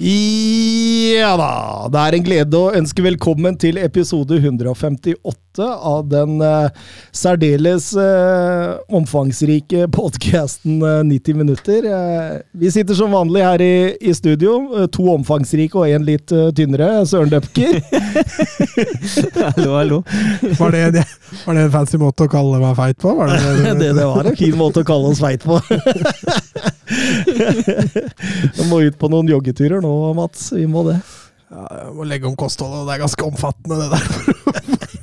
[0.00, 1.48] Ja da,
[1.92, 8.78] det er en glede å ønske velkommen til episode 158 av den eh, særdeles eh,
[8.96, 11.84] omfangsrike podkasten eh, 90 minutter.
[11.84, 16.32] Eh, vi sitter som vanlig her i, i studio, eh, to omfangsrike og en litt
[16.32, 17.04] eh, tynnere.
[17.04, 17.82] Søren Døpker.
[19.52, 20.02] hallo, hallo.
[20.56, 21.04] Var det, det,
[21.44, 23.18] var det en fancy måte å kalle meg feit på?
[23.20, 25.60] Var det, det, det, det var en fin måte å kalle oss feit på.
[26.90, 30.50] Vi må ut på noen joggeturer nå, Mats.
[30.56, 30.98] Vi må det.
[31.50, 34.04] Ja, jeg må legge om kostholdet, det er ganske omfattende, det der.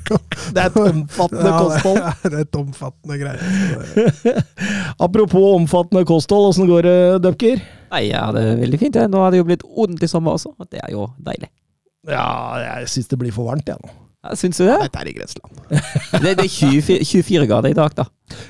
[0.08, 1.98] Det er et omfattende Ja, kosthold.
[2.32, 3.40] Det er et omfattende greie.
[5.04, 6.94] Apropos omfattende kosthold, åssen går det,
[7.26, 7.60] Dupker?
[7.92, 8.96] Nei, ja, det er veldig fint.
[8.96, 9.04] det.
[9.12, 11.50] Nå har det jo blitt ordentlig sommer også, og det er jo deilig.
[12.08, 12.24] Ja,
[12.64, 13.92] jeg syns det blir for varmt, jeg nå.
[14.24, 14.74] Ja, Syns du det?
[14.82, 15.60] Dette er i grenseland.
[15.68, 18.08] Det, det er 24, 24 grader i dag, da.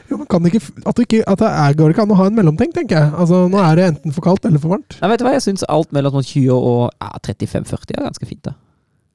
[0.09, 2.19] Jo, men kan det ikke, at det ikke, at det er, går ikke an å
[2.23, 3.11] ha en mellomting, tenker jeg.
[3.21, 4.97] Altså, Nå er det enten for kaldt eller for varmt.
[5.03, 8.31] Nei, vet du hva, jeg syns alt mellom sånn 20 og ja, 35-40 er ganske
[8.31, 8.49] fint.
[8.49, 8.57] da.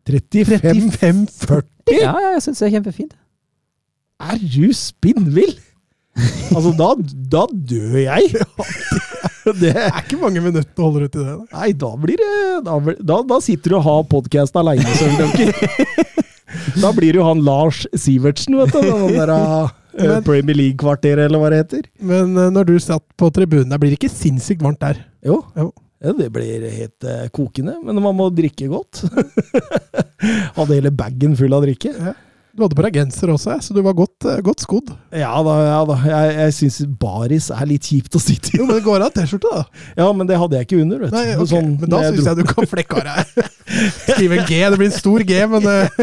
[0.10, 1.68] 35 35-40?
[1.98, 3.18] Ja, ja, jeg syns det er kjempefint.
[4.24, 5.56] Er du spinnvill?
[6.54, 6.92] Altså, da,
[7.34, 8.30] da dør jeg.
[9.60, 11.34] Det, er ikke mange minuttene å holde ut i det.
[11.34, 11.58] da.
[11.58, 12.30] nei, da blir det
[12.64, 12.78] Da,
[13.10, 16.22] da, da sitter du og har podkast aleine, Søren Døpker.
[16.82, 18.82] Da blir jo han Lars Sivertsen, vet du.
[18.84, 21.88] Den der uh, Premier League-kvarteret, eller hva det heter.
[22.02, 25.02] Men uh, når du satt på tribunen der, blir det ikke sinnssykt varmt der?
[25.26, 25.42] Jo.
[25.58, 25.72] Jo.
[26.04, 29.06] Ja, det blir helt uh, kokende, men man må drikke godt.
[30.58, 31.94] Hadde hele bagen full av drikke.
[32.54, 34.92] Du hadde på deg genser også, så du var godt, eh, godt skodd.
[35.10, 35.96] Ja da, ja da.
[36.06, 38.60] Jeg, jeg syns baris er litt kjipt å sitte i.
[38.60, 39.82] Jo, men det går av T-skjorte, da.
[39.98, 41.18] Ja, men det hadde jeg ikke under, vet du.
[41.18, 41.50] Nei, okay.
[41.50, 43.50] Sånn, men da syns jeg du kan flekke av deg.
[44.12, 44.62] Skrive en G.
[44.62, 45.98] Det blir en stor G, men eh,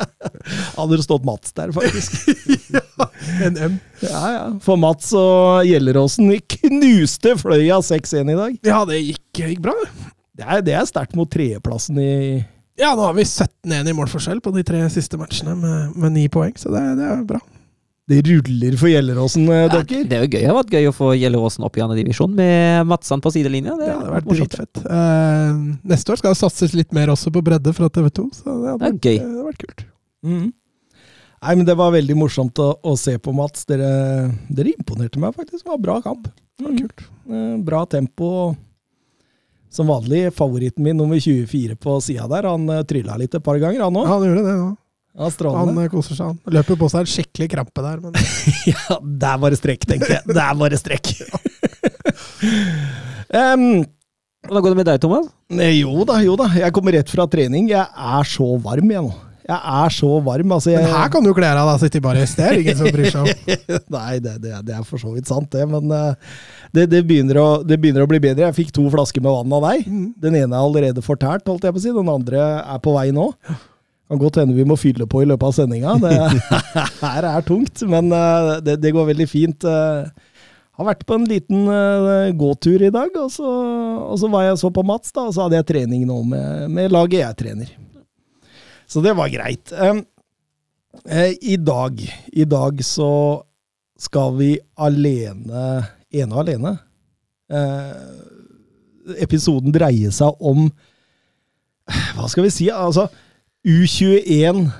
[0.76, 2.28] Hadde det stått Mats der, faktisk.
[2.76, 3.08] ja,
[3.48, 3.80] en M.
[4.04, 4.46] Ja, ja.
[4.60, 8.62] For Mats og Gjelleråsen knuste Fløya 6-1 i dag.
[8.68, 9.78] Ja, det gikk, gikk bra.
[9.80, 10.10] det.
[10.40, 12.12] Det er, det er sterkt mot tredjeplassen i
[12.80, 16.28] Ja, nå har vi 17-1 i målforskjell på de tre siste matchene med, med ni
[16.32, 17.40] poeng, så det, det er bra.
[18.10, 19.98] Det ruller for Gjelleråsen, eh, Ja, dere.
[20.08, 20.40] det er jo gøy.
[20.40, 23.76] Det har vært gøy å få Gjelleråsen opp i andre divisjon med Matsan på sidelinja.
[23.78, 24.56] Det, Det hadde vært morsomt.
[24.56, 24.80] dritfett.
[24.96, 25.60] Eh,
[25.92, 28.80] neste år skal det satses litt mer også på bredde fra TV2, så det hadde
[28.80, 29.18] Det er vært, gøy.
[29.20, 29.84] det hadde vært kult.
[30.26, 30.48] Mm.
[31.40, 33.62] Nei, men Det var veldig morsomt å, å se på, Mats.
[33.70, 33.92] Dere,
[34.50, 35.62] dere imponerte meg faktisk.
[35.64, 36.26] Det var bra kamp.
[36.58, 37.06] Det var kult.
[37.30, 38.32] Eh, Bra tempo.
[39.70, 43.58] Som vanlig, favoritten min nummer 24 på sida der, han uh, trylla litt et par
[43.62, 44.70] ganger, han Ja, han gjorde det nå.
[45.20, 46.36] Ja, Han eh, koser seg, han.
[46.54, 48.14] Løper på seg en skikkelig krampe der, men
[48.70, 50.36] Ja, der var det strekk, tenkte jeg.
[50.38, 51.10] Der var det strekk.
[53.40, 53.82] um,
[54.46, 55.26] Hvordan går det med deg, Thomas?
[55.52, 56.46] eh, jo da, jo da.
[56.56, 57.68] Jeg kommer rett fra trening.
[57.70, 59.10] Jeg er så varm, jeg nå.
[59.50, 60.52] Jeg er så varm.
[60.54, 61.74] Altså, jeg, Men her kan du kle deg, da.
[61.82, 62.32] Sitte i baris.
[62.38, 63.80] Det er ingen som bryr seg om.
[63.96, 65.66] Nei, det, det, det er for så vidt sant, det.
[65.68, 66.38] Men eh,
[66.76, 68.46] det, det, begynner å, det begynner å bli bedre.
[68.48, 69.88] Jeg fikk to flasker med vann av deg.
[69.90, 70.06] Mm.
[70.22, 71.92] Den ene er allerede fortært, holdt jeg på å si.
[71.96, 73.30] Den andre er på vei nå.
[74.10, 75.96] Kan godt hende vi må fylle på i løpet av sendinga.
[76.02, 76.14] Det
[77.04, 79.66] her er tungt, men eh, det, det går veldig fint.
[79.66, 83.50] Jeg Har vært på en liten uh, gåtur i dag, og så,
[84.06, 86.70] og så var jeg så på Mats, da, og så hadde jeg trening nå med,
[86.72, 87.74] med laget jeg trener.
[88.90, 89.70] Så det var greit.
[89.76, 90.00] Um,
[91.04, 92.00] uh, I dag,
[92.32, 93.12] i dag så
[94.00, 96.72] skal vi alene, ene og alene
[97.50, 100.68] eh, Episoden dreier seg om
[102.16, 102.68] Hva skal vi si?
[102.70, 103.08] Altså
[103.66, 104.70] U21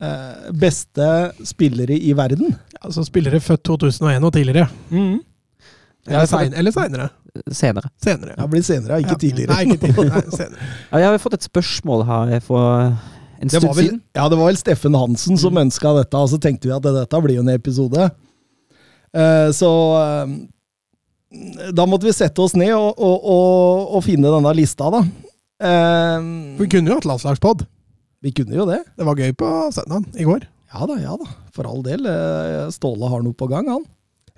[0.00, 1.08] eh, beste
[1.44, 2.54] spillere i verden.
[2.80, 4.68] Altså spillere født 2001 og tidligere.
[4.90, 5.18] Mm.
[6.08, 7.08] Eller, sein, eller seinere.
[7.52, 7.90] Senere.
[8.02, 8.34] Senere.
[8.38, 9.20] Ja, blir senere, ikke Ja.
[9.26, 9.52] tidligere.
[9.54, 10.22] Nei, ikke tidligere.
[10.24, 10.68] Nei, senere.
[10.92, 12.96] Ja, jeg har fått et spørsmål her for en
[13.48, 14.00] Det stund var vel, siden.
[14.16, 15.62] ja, det var vel Steffen Hansen som Mm.
[15.66, 18.10] ønska dette, og så tenkte vi at dette blir jo en episode.
[19.16, 19.70] Eh, så
[20.00, 20.34] eh,
[21.74, 25.00] da måtte vi sette oss ned og, og, og, og finne denne lista, da.
[25.62, 26.30] Eh,
[26.60, 27.66] Vi kunne jo hatt landslagspod.
[28.22, 28.82] vi kunne jo det.
[28.98, 30.46] Det var gøy på søndag i går.
[30.74, 31.26] Ja da, ja da.
[31.56, 32.06] For all del.
[32.70, 33.86] Ståle har noe på gang, han.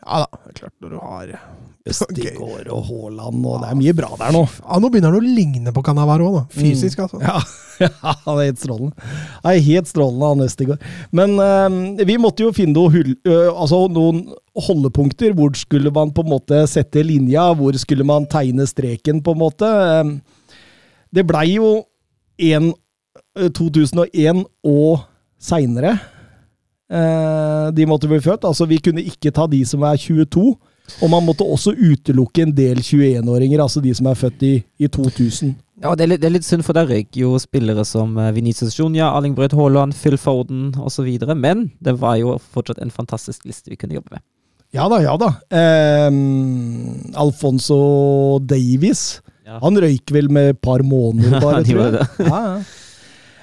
[0.03, 1.33] Ja da, det er klart når du har
[1.89, 4.43] Østigård og Haaland, og det er mye bra der nå.
[4.61, 6.43] Ja, Nå begynner han å ligne på Canavaro, da.
[6.55, 7.19] Fysisk, altså.
[7.23, 7.41] Ja,
[7.83, 7.91] ja,
[8.27, 9.09] han er helt strålende.
[9.43, 10.87] Han er helt strålende, han Østegård.
[11.11, 14.25] Men eh, vi måtte jo finne noe øh, altså noen
[14.69, 15.35] holdepunkter.
[15.39, 17.49] Hvor skulle man på en måte sette linja?
[17.59, 19.67] Hvor skulle man tegne streken, på en måte?
[19.67, 20.15] Eh,
[21.13, 21.81] det blei jo
[22.39, 22.73] en,
[23.39, 25.09] øh, 2001 og
[25.43, 25.97] seinere.
[26.93, 28.47] Eh, de måtte bli født.
[28.47, 30.53] Altså, vi kunne ikke ta de som er 22.
[31.03, 34.91] Og man måtte også utelukke en del 21-åringer, altså de som er født i, i
[34.93, 35.55] 2000.
[35.83, 38.31] Ja, det er, litt, det er litt synd, for der røyk jo spillere som eh,
[38.37, 41.09] Vinicius Junior, Erling Braut Haaland, Phil Foden osv.
[41.35, 44.25] Men det var jo fortsatt en fantastisk liste vi kunne jobbe med.
[44.73, 45.33] Ja da, ja da.
[46.09, 49.21] Um, Alfonso Davies.
[49.45, 49.59] Ja.
[49.65, 52.07] Han røyk vel med et par måneder, bare, tror jeg.
[52.23, 52.55] Ja, ja.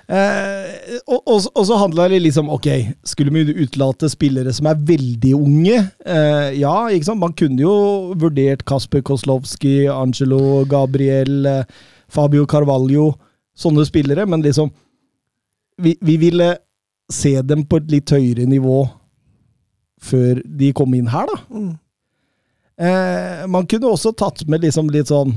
[0.10, 2.66] Eh, og, og, og så handla det liksom Ok,
[3.06, 5.84] skulle vi utelate spillere som er veldig unge?
[6.02, 7.22] Eh, ja, ikke sant?
[7.22, 7.74] Man kunne jo
[8.18, 13.12] vurdert Kasper Koslowski, Angelo Gabriel, eh, Fabio Carvalho,
[13.54, 14.72] sånne spillere, men liksom
[15.80, 16.56] vi, vi ville
[17.14, 18.82] se dem på et litt høyere nivå
[20.02, 21.38] før de kom inn her, da.
[21.54, 21.72] Mm.
[22.80, 25.36] Eh, man kunne også tatt med liksom litt sånn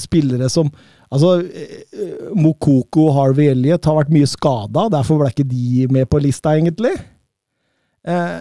[0.00, 0.72] spillere som
[1.10, 6.06] Altså, eh, Mokoko og Harvey Elliot har vært mye skada, derfor ble ikke de med
[6.06, 6.92] på lista, egentlig.
[8.06, 8.36] Eh,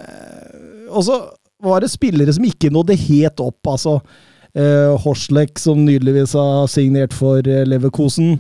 [0.93, 1.17] og så
[1.65, 3.95] var det spillere som ikke nådde helt opp, altså
[4.53, 8.37] eh, Horslek, som nydeligvis har signert for eh, Leverkosen.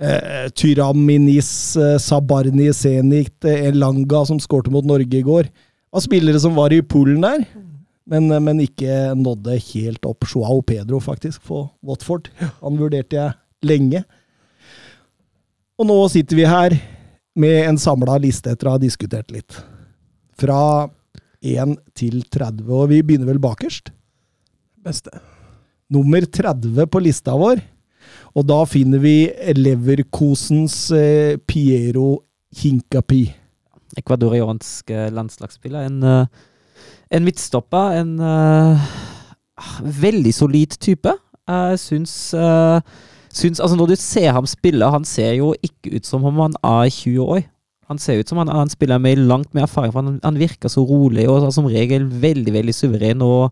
[0.00, 5.50] Eh, Tyram Minis, eh, Sabarni Zenit, eh, Elanga, som skårte mot Norge i går.
[5.90, 7.42] Det spillere som var i poolen der,
[8.08, 10.24] men, eh, men ikke nådde helt opp.
[10.28, 12.30] Joao Pedro, faktisk, for Watford.
[12.62, 13.36] Han vurderte jeg
[13.66, 14.04] lenge.
[15.80, 16.76] Og nå sitter vi her
[17.40, 19.56] med en samla liste etter å ha diskutert litt.
[20.40, 20.88] Fra
[21.40, 23.92] 1 til 30, og vi begynner vel bakerst.
[24.84, 25.12] Beste.
[25.90, 27.62] Nummer 30 på lista vår.
[28.38, 29.14] Og da finner vi
[29.56, 32.22] Leverkosens eh, Piero
[32.60, 33.24] Hinkapi.
[33.98, 35.88] Ekvadoriansk eh, landslagsspiller.
[35.88, 36.46] En, eh,
[37.10, 38.00] en midtstopper.
[38.00, 38.90] En uh,
[40.02, 41.14] veldig solid type.
[41.50, 42.80] Jeg syns, uh,
[43.32, 46.54] syns Altså, når du ser ham spille, han ser jo ikke ut som om han
[46.62, 47.42] er 20 år.
[47.90, 50.70] Han ser ut som han, han spiller med langt mer erfaring, for han, han virker
[50.70, 53.22] så rolig og som regel veldig, veldig suveren.
[53.22, 53.50] og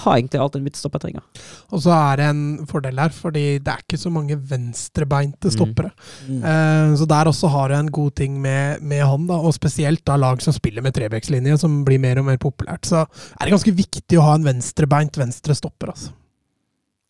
[0.00, 1.22] har egentlig alt en midtstopper trenger.
[1.70, 5.92] Og så er det en fordel her, fordi det er ikke så mange venstrebeinte stoppere.
[6.28, 10.04] Eh, så der også har du en god ting med, med han, da, og spesielt
[10.06, 12.86] da lag som spiller med trebekslinje, som blir mer og mer populært.
[12.88, 16.14] Så er det ganske viktig å ha en venstrebeint venstrestopper, altså.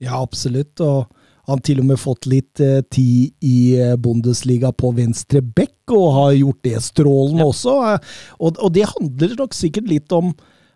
[0.03, 0.81] Ja, absolutt.
[0.85, 1.07] Og
[1.49, 6.07] han til og med fått litt eh, tid i eh, Bundesliga på venstre bekk, og
[6.17, 7.77] har gjort det strålende også.
[7.91, 10.33] Eh, og, og det handler nok sikkert litt om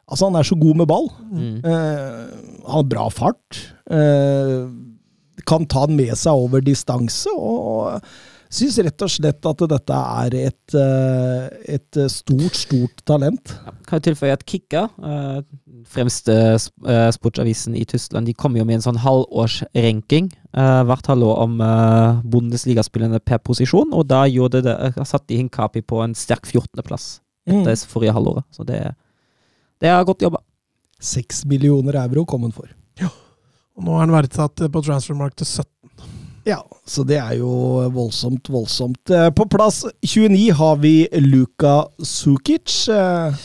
[0.08, 1.10] Altså, han er så god med ball.
[1.28, 1.58] Mm.
[1.69, 2.25] Eh,
[2.64, 3.60] han har bra fart.
[3.93, 4.64] Eh,
[5.49, 8.00] kan ta den med seg over distanse, og
[8.52, 13.52] syns rett og slett at dette er et, eh, et stort, stort talent.
[13.66, 14.87] Ja, kan jo tilføye at Kikka,
[15.88, 16.34] fremste
[17.12, 21.60] sportsavisen i Tyskland, de kommer jo med en sånn halvårsranking hvert halvår om
[22.28, 24.64] Bundesligaspillerne per posisjon, og da det,
[25.06, 27.19] satt de Hinkapi på en sterk 14.-plass
[27.49, 27.62] Mm.
[27.64, 28.44] etter forrige halvåret.
[28.52, 28.94] Så det,
[29.82, 30.42] det er godt jobba.
[30.98, 32.70] Seks millioner euro kom han for.
[33.00, 33.10] Ja.
[33.78, 35.66] Og nå er han verdsatt på transfermark til 17.
[36.48, 37.50] Ja, så det er jo
[37.92, 39.10] voldsomt, voldsomt.
[39.12, 42.88] Eh, På plass 29 har vi Luka Sukic.
[42.88, 43.36] Eh,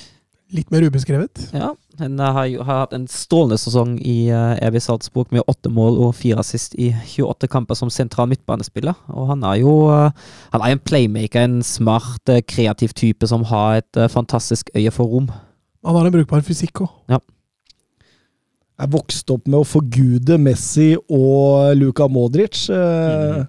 [0.53, 1.47] Litt mer ubeskrevet.
[1.49, 5.71] Ja, han har, jo, har hatt en strålende sesong i uh, RB Salzburg med åtte
[5.73, 8.93] mål og fire assist i 28 kamper som sentral midtbanespiller.
[9.09, 10.13] Og han er jo eh,
[10.53, 14.93] han er en playmaker, en smart, eh, kreativ type som har et eh, fantastisk øye
[14.93, 15.31] for rom.
[15.83, 16.91] Han har en brukbar fysikk òg.
[18.83, 22.65] er vokst opp med å forgude Messi og Luka Modric.
[22.69, 23.45] Mm.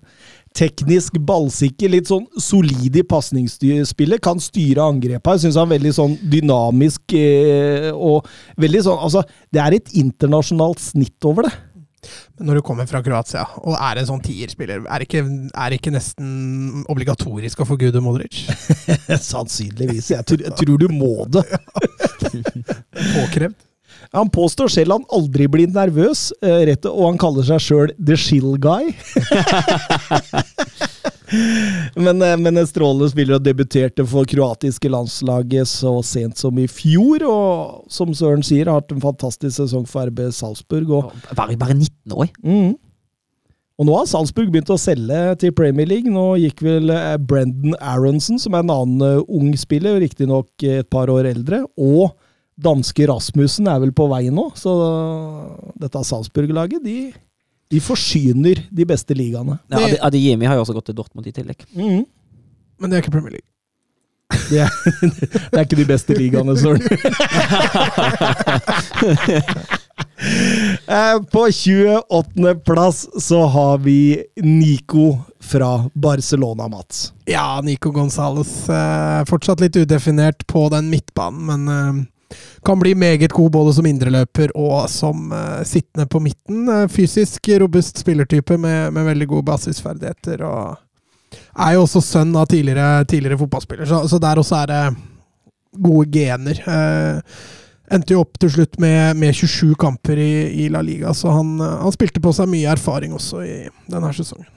[0.54, 4.22] Teknisk ballsikker, litt sånn solid i pasningsspillet.
[4.22, 5.32] Kan styre angrepet.
[5.34, 8.28] Jeg syns han er veldig sånn dynamisk eh, og
[8.62, 11.54] veldig sånn Altså, det er et internasjonalt snitt over det.
[12.36, 15.72] Men når du kommer fra Kroatia og er en sånn tierspiller, er det ikke, er
[15.72, 18.44] det ikke nesten obligatorisk å få Gude Modric?
[19.32, 20.12] Sannsynligvis.
[20.12, 21.46] Jeg tror, jeg tror du må det.
[23.14, 23.56] Påkrevd.
[24.14, 28.16] Han påstår selv han aldri blir nervøs, eh, rett, og han kaller seg sjøl The
[28.20, 28.92] Shill Guy.
[32.04, 36.66] men, eh, men en strålende spiller og debuterte for kroatiske landslaget så sent som i
[36.70, 37.24] fjor.
[37.26, 40.90] Og som Søren sier, har hatt en fantastisk sesong for RB Salzburg.
[40.90, 42.28] Og, Bare, bare 19 år.
[42.44, 42.74] mm.
[43.74, 46.10] og nå har Salzburg begynt å selge til Premier League.
[46.12, 51.10] Nå gikk vel eh, Brendan Aronson, som er en annen ung spiller, riktignok et par
[51.10, 52.14] år eldre, og
[52.60, 54.72] danske Rasmussen er vel på vei nå, så
[55.80, 57.12] dette Salzburg-laget, de,
[57.72, 59.58] de forsyner de beste ligaene.
[59.72, 61.64] Ja, Adi- Adeyemi har jo også gått til Dortmund i tillegg.
[61.74, 62.04] Mhm.
[62.80, 63.50] Men det er ikke Premier League.
[64.50, 64.70] Det, er,
[65.52, 66.82] det er ikke de beste ligaene, Søren.
[70.88, 72.54] Eh, På 28.
[72.64, 77.12] plass så har vi Nico fra Barcelona, Mats.
[77.28, 82.04] Ja, Nico Gonzales eh, fortsatt litt udefinert på den midtbanen, men eh,
[82.64, 86.68] kan bli meget god både som indreløper og som uh, sittende på midten.
[86.68, 90.42] Eh, fysisk robust spillertype med, med veldig gode basisferdigheter.
[90.42, 90.76] og
[91.34, 94.82] er jo også sønn av tidligere, tidligere fotballspiller, så, så der også er det
[95.84, 96.60] gode gener.
[96.70, 97.36] Eh,
[97.94, 100.32] endte jo opp til slutt med, med 27 kamper i,
[100.64, 103.58] i La Liga, så han, eh, han spilte på seg mye erfaring også i
[103.90, 104.50] denne sesongen.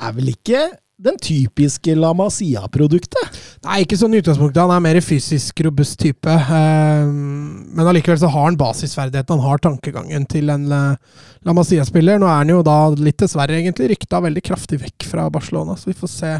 [0.00, 0.68] Er vel ikke
[1.00, 3.38] den typiske La Masia-produktet?
[3.64, 4.60] Nei, ikke sånn i utgangspunktet.
[4.60, 6.28] Han er mer fysisk robust type.
[6.28, 10.96] eh, Men allikevel så har han basisferdigheten, Han har tankegangen til en eh,
[11.44, 12.18] La Masia-spiller.
[12.20, 15.90] Nå er han jo da litt dessverre egentlig rykta veldig kraftig vekk fra Barcelona, så
[15.92, 16.32] vi får se.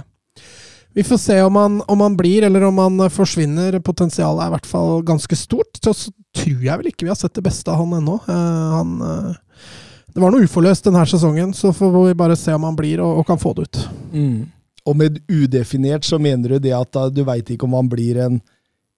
[0.92, 3.78] Vi får se om han, om han blir, eller om han forsvinner.
[3.80, 5.78] Potensialet er i hvert fall ganske stort.
[5.84, 8.18] Så, så tror jeg vel ikke vi har sett det beste av han ennå.
[8.26, 9.38] Eh, han eh,
[10.10, 13.20] Det var noe uforløst denne sesongen, så får vi bare se om han blir og,
[13.22, 13.78] og kan få det ut.
[14.88, 18.16] Og med udefinert så mener du det at da, du veit ikke om han blir
[18.24, 18.38] en,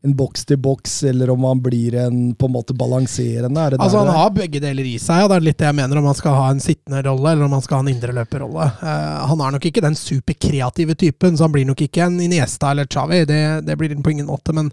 [0.07, 3.61] en boks til boks, eller om han blir en på en måte balanserende?
[3.61, 5.69] Er det Altså der Han har begge deler i seg, og det er litt det
[5.69, 7.93] jeg mener om han skal ha en sittende rolle eller om han skal ha en
[7.93, 8.69] indreløperrolle.
[8.83, 12.71] Uh, han er nok ikke den superkreative typen, så han blir nok ikke en Iniesta
[12.73, 13.25] eller Chavi.
[13.29, 14.71] Det, det blir han på ingen måte, men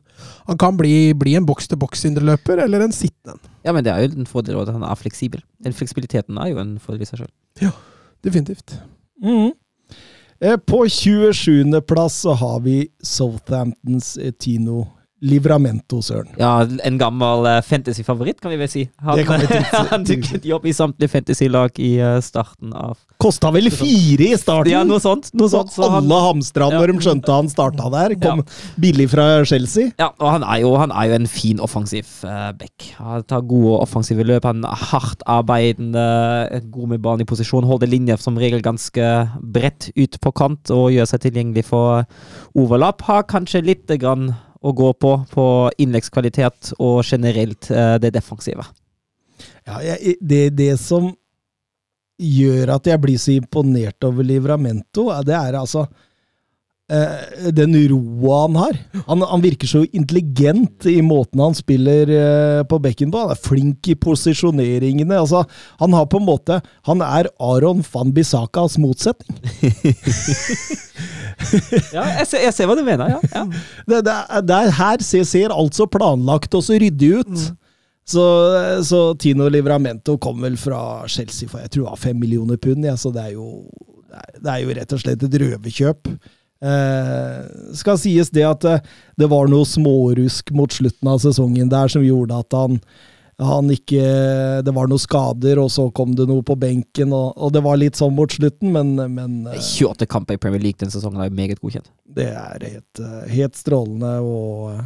[0.49, 3.55] han kan bli, bli en boks-til-boks-indreløper eller en sittende en.
[3.65, 5.41] Ja, men det er jo en fordel at han er fleksibel.
[5.65, 7.33] Den fleksibiliteten er jo en fordel i seg sjøl.
[8.25, 8.77] Definitivt.
[9.23, 9.49] Mhm.
[9.51, 9.57] Eh,
[10.65, 11.81] På 27.
[11.81, 14.87] plass så har vi Southamptons eh, Tino
[15.21, 16.31] Livramento, Søren.
[16.39, 18.85] Ja, en gammel uh, fantasy-favoritt, kan vi vel si.
[19.03, 19.19] Han,
[19.91, 24.71] han dukket jobb i samtlige fantasy-lag i uh, starten av Kosta vel fire i starten!
[24.71, 25.27] Ja, noe sånt.
[25.35, 26.79] Noe sånt så han, alle hamstra Ja.
[26.79, 28.15] når de skjønte han starta der.
[28.23, 28.45] Kom
[28.79, 29.91] billig fra Chelsea.
[29.99, 32.93] ja, og han er, jo, han er jo en fin offensiv uh, back.
[33.01, 34.47] Han tar gode offensive løp.
[34.47, 36.05] Han er hardt arbeidende,
[36.71, 37.67] god med ballen i posisjon.
[37.67, 39.11] Holder linjer som regel ganske
[39.43, 42.05] bredt ut på kant og gjør seg tilgjengelig for
[42.55, 43.03] overlapp.
[43.09, 45.45] Har kanskje litt grann å gå på på
[45.79, 48.65] innleggskvalitet og generelt eh, det defensive.
[49.63, 51.11] Ja, jeg, det, det som
[52.19, 55.85] gjør at jeg blir så imponert over Livramento, det er altså
[56.91, 58.79] eh, den roa han har.
[59.07, 63.23] Han, han virker så intelligent i måten han spiller eh, på bekken på.
[63.23, 65.19] Han er flink i posisjoneringene.
[65.19, 65.43] Altså,
[65.79, 69.39] han har på en måte Han er Aron van Bissakas motsetning.
[71.93, 73.19] Ja, jeg ser, jeg ser hva du mener, ja.
[73.31, 73.45] ja.
[73.87, 77.45] Det, det, det er her ser, ser alt så planlagt og så ryddig ut.
[78.09, 78.23] Så,
[78.83, 82.85] så Tino Livramento kom vel fra Chelsea for jeg tror det var fem millioner pund,
[82.87, 83.69] ja, så det er, jo,
[84.09, 86.09] det, er, det er jo rett og slett et røverkjøp.
[86.59, 87.37] Eh,
[87.79, 88.81] skal sies det at eh,
[89.15, 92.75] det var noe smårusk mot slutten av sesongen der som gjorde at han,
[93.39, 94.03] han ikke
[94.67, 97.79] Det var noen skader, og så kom det noe på benken, og, og det var
[97.79, 101.31] litt sånn mot slutten, men, men eh, 28 kamper i Premier League den sesongen er
[101.31, 101.87] meget godkjent.
[102.03, 104.83] det er helt, eh, helt strålende, og eh,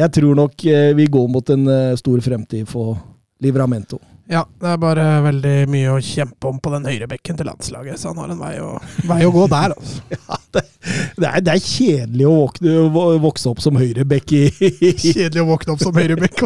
[0.00, 2.96] jeg tror nok eh, vi går mot en eh, stor fremtid for
[3.44, 4.00] Livramento.
[4.32, 8.08] Ja, det er bare veldig mye å kjempe om på den høyrebekken til landslaget, så
[8.14, 8.70] han har en vei å,
[9.04, 10.00] vei å gå der, altså.
[10.14, 10.62] Ja, det,
[11.18, 14.42] det, er, det er kjedelig å våkne, vo- vokse opp som høyrebekk i
[15.00, 16.42] Kjedelig å våkne opp som høyrebekk.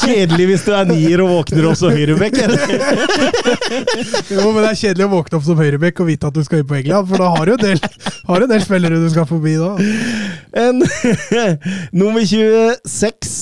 [0.00, 2.38] Kjedelig hvis du er nier og våkner opp som høyrebekk.
[2.44, 2.60] eller?
[4.34, 6.62] Jo, men det er kjedelig å våkne opp som høyrebekk og vite at du skal
[6.62, 7.82] inn på England, for da har du en del,
[8.30, 9.74] har en del spillere du skal forbi da.
[10.64, 10.80] En,
[12.00, 13.34] nummer 26.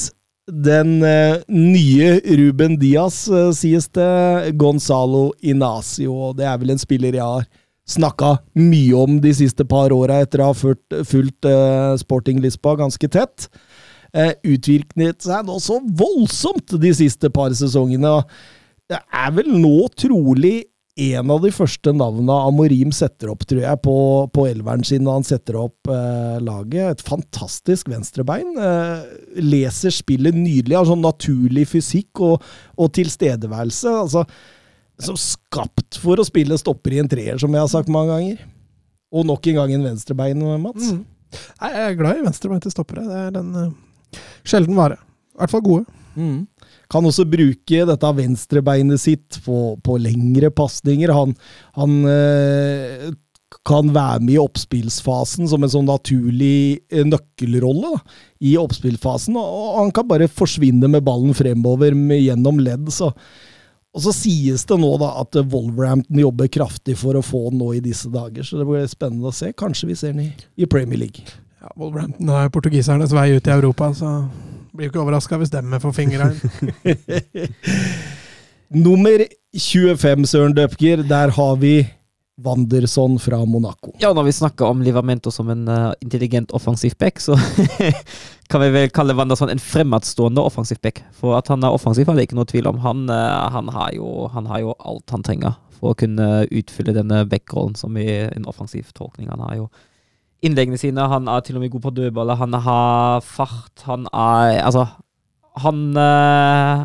[0.52, 4.52] Den eh, nye Ruben Diaz, eh, sies det.
[4.60, 6.32] Gonzalo Inacio.
[6.36, 7.46] Det er vel en spiller jeg har
[7.88, 13.08] snakka mye om de siste par åra etter å ha fulgt, eh, Sporting Lisboa ganske
[13.08, 13.48] tett.
[14.44, 18.18] Utvirknet seg nå så voldsomt de siste par sesongene.
[18.92, 20.66] Det er vel nå trolig
[21.00, 23.94] en av de første navnene Amorim setter opp, tror jeg, på,
[24.34, 26.98] på elveren sin når han setter opp eh, laget.
[26.98, 28.50] Et fantastisk venstrebein.
[28.60, 29.06] Eh,
[29.40, 32.44] leser spillet nydelig, har sånn naturlig fysikk og,
[32.76, 33.94] og tilstedeværelse.
[34.04, 34.26] altså
[35.00, 38.44] Som skapt for å spille stopper i en treer, som jeg har sagt mange ganger.
[39.12, 40.92] Og nok en gang en venstrebein, Mats.
[40.92, 41.02] Mm.
[41.32, 43.04] Jeg er glad i venstrebein til stoppere.
[43.08, 45.00] Det er en uh, sjelden vare.
[45.32, 46.00] I hvert fall gode.
[46.12, 46.42] Mm.
[46.92, 51.12] Kan også bruke dette venstrebeinet sitt på, på lengre pasninger.
[51.16, 51.34] Han,
[51.78, 53.12] han eh,
[53.68, 59.38] kan være med i oppspillsfasen som en sånn naturlig eh, nøkkelrolle da, i oppspillsfasen.
[59.38, 62.88] Og han kan bare forsvinne med ballen fremover med, gjennom ledd.
[62.94, 63.12] Så.
[63.92, 67.74] Og så sies det nå da at Wolverhampton jobber kraftig for å få den nå
[67.76, 69.52] i disse dager, så det blir spennende å se.
[69.52, 71.24] Kanskje vi ser den i, i Premier League.
[71.62, 74.16] Ja, Wolverhampton er portugisernes vei ut i Europa, så
[74.72, 76.36] blir jo ikke overraska hvis dem får fingeren.
[78.86, 81.74] Nummer 25, Søren Døpker, der har vi
[82.40, 83.92] Wanderson fra Monaco.
[84.00, 87.36] Ja, når vi snakker om Livamento som en uh, intelligent offensiv back, så
[88.50, 91.02] kan vi vel kalle Wanderson en fremadstående offensiv back.
[91.12, 92.80] For at han er offensiv, er det ikke noe tvil om.
[92.80, 96.96] Han, uh, han, har, jo, han har, jo, alt han trenger for å kunne utfylle
[96.96, 99.28] denne backrollen som i en offensiv tolkning.
[99.28, 99.68] Han har jo
[100.42, 104.58] innleggene sine, han er til og med god på dødballer, han har fart, han er
[104.62, 104.86] Altså,
[105.62, 106.84] han uh,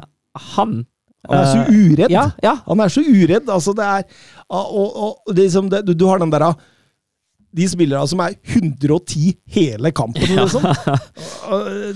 [0.57, 0.85] Han
[1.27, 2.11] han er så uredd!
[2.13, 2.53] Ja, ja.
[2.69, 3.49] Han er så uredd.
[3.51, 4.03] Altså, det er
[4.47, 6.53] Og, og liksom det, du, du, har den derre
[7.55, 10.65] de spillerne som er 110 hele kampen, liksom.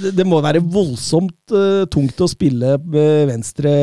[0.02, 2.78] det, det, må være voldsomt uh, tungt å spille
[3.28, 3.74] venstre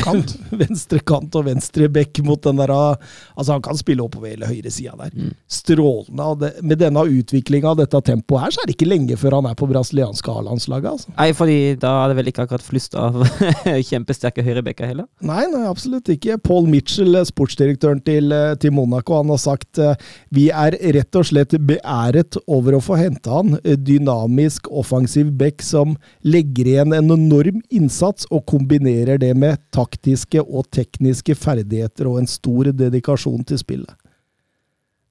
[0.00, 0.32] kant.
[0.64, 4.96] venstre kant og venstre bekk mot den der Altså, han kan spille oppover hele høyresida
[4.98, 5.12] der.
[5.14, 5.30] Mm.
[5.50, 6.24] Strålende.
[6.24, 9.38] Og det, med denne utviklinga av dette tempoet her, så er det ikke lenge før
[9.38, 10.88] han er på brasilianske A-landslaget.
[10.90, 11.12] Altså.
[11.14, 13.20] Nei, fordi da er det vel ikke akkurat flust av
[13.90, 15.08] kjempesterke høyrebekker heller?
[15.24, 16.38] Nei, nei, absolutt ikke.
[16.44, 19.94] Paul Mitchell, sportsdirektøren til, eh, til Monaco, han har sagt uh,
[20.34, 23.56] vi er rett og slett beæret over å få hente han.
[23.62, 30.68] Dynamisk, offensiv back som legger igjen en enorm innsats og kombinerer det med taktiske og
[30.74, 33.92] tekniske ferdigheter og en stor dedikasjon til spillet.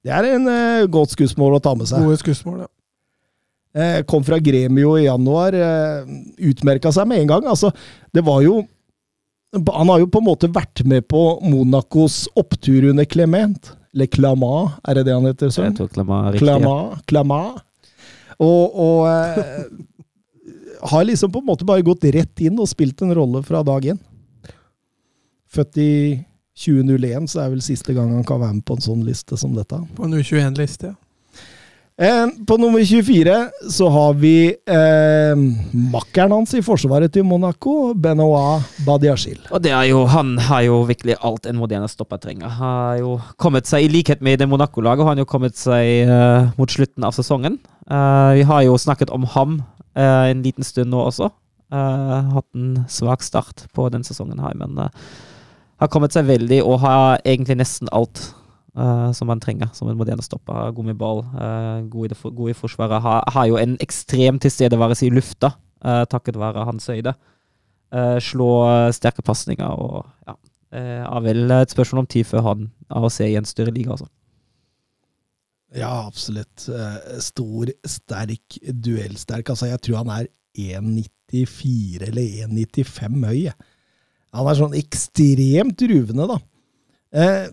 [0.06, 2.04] Det er en uh, godt skussmål å ta med seg.
[2.06, 2.72] Gode skussmål, ja.
[3.78, 5.54] Eh, kom fra Gremio i januar.
[5.54, 6.06] Eh,
[6.50, 7.46] Utmerka seg med en gang.
[7.46, 7.72] Altså,
[8.12, 8.64] det var jo
[9.72, 13.70] Han har jo på en måte vært med på Monacos opptur under Clement.
[13.98, 15.50] Eller Clama, er det det han heter?
[15.50, 15.72] Sånn?
[15.72, 16.46] Jeg tror Clama er riktig.
[16.46, 16.74] Clama,
[17.10, 17.38] Clama.
[18.38, 19.64] Og, og eh,
[20.92, 23.88] har liksom på en måte bare gått rett inn og spilt en rolle fra dag
[23.90, 23.98] én.
[25.50, 25.90] Født i
[26.62, 29.58] 2001, så er vel siste gang han kan være med på en sånn liste som
[29.58, 29.80] dette.
[29.98, 30.98] På en U21-liste, ja.
[31.98, 33.32] Eh, på nummer 24
[33.74, 35.40] så har vi eh,
[35.90, 39.40] makkeren hans i forsvaret til Monaco, Benoit Badiashil.
[39.50, 42.54] Og det er jo, Han har jo virkelig alt en moderne stopper trenger.
[42.54, 46.46] Har jo kommet seg, I likhet med det Monaco-laget har han jo kommet seg eh,
[46.54, 47.58] mot slutten av sesongen.
[47.90, 49.58] Eh, vi har jo snakket om ham
[49.98, 51.32] uh, en liten stund nå også.
[51.68, 57.18] hatt en svak start på den sesongen her, men har kommet seg veldig og har
[57.26, 58.22] egentlig nesten alt
[58.78, 60.70] Uh, som man trenger som en moderne stopper.
[60.70, 63.02] God med ball, uh, god, i det, god, i forsvaret.
[63.02, 65.50] Har, har jo en ekstrem tilstedeværelse i lufta,
[65.82, 67.16] uh, takket være hans høyde.
[68.20, 68.50] slå
[68.92, 70.34] sterke pasninger og ja.
[70.76, 73.94] er vel et spørsmål om tid før han er å se i en større liga,
[73.94, 74.10] altså.
[75.72, 76.66] Ja, absolutt.
[77.24, 79.48] Stor, sterk, duellsterk.
[79.48, 83.48] Altså, jeg tror han er 1,94 eller 1,95 høy.
[84.36, 86.38] Han er sånn ekstremt ruvende, da.
[87.16, 87.48] Eh,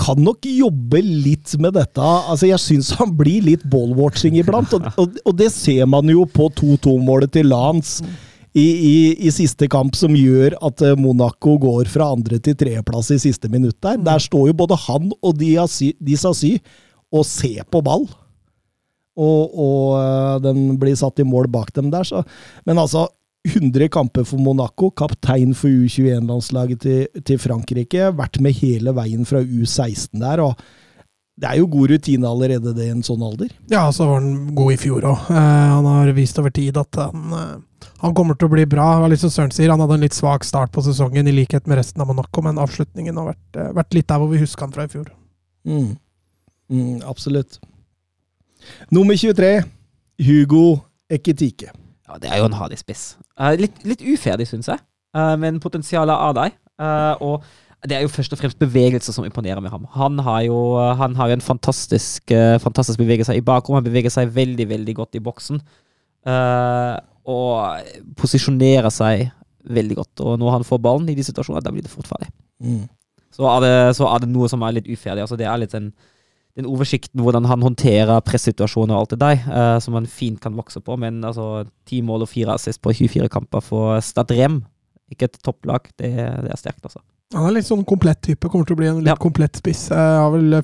[0.00, 2.00] kan nok jobbe litt med dette.
[2.00, 6.24] Altså, Jeg syns han blir litt ballwatching iblant, og, og, og, det ser man jo
[6.24, 8.04] på 2-2-målet til Lance
[8.56, 8.94] i, i,
[9.26, 13.50] i, siste kamp, som gjør at eh, Monaco går fra andre til tredjeplass i siste
[13.52, 14.00] minutt der.
[14.02, 16.56] Der står jo både han og Disasy
[17.10, 18.08] og ser på ball.
[19.20, 22.24] Og, og, eh, den blir satt i mål bak dem der, så
[22.64, 23.08] Men altså,
[23.48, 28.10] 100 kamper for Monaco, kaptein for U21-landslaget til, til, Frankrike.
[28.16, 30.42] Vært med hele veien fra U16 der.
[30.44, 30.60] og
[31.40, 33.48] Det er jo god rutine allerede det i en sånn alder.
[33.72, 35.32] Ja, så var han god i fjor òg.
[35.32, 38.90] Eh, han har vist over tid at han, eh, han kommer til å bli bra.
[39.08, 41.80] Litt som Søren sier, Han hadde en litt svak start på sesongen, i likhet med
[41.80, 44.72] resten av Monaco, men avslutningen har vært, eh, vært litt der hvor vi husker han
[44.72, 45.08] fra i fjor.
[45.64, 45.96] Mm.
[46.70, 47.58] Mm, absolutt.
[48.92, 49.64] Nummer 23,
[50.20, 51.72] Hugo Ekitike.
[52.10, 53.14] Ja, det er jo en hardy spiss.
[53.40, 54.80] Uh, litt, litt, uferdig, syns jeg,
[55.16, 56.56] uh, men potensialet av deg.
[56.80, 59.86] Uh, og det er jo først og fremst bevegelser som imponerer med ham.
[59.96, 60.58] Han har jo,
[61.00, 62.28] han har jo en fantastisk,
[62.60, 63.80] fantastisk bevegelse i bakrommet.
[63.80, 65.62] Han beveger seg veldig, veldig godt i boksen.
[67.24, 67.88] og
[68.20, 69.30] posisjonerer seg
[69.64, 70.20] veldig godt.
[70.20, 72.28] Og når han får ballen i de situasjonene, da blir det fort ferdig.
[72.60, 72.84] Mm.
[73.32, 75.24] Så, er det, så, er det, noe som er litt uferdig.
[75.24, 75.88] Altså, det er litt en
[76.60, 80.56] den oversikten hvordan han håndterer pressituasjoner og alt det der, uh, som han fint kan
[80.58, 80.96] vokse på.
[81.00, 84.62] Men altså, ti mål og fire assist på 24 kamper for Stadrem,
[85.10, 87.02] ikke et topplag, det, det er sterkt, altså.
[87.34, 88.48] Han er litt sånn komplett type.
[88.50, 89.18] Kommer til å bli en litt ja.
[89.18, 89.84] komplett spiss.
[89.92, 90.56] Jeg har vel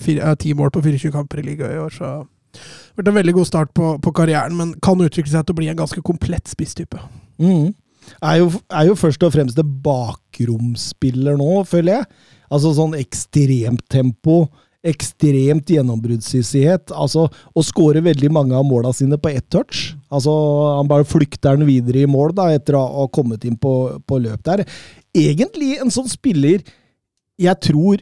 [0.42, 2.08] ti mål på 24 kamper i ligaen i år, så
[2.56, 5.54] det har vært en veldig god start på, på, karrieren, men kan utvikle seg til
[5.54, 7.00] å bli en ganske komplett spisstype.
[7.42, 7.74] Mm.
[8.22, 12.08] Er, jo, er jo først og fremst en bakromsspiller nå, føler jeg.
[12.46, 14.46] Altså sånn ekstremt tempo
[14.86, 16.92] ekstremt gjennombruddshissighet.
[16.94, 19.94] Altså, å skåre veldig mange av måla sine på ett touch.
[20.08, 20.32] Altså,
[20.78, 24.20] Han bare flykter den videre i mål da, etter å ha kommet inn på, på
[24.22, 24.64] løp der.
[25.16, 26.62] Egentlig en sånn spiller
[27.36, 28.00] jeg tror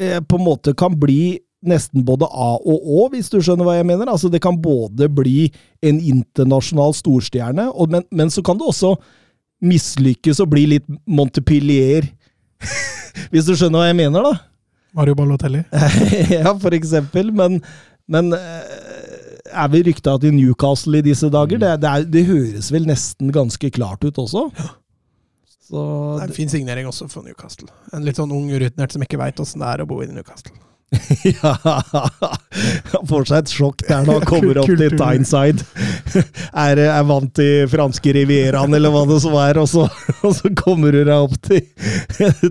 [0.00, 3.76] eh, på en måte kan bli nesten både A og Å, hvis du skjønner hva
[3.78, 4.10] jeg mener.
[4.10, 5.50] Altså, Det kan både bli
[5.82, 8.96] en internasjonal storstjerne, og, men, men, så kan det også
[9.62, 12.08] mislykkes og bli litt Montepillier.
[13.32, 14.51] hvis du skjønner hva jeg mener, da?
[14.96, 15.62] Mario Balotelli?
[16.36, 17.32] ja, for eksempel.
[17.32, 17.60] Men,
[18.12, 21.60] men eh, er vi rykta til Newcastle i disse dager?
[21.60, 24.48] Det, det, er, det, høres vel nesten ganske klart ut også?
[25.62, 25.80] Så,
[26.18, 27.70] det er en fin signering også for Newcastle.
[27.96, 30.56] En litt sånn ung urutinert som ikke veit åssen det er å bo i Newcastle.
[31.24, 31.52] ja
[32.92, 35.64] Han får seg et sjokk der når han kommer opp til Tyneside.
[36.62, 39.86] Er, er vant til franske rivieraen, eller hva det så er, og så,
[40.26, 41.62] og så kommer du deg opp til,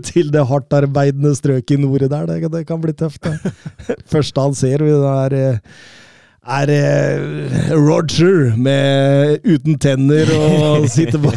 [0.08, 2.26] til det hardtarbeidende strøket i nordet der.
[2.30, 3.22] Det, det, kan bli tøft.
[3.22, 5.62] Det første han ser, det er
[6.42, 11.30] er eh, Roger med, uten tenner og sitter på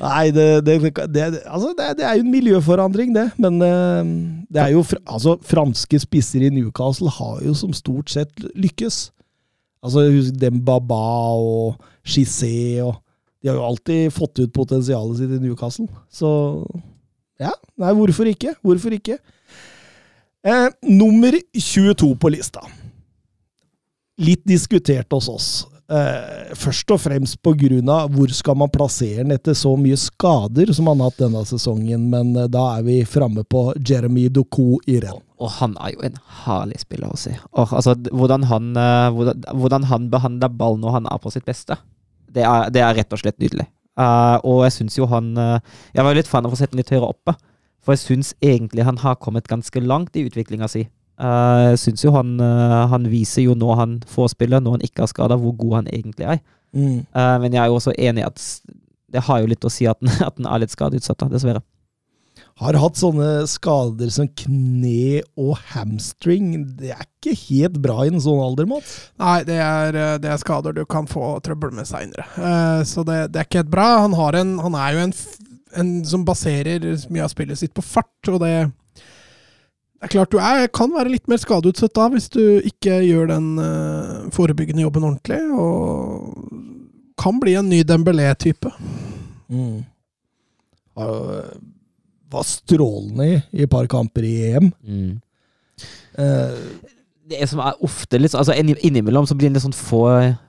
[0.00, 0.78] Nei, det, det,
[1.12, 3.26] det, altså det, er jo en miljøforandring, det.
[3.36, 4.04] Men eh,
[4.48, 9.10] det er jo altså, franske spisser i Newcastle har jo som stort sett lykkes.
[9.84, 10.08] Altså,
[10.40, 12.96] Dembaba og Chissé og
[13.38, 15.86] De har jo alltid fått ut potensialet sitt i Newcastle.
[16.10, 16.30] Så
[17.38, 18.56] ja, nei, hvorfor ikke?
[18.64, 19.18] Hvorfor ikke?
[20.46, 22.60] Eh, nummer 22 på lista.
[24.18, 25.48] Litt diskutert hos oss.
[25.88, 30.90] Eh, først og fremst av hvor skal man plassere den etter så mye skader som
[30.90, 34.98] han har hatt denne sesongen, men eh, da er vi framme på Jeremy Doku i
[35.00, 35.22] renn.
[35.40, 37.32] Og han er jo en herlig spiller å se.
[37.54, 41.46] Og, altså, hvordan han, uh, hvordan, hvordan han behandler ball når han er på sitt
[41.46, 41.76] beste,
[42.34, 43.68] det er, det er rett og slett nydelig.
[43.98, 45.58] Uh, og jeg syns jo han uh,
[45.94, 47.36] Jeg var litt fan av å sette den litt høyere oppe.
[47.88, 50.82] For jeg syns egentlig han har kommet ganske langt i utviklinga si.
[51.16, 54.84] Uh, jeg syns jo han, uh, han, viser jo når han får spille, når han
[54.84, 56.42] ikke har skada, hvor god han egentlig er.
[56.76, 57.00] Mm.
[57.16, 58.44] Uh, men jeg er jo også enig i at
[59.08, 61.64] det har jo litt å si at han, at han er litt skadeutsatt, dessverre.
[62.60, 66.52] Har hatt sånne skader som kne og hamstring.
[66.76, 68.96] Det er ikke helt bra i en sånn alder, Mats?
[69.16, 72.26] Nei, det er, det er skader du kan få trøbbel med seinere.
[72.84, 73.86] så det, det, er ikke helt bra.
[74.04, 75.14] Han, en, han er jo en
[75.76, 78.52] en som baserer mye av spillet sitt på fart, og det
[79.98, 83.32] det er klart du er, kan være litt mer skadeutsatt da, hvis du ikke gjør
[83.32, 88.70] den uh, forebyggende jobben ordentlig, og kan bli en ny Dembélé-type.
[89.50, 89.82] Mm.
[90.94, 94.70] Var strålende i, i et par kamper i EM.
[94.86, 95.18] Mm.
[96.14, 96.94] Uh,
[97.28, 100.04] det som er ofte litt altså Innimellom så blir det litt sånn få,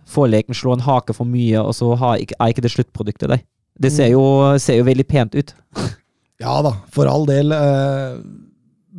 [0.08, 3.42] få leken, slå en hake for mye, og så har er ikke det sluttproduktet der.
[3.80, 4.24] Det ser jo,
[4.60, 5.54] ser jo veldig pent ut.
[6.44, 7.54] ja da, for all del.
[7.56, 8.16] Eh,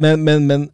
[0.01, 0.69] men, men, men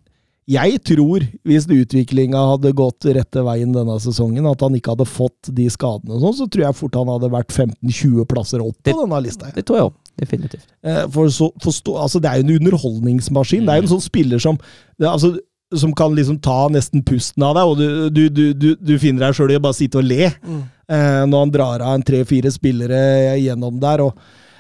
[0.47, 5.51] jeg tror, hvis utviklinga hadde gått rette veien denne sesongen, at han ikke hadde fått
[5.57, 9.19] de skadene, sånn, så tror jeg fort han hadde vært 15-20 plasser opp på denne
[9.25, 9.51] lista.
[9.55, 10.03] Det tror jeg også.
[10.17, 10.69] Definitivt.
[10.87, 13.67] Eh, for, så, for stå, altså, det er jo en underholdningsmaskin.
[13.67, 15.35] Det er jo en sånn spiller som det, altså,
[15.81, 19.37] som kan liksom ta nesten pusten av deg, og du, du, du, du finner deg
[19.37, 20.65] sjøl i å bare sitte og le mm.
[20.89, 24.05] eh, når han drar av en tre-fire spillere gjennom der.
[24.07, 24.19] og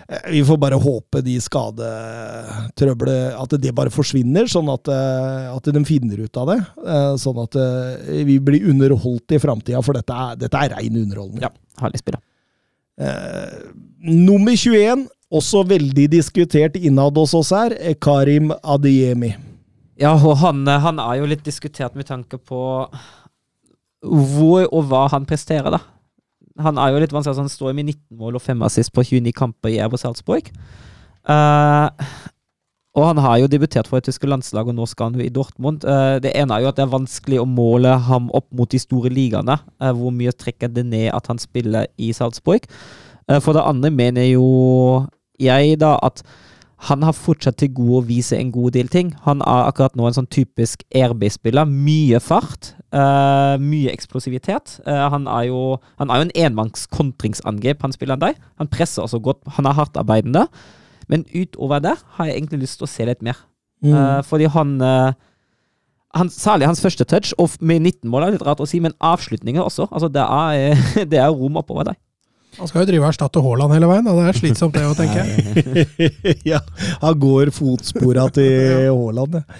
[0.08, 5.72] eh, Vi får bare håpe de skadetrøblet At det bare forsvinner, sånn at, eh, at
[5.74, 6.60] de finner ut av det.
[6.84, 7.60] Eh, sånn at
[8.28, 11.44] vi blir underholdt i framtida, for dette er, dette er rein underholdning.
[11.46, 11.52] Ja,
[11.82, 12.20] herlig spill.
[12.96, 13.58] Eh,
[14.00, 19.34] nummer 21, også veldig diskutert innad hos oss her, Karim Adiemi.
[20.00, 22.62] Ja, og han, eh, han, er jo litt diskutert med tanke på
[24.06, 25.80] hvor og hva han presterer, da.
[26.62, 29.04] Han er jo litt vanskelig, altså han står med 19 mål og 5 assist på
[29.04, 30.48] 29 kamper i Evo Salzburg.
[31.26, 31.88] Uh,
[32.96, 35.32] og han har jo debutert for et tyske landslag, og nå skal han jo i
[35.32, 35.84] Dortmund.
[35.84, 38.80] Uh, det ene er jo at det er vanskelig å måle ham opp mot de
[38.80, 39.58] store ligaene.
[39.82, 42.68] Uh, hvor mye trekker det ned at han spiller i Salzburg?
[43.42, 44.44] for det andre mener jo
[45.42, 46.20] jeg da at
[46.76, 49.14] han har fortsatt til gode å vise en god del ting.
[49.24, 51.64] Han er akkurat nå en sånn typisk RB-spiller.
[51.64, 54.76] Mye fart, uh, mye eksplosivitet.
[54.84, 55.62] Uh, han, er jo,
[56.02, 58.36] han er jo en enmanns kontringsangrep, han spiller deg.
[58.60, 60.44] Han presser også godt, han er hardtarbeidende.
[61.08, 63.40] Men utover det har jeg egentlig lyst til å se litt mer.
[63.80, 63.94] Mm.
[63.96, 64.76] Uh, fordi han,
[66.16, 68.96] han, Særlig hans første touch, og med 19 mål er litt rart å si, men
[69.00, 69.88] avslutninger også.
[69.88, 72.02] Altså, det er, det er rom oppover deg.
[72.56, 75.24] Han skal jo drive og erstatte Haaland hele veien, det er slitsomt det å tenke.
[76.52, 76.60] ja,
[77.02, 79.58] han går fotspora til Haaland, ja.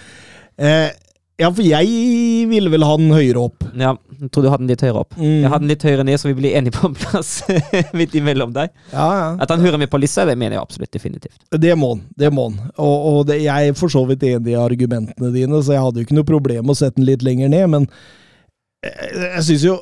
[0.57, 0.95] Eh,
[1.37, 3.65] Ja, for jeg ville vel ha den høyere opp.
[3.77, 5.11] Ja, jeg tror du hadde den litt høyere opp.
[5.21, 5.43] Mm.
[5.43, 7.33] Jeg hadde den litt høyere ned, så vi blir enige på en plass
[8.01, 8.71] midt imellom deg.
[8.95, 9.27] Ja, ja.
[9.45, 11.37] At han hører med på lista, det mener jeg absolutt definitivt.
[11.53, 12.01] Det må han.
[12.17, 12.57] Det må han.
[12.81, 16.01] Og, og det, jeg er for så vidt enig i argumentene dine, så jeg hadde
[16.01, 17.87] jo ikke noe problem med å sette den litt lenger ned, men
[18.87, 19.77] jeg, jeg syns jo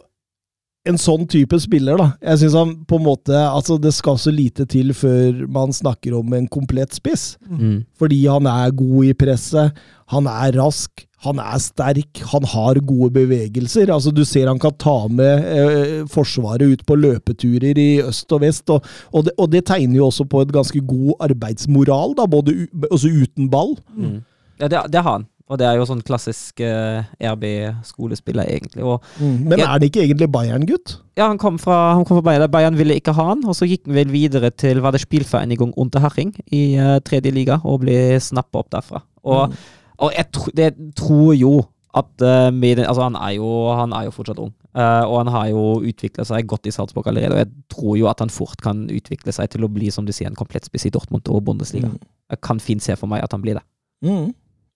[0.88, 4.32] en sånn type spiller, da Jeg synes han på en måte Altså, det skal så
[4.34, 7.34] lite til før man snakker om en komplett spiss.
[7.48, 7.84] Mm.
[7.98, 13.10] Fordi han er god i presset, han er rask, han er sterk, han har gode
[13.16, 13.92] bevegelser.
[13.92, 18.44] Altså, du ser han kan ta med eh, Forsvaret ut på løpeturer i øst og
[18.44, 22.28] vest, og, og, det, og det tegner jo også på et ganske god arbeidsmoral, da,
[22.28, 23.76] både u, også uten ball.
[23.96, 24.20] Mm.
[24.60, 25.30] Ja, det, det har han.
[25.52, 28.84] Og det er jo sånn klassisk uh, RB-skolespiller, egentlig.
[28.86, 30.98] Og Men er det ikke egentlig Bayern-gutt?
[31.14, 32.50] ja, han kom fra, han kom fra Bayern.
[32.50, 35.74] Bayern ville ikke ha han, og så gikk han vel videre til var det Spielvereinigung
[35.78, 39.04] Unterhaching i uh, tredje liga, og ble snappa opp derfra.
[39.22, 39.54] Og,
[40.02, 41.54] og jeg, tro, det, tror jo
[41.94, 45.32] at uh, med Altså, han er jo, han er jo fortsatt ung, uh, og han
[45.36, 47.36] har jo utvikla seg godt i Salzburg allerede.
[47.36, 50.12] Og jeg tror jo at han fort kan utvikle seg til å bli, som du
[50.12, 51.92] sier, en komplett spiss i Dortmund og Bundesliga.
[51.92, 52.00] Mm.
[52.34, 53.66] Jeg kan fint se for meg at han blir det.
[54.02, 54.32] Mm.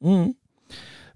[0.07, 0.29] Mm.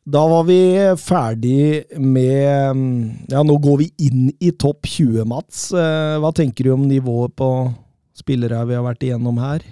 [0.03, 0.59] Da var vi
[0.99, 5.69] ferdig med mm, Ja, nå går vi inn i topp 20, Mats.
[5.71, 7.51] Eh, Hva tenker du om nivået på
[8.19, 9.63] spillere vi har vært igjennom her?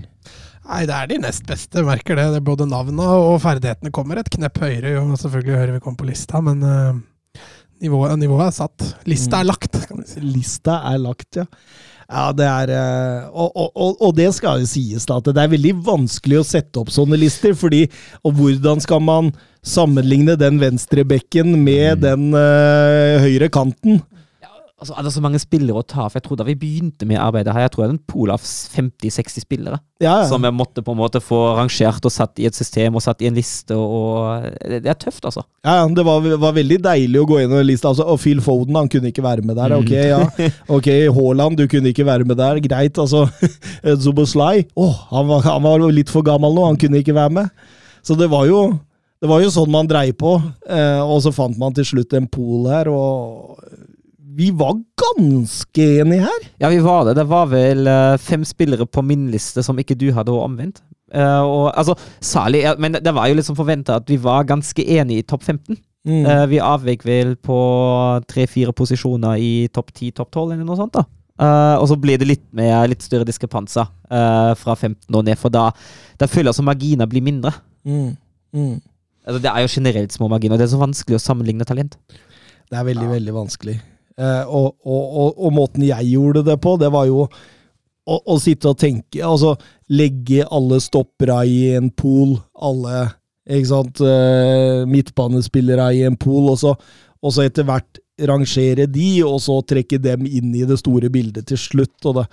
[0.71, 2.29] Nei, det er de nest beste, merker det.
[2.37, 6.11] det både navnene og ferdighetene kommer et knepp høyere, jo selvfølgelig høyere vi kommer på
[6.13, 7.41] lista, men uh,
[7.83, 8.85] nivået, nivået er satt.
[9.11, 10.23] Lista er lagt, kan vi si.
[10.23, 11.49] Lista er lagt, ja.
[12.11, 15.53] Ja, det er eh, Og, og, og, det skal jo sies, da, at det er
[15.53, 17.55] veldig vanskelig å sette opp sånne lister.
[17.55, 17.85] fordi
[18.27, 19.31] Og hvordan skal man
[19.63, 24.01] sammenligne den venstrebekken med den uh, høyre kanten?
[24.81, 26.07] Altså, er det så mange spillere å ta?
[26.09, 28.31] For jeg tror Da vi begynte med arbeidet her, jeg tror det er en pool
[28.33, 29.81] av 50-60 spillere.
[30.01, 30.29] Ja, ja.
[30.31, 33.21] Som jeg måtte på en måte få rangert og satt i et system og satt
[33.21, 33.77] i en liste.
[33.77, 35.45] Og, det, det er tøft, altså.
[35.67, 37.93] Ja, ja, det var, var veldig deilig å gå inn og liste.
[37.93, 39.77] Altså, og Phil Foden han kunne ikke være med der.
[39.77, 40.23] Ok, ja.
[40.79, 42.63] Ok, Haaland, du kunne ikke være med der.
[42.65, 43.27] Greit, altså.
[44.03, 47.69] Zuboslai oh, han, var, han var litt for gammel nå, han kunne ikke være med.
[48.07, 48.65] Så det var jo,
[49.21, 50.39] det var jo sånn man dreier på.
[50.65, 53.61] Eh, og så fant man til slutt en pool her, og
[54.37, 56.47] vi var ganske enige her.
[56.63, 57.17] Ja, vi var det.
[57.19, 60.83] Det var vel eh, fem spillere på min liste som ikke du hadde, omvendt.
[61.11, 64.85] Uh, og, altså, Særlig, ja, men det var jo liksom forventa at vi var ganske
[64.85, 65.79] enige i topp 15.
[66.07, 66.23] Mm.
[66.23, 67.57] Uh, vi avvek vel på
[68.31, 70.95] tre-fire posisjoner i topp 10, topp 12, eller noe sånt.
[70.95, 71.05] da.
[71.41, 73.89] Uh, og så ble det litt, med, litt større diskrepanser
[74.61, 75.69] fra 15 og ned, for da,
[76.19, 77.53] da føler jeg at marginer blir mindre.
[77.87, 78.11] Mm.
[78.55, 78.75] Mm.
[79.27, 81.97] Altså, det er jo generelt små marginer, det er så vanskelig å sammenligne talent.
[82.71, 83.81] Det er veldig, veldig vanskelig.
[84.21, 88.37] Eh, og, og, og, og måten jeg gjorde det på, det var jo å, å
[88.43, 89.55] sitte og tenke Altså
[89.91, 93.07] legge alle stoppere i en pool, alle
[93.51, 96.75] ikke sant, eh, midtbanespillere i en pool, og så,
[97.25, 101.49] og så etter hvert rangere de, og så trekke dem inn i det store bildet
[101.51, 101.97] til slutt.
[102.05, 102.27] Og, det.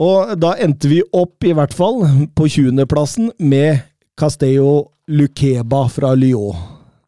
[0.00, 2.00] og da endte vi opp, i hvert fall,
[2.38, 3.82] på 20.-plassen med
[4.18, 6.56] Castello Luqueba fra Lyon.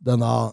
[0.05, 0.51] Denne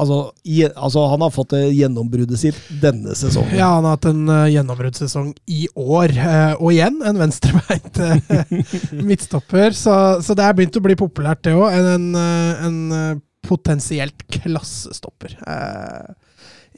[0.00, 3.54] Altså, i, altså, han har fått gjennombruddet sitt denne sesongen.
[3.58, 6.14] Ja, han har hatt en uh, gjennombruddssesong i år.
[6.16, 8.52] Uh, og igjen en venstrebeint uh,
[9.10, 9.76] midtstopper.
[9.76, 11.76] Så, så det er begynt å bli populært, det òg.
[11.76, 15.36] En, en, en potensielt klassestopper.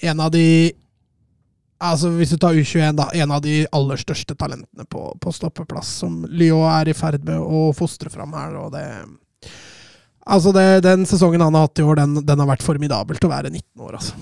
[0.03, 0.47] En av de
[1.85, 3.09] Altså Hvis du tar U21, da.
[3.13, 7.43] En av de aller største talentene på, på stoppeplass, som Lyon er i ferd med
[7.43, 8.57] å fostre fram her.
[8.63, 8.87] og det...
[10.27, 13.31] Altså, det, Den sesongen han har hatt i år, den, den har vært formidabelt å
[13.33, 14.15] være 19 år, altså.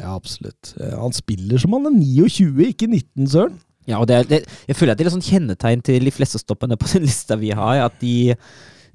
[0.00, 0.74] Ja, absolutt.
[0.80, 3.56] Eh, Han spiller som han er 29, ikke 19, søren.
[3.90, 6.12] Ja, og det, er- det, jeg føler at det er litt sånn kjennetegn til de
[6.14, 8.34] fleste stoppene på den lista vi har, at de,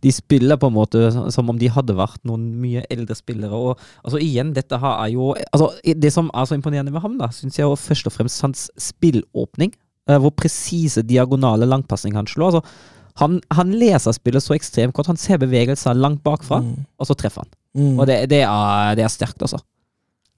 [0.03, 1.01] de spiller på en måte
[1.35, 3.51] som om de hadde vært noen mye eldre spillere.
[3.51, 3.75] Og
[4.07, 7.27] altså igjen, dette her er jo altså, Det som er så imponerende med ham, da,
[7.35, 9.75] syns jeg er først og fremst hans spillåpning.
[10.07, 12.55] eh, Hvor presise diagonale langpasning han slår.
[12.61, 15.09] altså han, han leser spillet så ekstremt godt.
[15.11, 16.85] Han ser bevegelser langt bakfra, Mm.
[16.99, 17.51] og så treffer han.
[17.77, 17.95] Mm.
[17.99, 19.59] Og det, det, er, det er sterkt, altså.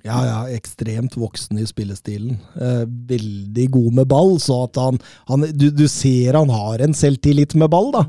[0.08, 2.38] Ja, ja, ekstremt voksen i spillestilen.
[2.56, 6.96] Eh, veldig god med ball, så at han, han du, du ser han har en
[6.96, 8.06] selvtillit med ball, da.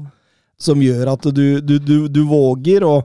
[0.60, 3.00] Som gjør at du, du, du, du våger å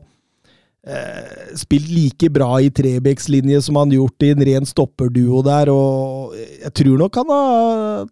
[0.85, 6.35] eh, spille like bra i Trebecks-linje som han gjort i en ren stopperduo der, og
[6.37, 8.05] jeg tror nok han har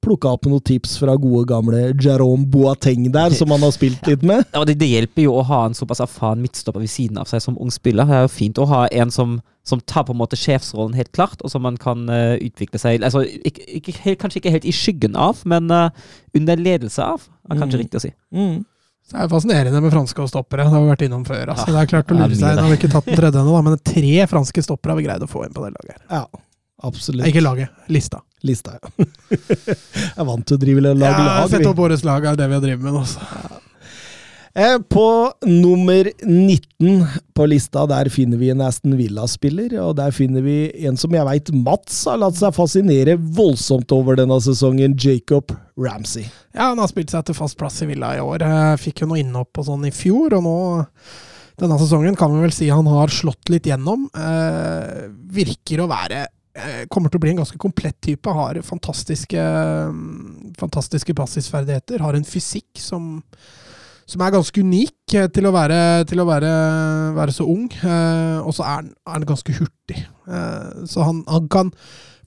[0.00, 4.22] plukka opp noen tips fra gode gamle Jerome Boateng der, som han har spilt litt
[4.24, 4.46] med.
[4.54, 7.42] Ja, det, det hjelper jo å ha en såpass erfaren midtstopper ved siden av seg
[7.44, 8.08] som ung spiller.
[8.08, 9.36] Det er jo fint å ha en som,
[9.68, 13.04] som tar på en måte sjefsrollen helt klart, og som man kan uh, utvikle seg
[13.04, 15.90] altså, ikke, ikke, helt, Kanskje ikke helt i skyggen av, men uh,
[16.36, 17.84] under ledelse av, er kanskje Mm.
[17.84, 18.14] riktig å si.
[18.32, 18.58] Mm.
[19.10, 20.62] Det er fascinerende med franske og stoppere.
[20.68, 21.48] Det har vi vært innom før.
[21.50, 21.64] Altså.
[21.66, 22.44] Ja, det er klart å lure seg.
[22.52, 22.60] inn.
[22.62, 25.28] Har vi ikke tatt den tredje ennå, men tre franske stoppere har vi greid å
[25.30, 25.96] få inn på det laget.
[26.12, 26.20] Ja,
[26.82, 27.26] absolutt.
[27.28, 28.22] Ikke laget, lista.
[28.46, 29.06] Lista, ja.
[29.30, 31.50] jeg er vant til å drive lag Ja, lag.
[31.52, 33.02] Sett opp årets lag er det vi har drevet med nå.
[33.04, 33.58] Ja.
[34.54, 40.42] Eh, På nummer 19 på lista, der finner vi en Aston Villa-spiller, og der finner
[40.42, 40.56] vi
[40.88, 46.26] en som jeg veit Mats har latt seg fascinere voldsomt over denne sesongen, Jacob Ramsey.
[46.56, 48.42] Ja, han har spilt seg til fast plass i Villa i år.
[48.42, 50.56] Eh, Fikk jo noe innhopp og sånn i fjor, og nå
[51.60, 54.08] denne sesongen kan vi vel si han har slått litt gjennom.
[54.16, 56.24] Eh, virker å være
[56.92, 58.32] Kommer til å bli en ganske komplett type.
[58.36, 62.02] Har fantastiske, mm, fantastiske passisferdigheter.
[62.04, 63.22] Har en fysikk som,
[64.10, 66.52] som er ganske unik eh, til å være, til å være,
[67.18, 67.66] være så ung.
[67.70, 70.04] Eh, og så er han, er ganske hurtig.
[70.28, 71.74] Eh, så han, han kan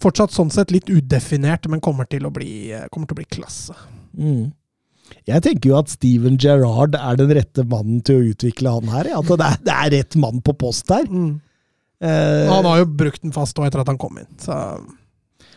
[0.03, 3.31] fortsatt sånn sett litt udefinert, men kommer til å bli, eh, kommer til å bli
[3.37, 3.75] klasse.
[4.17, 4.51] Mm.
[5.27, 9.11] Jeg tenker jo at Steven Gerrard er den rette mannen til å utvikle han her.
[9.13, 9.19] ja.
[9.19, 11.05] At det er, det er rett mann på post her.
[12.03, 14.29] Eh, Han har jo brukt den fast òg etter at han kom inn.
[14.41, 14.57] Så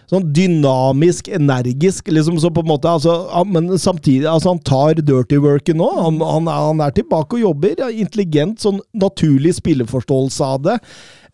[0.06, 5.40] sånn dynamisk, energisk, liksom så på en måte, altså, Men samtidig, altså han tar dirty
[5.42, 5.88] worken nå.
[5.98, 7.82] Han, han, han er tilbake og jobber.
[7.90, 10.76] Intelligent, sånn naturlig spilleforståelse av det.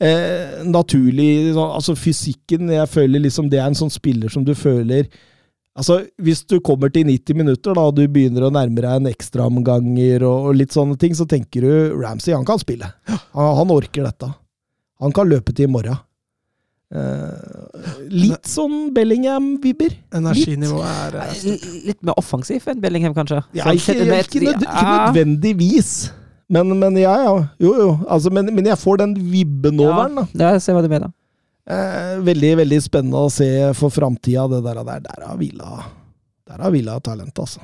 [0.00, 4.54] Eh, naturlig sånn, Altså fysikken, jeg føler liksom det er en sånn spiller som du
[4.58, 5.06] føler
[5.78, 9.08] Altså, Hvis du kommer til 90 minutter da, og du begynner å nærme deg en
[9.08, 12.90] ekstraomganger og, og litt sånne ting, så tenker du Ramsey, han kan spille.
[13.08, 14.28] Han, han orker dette.
[15.02, 15.98] Han kan løpe til i morgen.
[16.92, 19.94] Eh, litt sånn Bellingham-vibber.
[20.12, 23.38] energinivået er Litt, Litt mer offensiv enn Bellingham, kanskje?
[23.56, 25.92] Ja, ikke, ikke, nød, ikke nødvendigvis.
[26.52, 27.32] Men, men ja, ja.
[27.64, 27.88] Jo, jo.
[28.12, 30.20] Altså, men, men jeg får den vibben over den.
[30.20, 30.26] da.
[30.36, 31.14] Ja, jeg ser hva du mener.
[31.64, 34.44] Eh, veldig veldig spennende å se for framtida.
[34.52, 35.84] Det der, der, der har Villa
[36.50, 37.62] Der har Villa talent, altså.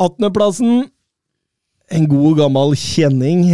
[0.00, 0.86] 18.-plassen.
[1.94, 3.44] En god, gammel kjenning.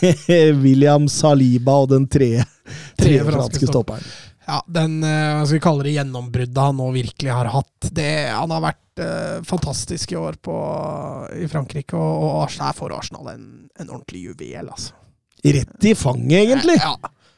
[0.64, 2.30] William Saliba og den tre,
[2.98, 4.06] tre franske stopperen.
[4.46, 7.88] Ja, den eh, hva skal vi kalle det gjennombruddet han nå virkelig har hatt.
[7.90, 10.54] Det, han har vært eh, fantastisk i år på,
[11.34, 14.94] i Frankrike, og, og der får Arsenal en, en ordentlig juvel, altså.
[15.46, 16.78] Rett i fanget, egentlig.
[16.78, 16.94] Ja,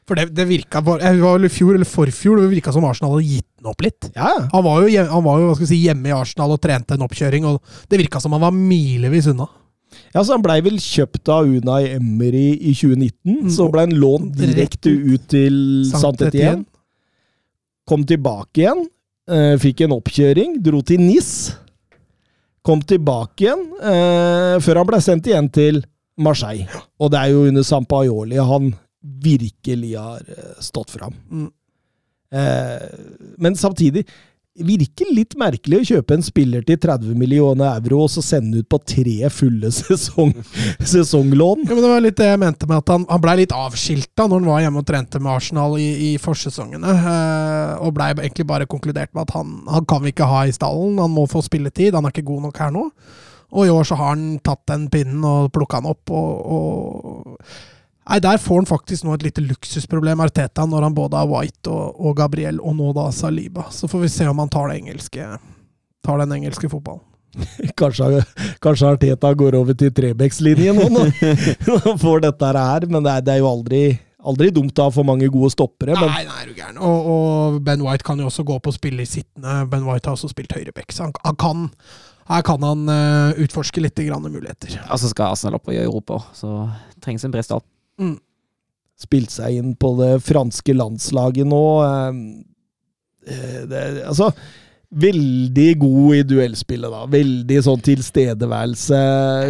[0.08, 3.16] for det, det virka Det var vel i fjor eller forfjor, det virka som Arsenal
[3.16, 4.10] hadde gitt den opp litt.
[4.14, 4.44] Ja, ja.
[4.54, 7.60] Han var jo, han var jo si, hjemme i Arsenal og trente en oppkjøring, og
[7.88, 9.48] det virka som han var milevis unna.
[10.18, 13.36] Ja, så Han blei vel kjøpt av Unai Emery i 2019.
[13.44, 15.58] Mm, Så ble han lånt direkte ut til
[15.92, 16.64] Saint-Étienne.
[17.86, 18.82] Kom tilbake igjen.
[19.28, 20.56] eh, fikk en oppkjøring.
[20.64, 21.52] Dro til NIS.
[22.64, 25.82] Kom tilbake igjen, eh, før han ble sendt igjen til
[26.18, 26.66] Marseille.
[26.98, 28.74] Og det er jo under Sampaioli han
[29.22, 31.14] virkelig har eh, stått fram.
[31.30, 31.52] Mm.
[32.32, 32.88] Eh,
[33.38, 34.02] men samtidig
[34.64, 38.68] virker litt merkelig å kjøpe en spiller til 30 millioner euro og så sende ut
[38.70, 40.32] på tre fulle sesong,
[40.80, 41.64] sesonglån.
[41.66, 44.26] Ja, men Det var litt det jeg mente med at han, han blei litt avskilta
[44.26, 46.98] når han var hjemme og trente med Arsenal i, i forsesongene.
[46.98, 50.54] Eh, og blei egentlig bare konkludert med at han, han kan vi ikke ha i
[50.54, 52.86] stallen, han må få spilletid, han er ikke god nok her nå.
[53.48, 57.77] Og i år så har han tatt den pinnen og plukka den opp, og, og
[58.08, 61.68] Nei, Der får han faktisk nå et lite luksusproblem, Arteta, når han både har White
[61.68, 63.68] og, og Gabriel, og nå da Saliba.
[63.74, 65.28] Så får vi se om han tar, det engelske,
[66.04, 67.04] tar den engelske fotballen.
[67.78, 68.22] Kanskje,
[68.64, 72.88] kanskje Arteta går over til Trebekslinjen nå, når han får dette her.
[72.88, 73.82] Men det er, det er jo aldri,
[74.32, 75.94] aldri dumt å ha for mange gode stoppere.
[76.00, 76.80] Men Nei, nei, er du gæren.
[76.80, 79.60] Og, og Ben White kan jo også gå på å spille i sittende.
[79.70, 81.68] Ben White har også spilt høyreback, så han, han kan
[82.28, 84.74] her kan han uh, utforske litt grann muligheter.
[84.88, 86.66] Og så skal Arsenal opp i Europa, så
[87.04, 87.64] trengs en bred start.
[87.98, 88.16] Mm.
[88.98, 91.62] spilt seg inn på det franske landslaget nå.
[93.26, 94.32] eh, Det, altså
[94.88, 97.02] Veldig god i duellspillet, da.
[97.12, 99.00] Veldig sånn tilstedeværelse.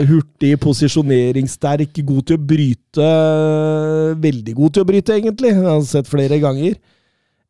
[0.09, 3.11] Hurtig, posisjoneringssterk, god til å bryte.
[4.19, 5.53] Veldig god til å bryte, egentlig.
[5.55, 6.75] Jeg har sett flere ganger.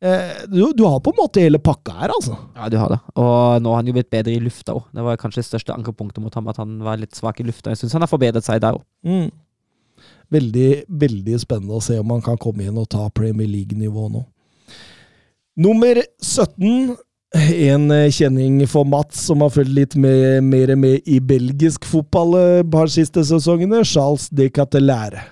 [0.04, 2.36] Eh, Du, du har på en måte hele pakka her, altså.
[2.60, 3.00] Ja, du har det.
[3.16, 4.84] Og nå har han jo blitt bedre i lufta òg.
[4.92, 7.72] Det var kanskje det største ankerpunktet mot ham, at han var litt svak i lufta.
[7.72, 8.84] Jeg syns han har forbedret seg der òg.
[9.08, 9.30] Mm.
[10.32, 14.24] Veldig, veldig spennende å se om han kan komme inn og ta Premier League-nivå nå.
[15.58, 16.96] Nummer 17.
[17.36, 22.36] En eh, kjenning for Mats, som har fulgt litt med, mer med i belgisk fotball
[22.38, 23.82] eh, et par siste sesongene.
[23.84, 25.24] Charles de Catelære.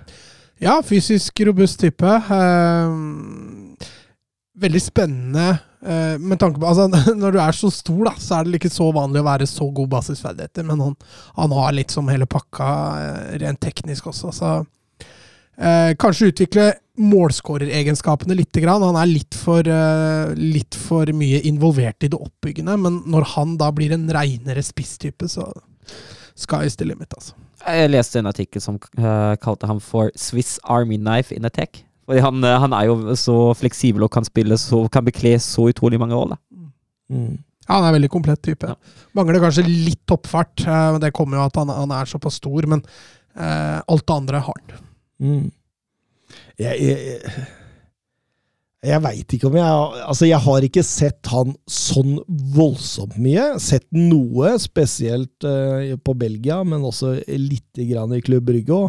[0.61, 2.09] Ja, fysisk robust type.
[2.09, 2.92] Eh,
[4.61, 5.48] veldig spennende
[5.85, 6.88] eh, med tanke på altså,
[7.20, 9.68] Når du er så stor, da, så er det ikke så vanlig å være så
[9.68, 10.96] god basisferdigheter, men han,
[11.37, 12.70] han har litt som hele pakka
[13.02, 14.56] eh, rent teknisk også, så
[15.59, 18.53] eh, Kanskje utvikle målskåreregenskapene litt.
[18.53, 18.83] Grann.
[18.83, 23.57] Han er litt for, eh, litt for mye involvert i det oppbyggende, men når han
[23.57, 25.53] da blir en reinere spisstype, så
[26.37, 27.35] sky's the limit, altså.
[27.66, 31.83] Jeg leste en artikkel som eh, kalte ham for Swiss Army Knife in Attack.
[32.07, 35.68] Fordi han, eh, han er jo så fleksibel og kan spille så, kan bekle så
[35.72, 36.39] utrolig mange roller.
[37.11, 37.43] Mm.
[37.66, 38.68] Ja, han er en veldig komplett type.
[38.68, 38.76] Ja.
[39.16, 40.62] Mangler kanskje litt toppfart.
[40.66, 42.85] men det kommer jo at han, han er såpass stor, men
[43.35, 44.85] eh, alt det andre har han.
[45.23, 45.47] Mm.
[46.59, 47.45] Jeg, jeg,
[48.83, 52.19] jeg, veit ikke om jeg Altså, jeg har ikke sett han sånn
[52.57, 53.49] voldsomt mye.
[53.62, 58.87] Sett noe, spesielt eh, på Belgia, men også lite grann i Klubb Brygge.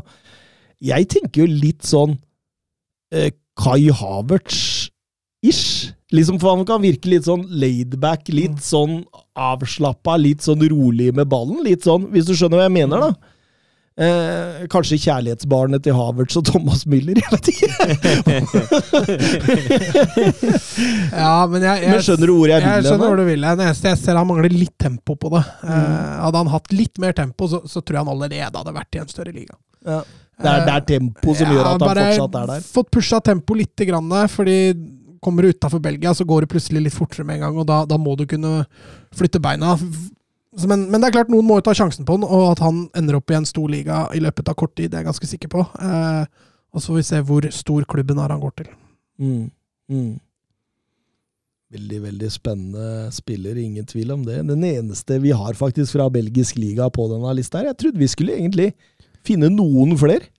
[0.84, 2.18] Jeg tenker jo litt sånn
[3.14, 5.94] eh, Kai Havertz-ish.
[6.16, 9.02] Liksom, for han kan virke litt sånn laidback, litt sånn
[9.36, 11.60] avslappa, litt sånn rolig med ballen.
[11.66, 13.34] Litt sånn, hvis du skjønner hva jeg mener, da.
[13.98, 17.70] Eh, kanskje kjærlighetsbarnet til Havertz og Thomas Müller, jeg vet ikke.
[21.18, 23.42] Ja, men jeg, jeg, Men skjønner du hvor jeg vil Jeg skjønner hvor du vil.
[23.48, 25.42] Det eneste jeg ser, han mangler litt tempo på det.
[25.64, 25.72] Mm.
[25.74, 29.00] Eh, hadde han hatt litt mer tempo, så, så tror jeg han allerede hadde vært
[29.00, 29.58] i en større liga.
[29.88, 30.04] Ja.
[30.38, 32.70] Det er, det er tempo som gjør at han fortsatt er der.
[32.78, 34.58] Fått pusha tempo litt, grann, fordi
[35.26, 37.82] kommer du utafor Belgia, så går det plutselig litt fortere med en gang, og da,
[37.90, 38.60] da må du kunne
[39.18, 39.74] flytte beina.
[40.58, 42.62] Så, men, men det er klart, noen må jo ta sjansen på den, og at
[42.66, 45.12] han ender opp i en stor liga i løpet av kort tid, det er jeg
[45.12, 45.66] ganske sikker på.
[45.78, 46.24] Eh,
[46.74, 48.72] og så får vi se hvor stor klubben er han går til.
[49.22, 49.44] Mm.
[49.94, 50.16] Mm.
[51.78, 54.40] Veldig, veldig spennende spiller, ingen tvil om det.
[54.48, 57.74] Den eneste vi har faktisk fra belgisk liga på denne lista her.
[57.74, 58.72] Jeg trodde vi skulle egentlig
[59.28, 60.30] finne noen flere.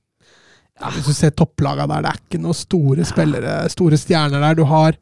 [0.95, 4.57] Hvis du ser topplaga der, det er ikke noen store spillere, store stjerner der.
[4.57, 4.97] Du har,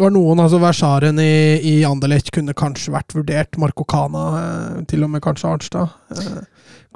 [0.00, 1.30] du var noen, altså Versaren i,
[1.60, 3.58] i Anderlecht kunne kanskje vært vurdert.
[3.60, 5.92] Marco Cana, eh, til og med kanskje Arnstad.
[6.16, 6.40] Eh,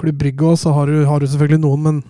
[0.00, 2.02] Klubb Brygge også har du, har du selvfølgelig noen, men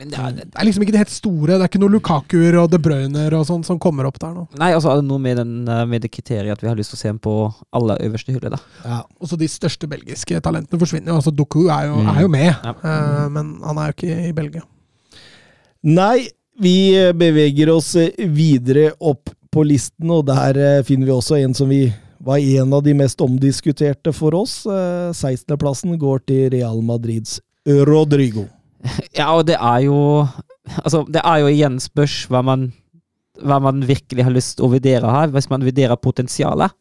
[0.00, 1.46] Men det er, det er liksom ikke det helt store.
[1.54, 4.46] Det er ikke noen Lukakuer og De Bruyner og sånn som kommer opp der nå.
[4.58, 6.90] nei, altså er det noe med, den, eh, med det kriteriet at vi har lyst
[6.90, 7.34] til å se ham på
[7.78, 8.58] aller øverste hylle, da.
[8.84, 8.98] Ja.
[9.20, 11.20] og så de største belgiske talentene forsvinner jo.
[11.20, 12.10] Altså Doku er jo, Mm.
[12.16, 12.74] er jo med, Ja.
[12.82, 14.62] eh, men han er jo ikke i Belgia.
[15.86, 16.28] Nei,
[16.58, 16.74] vi
[17.14, 21.86] beveger oss videre opp på listen, og der eh, finner vi også en som vi
[22.26, 24.58] var en av de mest omdiskuterte for oss.
[24.68, 28.46] Eh, 16.-plassen går til Real Madrids Rodrigo.
[29.16, 29.96] Ja, og det er jo
[30.84, 32.68] Altså, det er jo igjen spørs hva man,
[33.38, 35.30] hva man virkelig har lyst til å vurdere her.
[35.34, 36.74] Hvis man vurderer potensialet,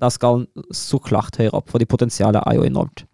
[0.00, 3.06] da skal han så klart høyere opp, fordi potensialet er jo enormt.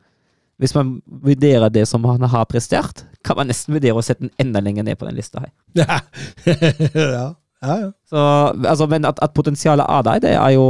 [0.59, 4.35] Hvis man vurderer det som han har prestert, kan man nesten vurdere å sette den
[4.43, 5.53] enda lenger ned på den lista her.
[5.79, 7.29] ja,
[7.67, 7.79] ja.
[7.85, 7.89] ja.
[8.09, 8.27] Så,
[8.67, 10.69] altså, men at, at potensialet er der, det er jo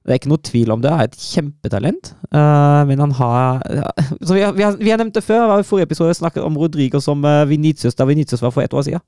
[0.00, 0.90] det er ikke noe tvil om det.
[0.90, 2.14] Han er et kjempetalent.
[2.32, 3.90] Uh, men han har ja,
[4.24, 5.44] så vi, har, vi, har, vi har nevnt det før.
[5.50, 8.72] var I forrige episode snakket om Rodrigo som uh, Vinicius da Vinicius var for ett
[8.74, 9.04] år siden.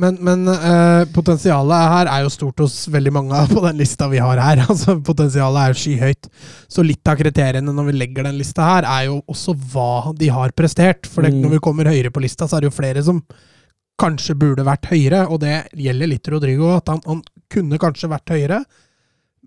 [0.00, 4.20] Men, men uh, potensialet her er jo stort hos veldig mange på den lista vi
[4.22, 4.62] har her.
[4.68, 6.30] Altså, potensialet er jo skyhøyt.
[6.70, 10.28] Så litt av kriteriene når vi legger den lista her, er jo også hva de
[10.32, 11.08] har prestert.
[11.08, 11.40] For det, Mm.
[11.46, 13.24] når vi kommer høyere på lista, så er det jo flere som
[14.00, 16.72] kanskje burde vært høyere, og det gjelder litt Rodrigo.
[16.76, 17.22] At han, han
[17.52, 18.62] kunne kanskje vært høyere,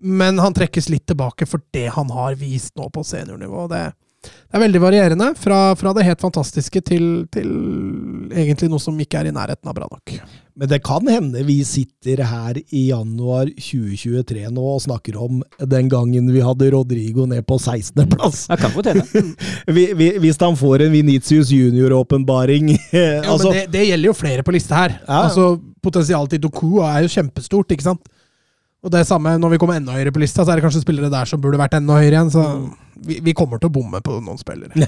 [0.04, 3.66] men han trekkes litt tilbake for det han har vist nå på seniornivå.
[3.72, 3.84] Det,
[4.24, 7.48] det er veldig varierende, fra, fra det helt fantastiske til, til
[8.34, 10.12] egentlig noe som ikke er i nærheten av bra nok.
[10.54, 15.88] Men det kan hende vi sitter her i januar 2023 nå og snakker om den
[15.90, 18.44] gangen vi hadde Rodrigo ned på 16.-plass.
[18.52, 19.24] Jeg kan godt hende.
[19.74, 24.16] Vi- vi- Hvis han får en Vinicius junior-åpenbaring Ja, altså, men det, det gjelder jo
[24.16, 25.00] flere på lista her.
[25.08, 25.24] Ja.
[25.26, 28.06] Altså, Potensialet til Doku er jo kjempestort, ikke sant?
[28.84, 31.08] Og det samme når vi kommer enda høyere på lista, så er det kanskje spillere
[31.12, 32.32] der som burde vært enda høyere igjen.
[32.34, 32.42] Så
[33.04, 34.86] vi, vi kommer til å bomme på noen spillere.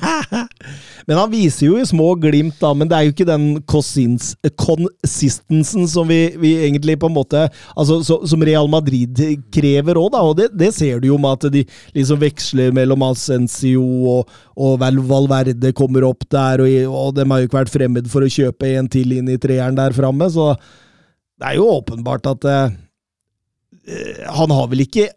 [1.08, 2.70] Men han viser jo i små glimt, da.
[2.76, 7.42] Men det er jo ikke den consistensen som vi, vi egentlig på en måte
[7.74, 9.18] Altså så, som Real Madrid
[9.54, 10.22] krever òg, da.
[10.28, 11.64] Og det, det ser du jo med at de
[11.96, 17.42] liksom veksler mellom Ascencio og, og Val- Valverde kommer opp der, og, og de har
[17.42, 20.52] jo ikke vært fremmed for å kjøpe en til inn i treeren der framme, så
[21.36, 22.70] det er jo åpenbart at eh,
[24.36, 25.08] han har vel ikke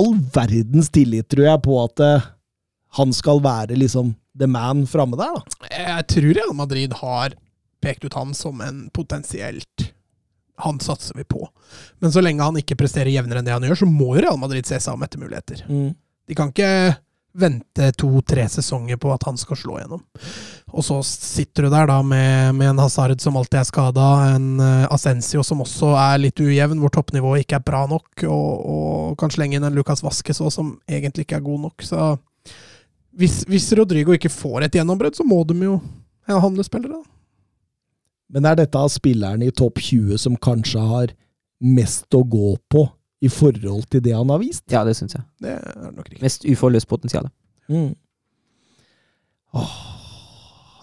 [0.00, 2.28] all verdens tillit, tror jeg, på at eh,
[2.98, 5.68] han skal være liksom the man framme der, da.
[5.70, 7.36] Jeg tror Real Madrid har
[7.84, 9.90] pekt ut han som en potensielt
[10.64, 11.48] Han satser vi på.
[11.98, 14.38] Men så lenge han ikke presterer jevnere enn det han gjør, så må jo Real
[14.38, 15.64] Madrid se seg om etter muligheter.
[16.30, 16.94] De kan ikke
[17.34, 20.02] vente to-tre sesonger på at han skal slå gjennom.
[20.74, 24.62] Og så sitter du der da med, med en Hazard som alltid er skada, en
[24.92, 29.34] Ascensio som også er litt ujevn, hvor toppnivået ikke er bra nok, og, og kan
[29.34, 31.86] slenge inn en Lucas Vasques òg, som egentlig ikke er god nok.
[31.86, 32.12] Så
[33.18, 35.78] hvis, hvis Rodrigo ikke får et gjennombrudd, så må de jo
[36.30, 37.10] handle spillere, da.
[38.34, 41.12] Men er dette spillerne i topp 20 som kanskje har
[41.64, 42.86] mest å gå på
[43.22, 44.64] i forhold til det han har vist?
[44.70, 45.22] Ja, det syns jeg.
[45.40, 46.22] Det er nok riktig.
[46.22, 47.30] Mest uforløst potensial.
[47.68, 47.94] Mm.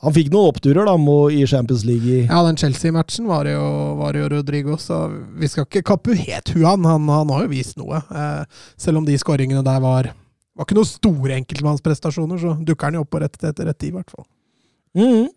[0.01, 2.07] Han fikk noen oppturer da må, i Champions League.
[2.07, 6.49] i- Ja, den Chelsea-matchen var, jo- var jo Rodrigo, så vi skal ikke kappe het
[6.55, 6.83] huan.
[6.83, 7.97] Han, han har jo vist noe.
[8.09, 8.45] Eh,
[8.77, 10.13] selv om de skåringene der var
[10.57, 13.95] var ikke noen store enkeltmannsprestasjoner, så dukker han jo opp på rett rett tid, i
[13.97, 14.25] hvert fall.
[14.95, 15.29] Mhm.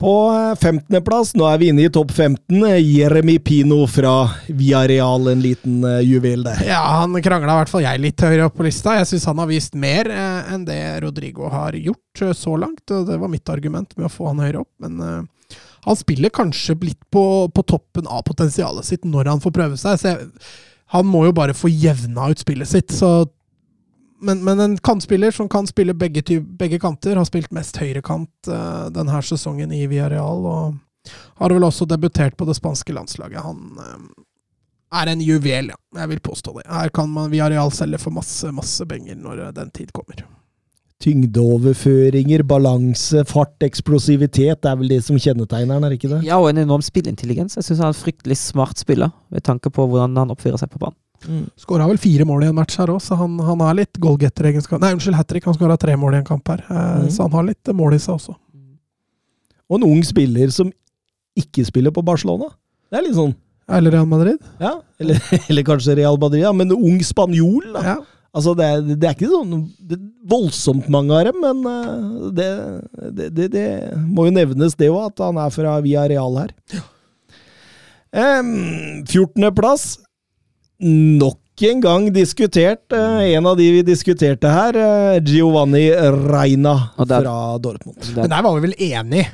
[0.00, 5.28] På eh, 15.-plass, nå er vi inne i topp 15, eh, Jeremy Pino fra Viareal.
[5.28, 6.62] en liten eh, juvel der.
[6.70, 8.96] Ja, han krangla i hvert fall jeg litt høyere opp på lista.
[8.96, 12.86] Jeg syns han har vist mer eh, enn det Rodrigo har gjort eh, så langt,
[12.88, 14.72] og det var mitt argument med å få han høyere opp.
[14.80, 19.56] Men eh, han spiller kanskje litt på, på toppen av potensialet sitt når han får
[19.58, 20.00] prøve seg.
[20.00, 20.30] Jeg,
[20.96, 22.96] han må jo bare få jevna ut spillet sitt.
[22.96, 23.28] Så,
[24.20, 28.88] men, men en kantspiller som kan spille begge, begge kanter, har spilt mest høyrekant uh,
[28.94, 33.40] denne sesongen i Villarreal, og har vel også debutert på det spanske landslaget.
[33.44, 34.10] Han uh,
[35.00, 35.78] er en juvel, ja.
[36.02, 36.66] Jeg vil påstå det.
[36.70, 40.24] Her kan man Villarreal selge for masse, masse penger når eh, den tid kommer.
[41.00, 46.24] Tyngdeoverføringer, balanse, fart, eksplosivitet, det er vel det som kjennetegner han, er det ikke det?
[46.26, 47.56] Ja, og en enorm spillintelligens.
[47.56, 50.74] Jeg syns han er en fryktelig smart spiller, ved tanke på hvordan han oppfører seg
[50.74, 50.98] på banen.
[51.60, 54.80] Skåra vel fire mål i en match her òg, så han, han har litt goalgetter-egenskap.
[54.80, 55.44] Nei, unnskyld, hat trick.
[55.44, 57.10] Han skåra tre mål i en kamp her, eh, Mhm.
[57.12, 58.36] så han har litt mål i seg også.
[59.70, 60.72] Og en ung spiller som
[61.38, 62.48] ikke spiller på Barcelona.
[62.90, 63.34] Det er litt sånn
[63.70, 64.38] Eller Real Madrid.
[64.58, 67.82] Ja, eller, eller kanskje Real Madrid, ja, men ung spanjol, da.
[67.84, 67.98] Ja.
[68.34, 72.30] Altså, det er, det er ikke sånn det er voldsomt mange av dem, men eh,
[72.38, 73.64] det, det, det,
[74.06, 76.52] må jo nevnes, det òg, at han er fra Via Real her.
[78.12, 79.98] Um, 14.-plass.
[80.80, 82.86] Nok en gang diskutert.
[82.92, 87.98] eh, en av de vi diskuterte her, eh, Giovanni Reina der- fra Dortmund.
[88.00, 88.22] Der.
[88.22, 89.26] Men der var vi vel enige.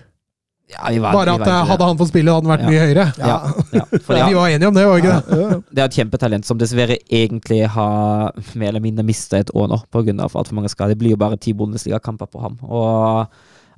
[0.68, 2.64] ja, vi var, Bare vi at var eh, hadde han fått spille, hadde han vært
[2.64, 2.70] Ja.
[2.70, 3.18] mye høyere.
[3.18, 5.64] Ja, ja, for Vi var enige om det, var vi ikke det?
[5.72, 9.78] Det er et kjempetalent som dessverre egentlig har mer eller mindre mista et år nå
[9.92, 10.12] pga.
[10.26, 10.94] altfor mange skader.
[10.94, 12.58] Det blir jo bare ti Bundesliga-kamper på ham.
[12.64, 13.28] Og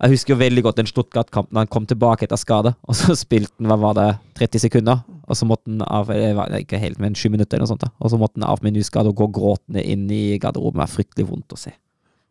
[0.00, 3.12] jeg husker jo veldig godt den Stuttgart-kampen da han kom tilbake etter skade, og så
[3.14, 6.98] spilte han hva var det, 30 sekunder, og så måtte han av eh, Ikke helt,
[7.02, 7.92] men sju minutter eller noe sånt, da.
[8.00, 10.80] og så måtte han av en og gå gråtende inn i garderoben.
[10.80, 11.74] Det er fryktelig vondt å se.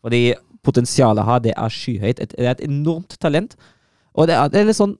[0.01, 0.21] Fordi
[0.65, 2.21] potensialet har, det er skyhøyt.
[2.33, 3.55] Det er et enormt talent.
[4.17, 4.97] Og det er, det er litt sånn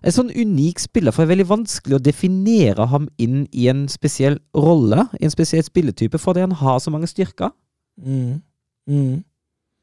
[0.00, 3.82] en sånn unik spiller, for det er veldig vanskelig å definere ham inn i en
[3.92, 7.52] spesiell rolle, i en spesiell spilletype, fordi han har så mange styrker.
[8.00, 8.40] Mm.
[8.88, 9.18] Mm.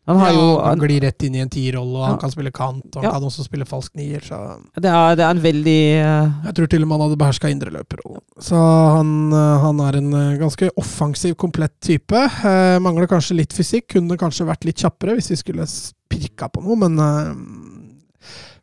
[0.07, 2.19] Han har ja, jo han glir rett inn i en tierrolle, og han Ja.
[2.21, 3.11] kan spille kant, og han Ja.
[3.17, 4.37] kan også spille falsk nier, så
[4.79, 6.45] det, er, det er en veldig uh...
[6.47, 8.21] Jeg tror til og med han hadde beherska indreløperrollen.
[8.39, 8.55] Så
[8.95, 12.15] han, eh, han er en eh, ganske offensiv, komplett type.
[12.15, 13.89] Eh, mangler kanskje litt fysikk.
[13.97, 15.67] Kunne kanskje vært litt kjappere hvis vi skulle
[16.07, 17.33] pirka på noe, men eh,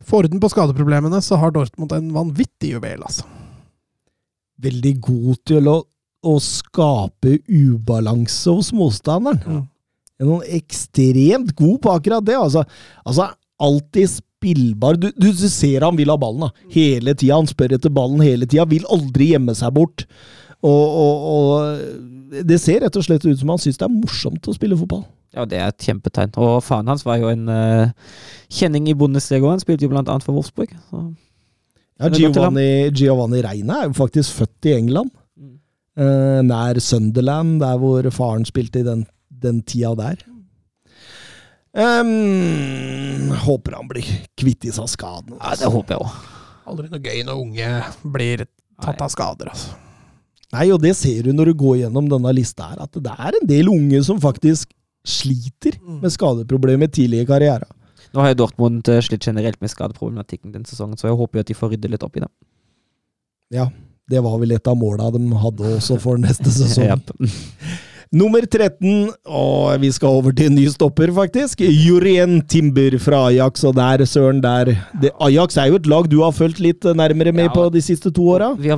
[0.05, 3.23] for orden på skadeproblemene, så har Dortmund en vanvittig juvel, altså.
[4.61, 5.77] Veldig god til å,
[6.25, 9.41] å skape ubalanse hos motstanderen.
[9.45, 9.63] Mm.
[10.19, 12.37] Er noen ekstremt god på akkurat det.
[12.39, 12.63] Altså,
[13.03, 13.29] altså
[13.61, 14.99] alltid spillbar.
[14.99, 16.51] Du, du, du ser han vil ha ballen da.
[16.73, 17.39] hele tida.
[17.39, 18.67] Han spør etter ballen hele tida.
[18.71, 20.05] Vil aldri gjemme seg bort.
[20.65, 24.49] Og, og, og det ser rett og slett ut som han syns det er morsomt
[24.49, 25.03] å spille fotball.
[25.35, 26.31] Ja, det er et kjempetegn.
[26.39, 27.91] Og faren hans var jo en uh,
[28.53, 29.51] kjenning i Bundesliga.
[29.51, 30.71] Han spilte jo blant annet for Wolfsburg.
[30.89, 31.03] Så.
[31.99, 32.11] Ja.
[32.11, 35.11] Giovanni, Giovanni Reina er jo faktisk født i England.
[35.35, 35.57] Mm.
[35.99, 39.03] Uh, nær Sunderland, der hvor faren spilte i den,
[39.45, 40.23] den tida der.
[41.75, 44.05] Um, håper han blir
[44.39, 45.35] kvitt i seg skaden.
[45.41, 46.13] Ja, det håper jeg òg.
[46.71, 47.71] Aldri noe gøy når unge
[48.15, 48.45] blir
[48.81, 49.75] tatt av skader, altså.
[50.55, 53.35] Nei, og det ser du når du går gjennom denne lista her, at det er
[53.41, 54.71] en del unge som faktisk
[55.05, 55.99] sliter Mm.
[56.01, 57.67] med skadeproblemer tidlig i karrieren.
[58.13, 61.43] Nå har jo Dortmund eh, slitt generelt med skadeproblematikken denne sesongen, så jeg håper jo
[61.43, 62.29] at de får rydde litt opp i det.
[63.53, 63.67] Ja,
[64.09, 67.03] det var vel et av måla de hadde også for neste sesong.
[68.13, 71.61] Nummer 13, og vi skal over til en ny stopper, faktisk.
[71.65, 76.21] Jurien Timber fra Ajax, og der, søren, der det, Ajax er jo et lag du
[76.21, 77.53] har fulgt litt nærmere med Ja.
[77.53, 78.53] på de siste to åra.
[78.53, 78.69] Vi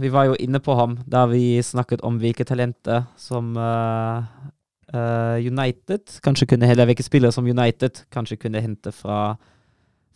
[0.00, 4.22] vi var jo inne på ham da vi snakket om hvilke talenter som uh,
[4.94, 9.36] uh, United kanskje kunne heller hvilke spillere som United kanskje kunne hente fra,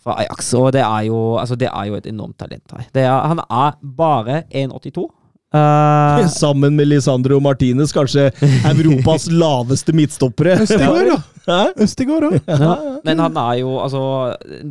[0.03, 0.55] fra Ajax.
[0.55, 2.65] Og det er, jo, altså det er jo et enormt talent.
[2.73, 2.89] her.
[2.95, 5.20] Det er, han er bare 1,82.
[5.55, 8.31] Eh, Sammen med Lisandro Martinez, kanskje
[8.71, 10.61] Europas laveste midtstoppere.
[10.63, 12.39] Østigård, da.
[12.47, 12.75] Ja,
[13.05, 14.03] men han er jo altså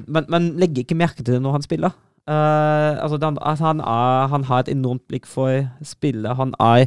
[0.08, 1.96] Man, man legger ikke merke til det når han spiller.
[2.30, 6.36] Uh, altså den, at han, er, han har et enormt blikk for spillet.
[6.38, 6.86] Han er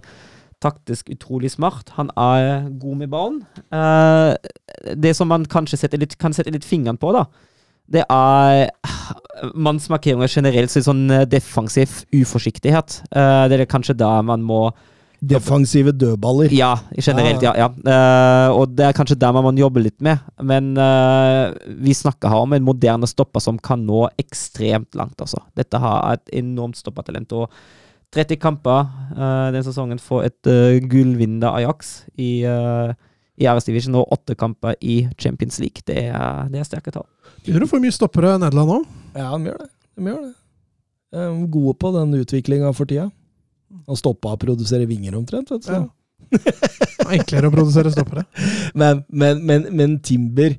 [0.63, 1.91] taktisk utrolig smart.
[1.99, 3.41] Han er god med ballen.
[3.75, 4.39] Uh,
[4.95, 7.27] det som man kanskje litt, kan sette litt fingeren på, da,
[7.91, 8.69] det er
[9.59, 13.03] mannsmarkeringer generelt, så sånn eh, defensiv uforsiktighet.
[13.11, 14.69] Eh, det er kanskje da man må
[15.23, 16.51] defensive dødballer.
[16.55, 17.53] Ja, generelt, ja.
[17.55, 17.69] ja.
[17.71, 20.19] Uh, og det er kanskje der man må jobbe litt med.
[20.43, 25.39] Men uh, vi snakker her om en moderne stopper som kan nå ekstremt langt, altså.
[25.59, 27.39] Dette har et enormt stoppertalent.
[27.39, 27.55] og
[28.13, 28.83] 30 kamper
[29.17, 32.93] uh, den sesongen for et uh, gullvinnende Ajax i, uh,
[33.41, 35.85] i RS Division og åtte kamper i Champions League.
[35.89, 37.07] Det er, det er sterke tall.
[37.43, 38.85] Begynner å få mye stoppere i Nederland òg.
[39.17, 39.71] Ja, de gjør det.
[39.97, 40.35] De gjør det.
[41.13, 43.09] De er gode på den utviklinga for tida.
[43.89, 45.51] Han stoppa å produsere vinger omtrent.
[45.53, 45.73] vet du.
[45.73, 45.89] Ja.
[47.13, 48.25] Enklere å produsere stoppere.
[48.79, 50.55] Men, men, men, men Timber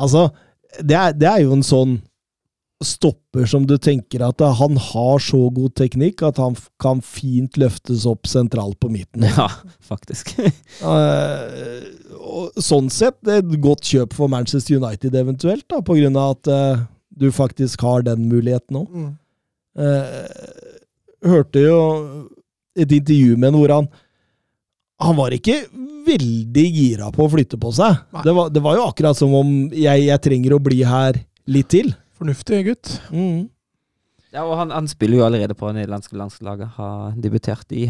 [0.00, 0.30] Altså,
[0.80, 1.98] det er, det er jo en sånn
[2.80, 8.06] stopper som du tenker at han har så god teknikk at han kan fint løftes
[8.08, 9.26] opp sentralt på midten.
[9.28, 9.50] Ja,
[9.84, 10.32] faktisk.
[12.30, 16.50] uh, sånn sett et godt kjøp for Manchester United eventuelt, da, på grunn av at
[16.50, 18.88] uh, du faktisk har den muligheten òg.
[18.90, 19.10] Mm.
[19.80, 21.80] Uh, hørte jo
[22.78, 23.90] et intervju med ham hvor han
[25.00, 25.54] Han var ikke
[26.04, 27.94] veldig gira på å flytte på seg.
[28.24, 31.16] Det var, det var, jo akkurat som om jeg, jeg trenger å bli her
[31.48, 31.88] litt til.
[32.20, 32.92] Fornuftig gutt.
[33.08, 33.48] Mm.
[34.30, 36.76] Ja, og han, han, spiller jo allerede på nederlandske landslaget.
[36.76, 37.88] Har debutert i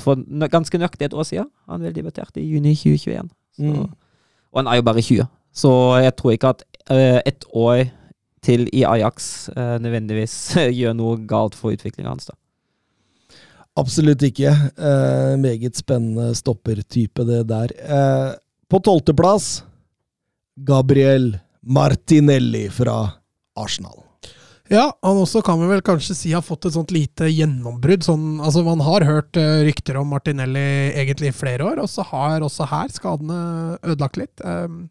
[0.00, 0.22] For
[0.52, 1.50] ganske nøyaktig et år siden.
[1.68, 3.28] Han vel debutert i juni 2021.
[3.56, 3.88] Så, mm.
[4.52, 5.72] Og han er jo bare 20, så
[6.02, 7.84] jeg tror ikke at uh, et år
[8.42, 10.36] til i Ajax uh, nødvendigvis
[10.78, 12.30] gjør noe galt for utviklinga hans.
[12.30, 12.36] da.
[13.80, 14.52] Absolutt ikke.
[14.76, 17.72] Uh, meget spennende stoppertype, det der.
[18.68, 19.62] på tolvteplass
[20.56, 22.98] Gabriel Martinelli fra
[23.56, 24.01] Arsenal.
[24.72, 28.06] Ja, han også kan vi vel kanskje si har fått et sånt lite gjennombrudd.
[28.06, 30.62] Sånn, altså Man har hørt uh, rykter om Martinelli
[30.96, 33.42] egentlig i flere år, og så har også her skadene
[33.82, 34.40] ødelagt litt.
[34.40, 34.86] Um,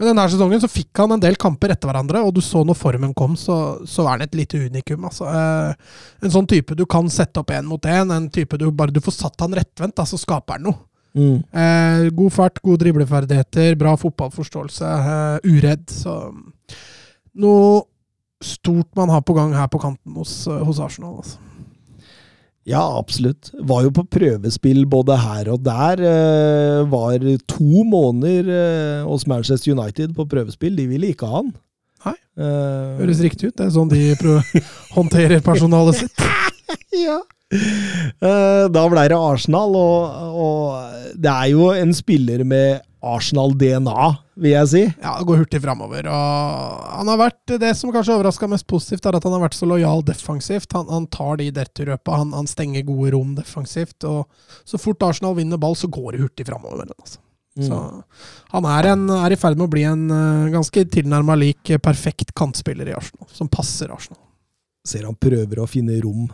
[0.00, 2.78] men denne sesongen så fikk han en del kamper etter hverandre, og du så når
[2.80, 5.04] formen kom, så, så er han et lite unikum.
[5.10, 5.28] Altså.
[5.28, 8.94] Uh, en sånn type du kan sette opp én mot én, en type du bare
[8.94, 10.80] du får satt han rettvendt, da, så skaper han noe.
[11.10, 11.42] Mm.
[11.42, 14.90] Eh, god fart, gode dribleferdigheter, bra fotballforståelse,
[15.42, 15.88] uredd.
[15.90, 16.14] Så
[17.42, 17.80] noe
[18.44, 21.16] stort man har på gang her på kanten hos, eh, hos Arsenal.
[21.16, 21.38] altså.
[22.68, 23.50] Ja, absolutt.
[23.56, 26.02] Var jo på prøvespill både her og der.
[26.04, 30.76] Eh, var to måneder eh, hos Manchester United på prøvespill.
[30.76, 31.52] De ville ikke ha han.
[32.04, 32.16] Nei.
[33.00, 33.56] Høres riktig ut.
[33.56, 34.14] Det er sånn de
[34.96, 36.26] håndterer personalet sitt.
[37.06, 37.20] ja.
[37.50, 44.08] Da ble det Arsenal, og, og det er jo en spiller med Arsenal-DNA,
[44.40, 44.82] vil jeg si.
[45.00, 46.08] Ja, det går hurtig framover.
[46.10, 49.68] Han har vært, det som kanskje overraska mest positivt, er at han har vært så
[49.68, 50.68] lojal defensivt.
[50.76, 54.04] Han, han tar de derturøpa, han, han stenger gode rom defensivt.
[54.04, 54.28] og
[54.68, 56.92] Så fort Arsenal vinner ball, så går det hurtig framover.
[56.92, 57.22] Altså.
[57.56, 57.66] Mm.
[57.66, 57.80] Så
[58.52, 62.34] han er, en, er, i ferd med å bli en uh, ganske tilnærma lik perfekt
[62.36, 64.20] kantspiller i Arsenal, som passer Arsenal.
[64.86, 66.28] Ser han prøver å finne rom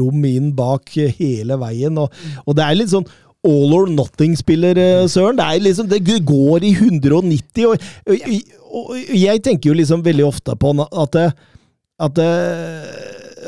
[0.00, 1.98] rom inn bak hele veien.
[2.02, 2.12] Og,
[2.44, 3.08] og, det er litt sånn
[3.46, 5.38] all or nothing-spiller, eh, Søren.
[5.38, 10.56] Det, liksom, det går i 190, og, og, og, jeg tenker jo liksom veldig ofte
[10.58, 11.20] på at,
[12.08, 12.24] at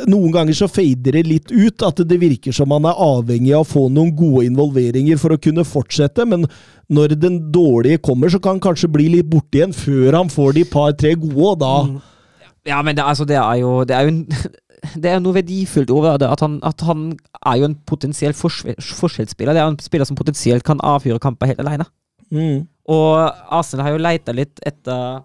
[0.06, 1.82] noen ganger så fader det litt ut.
[1.86, 5.40] At det virker som man er avhengig av å få noen gode involveringer for å
[5.40, 6.26] kunne fortsette.
[6.28, 6.46] Men
[6.92, 10.56] når den dårlige kommer, så kan han kanskje bli litt borte igjen før han får
[10.58, 11.98] de par-tre gode, og da mm.
[12.68, 14.24] Ja, men det, altså, det er jo, det er jo en
[15.02, 16.28] det er noe verdifullt over det.
[16.30, 17.10] At han, at han
[17.42, 19.54] er jo en potensiell forskjellsspiller.
[19.54, 21.88] Det er en spiller som potensielt kan avfyre kamper helt alene.
[22.30, 22.66] Mm.
[22.88, 23.12] Og
[23.52, 25.22] Arsenal har jo leita litt etter,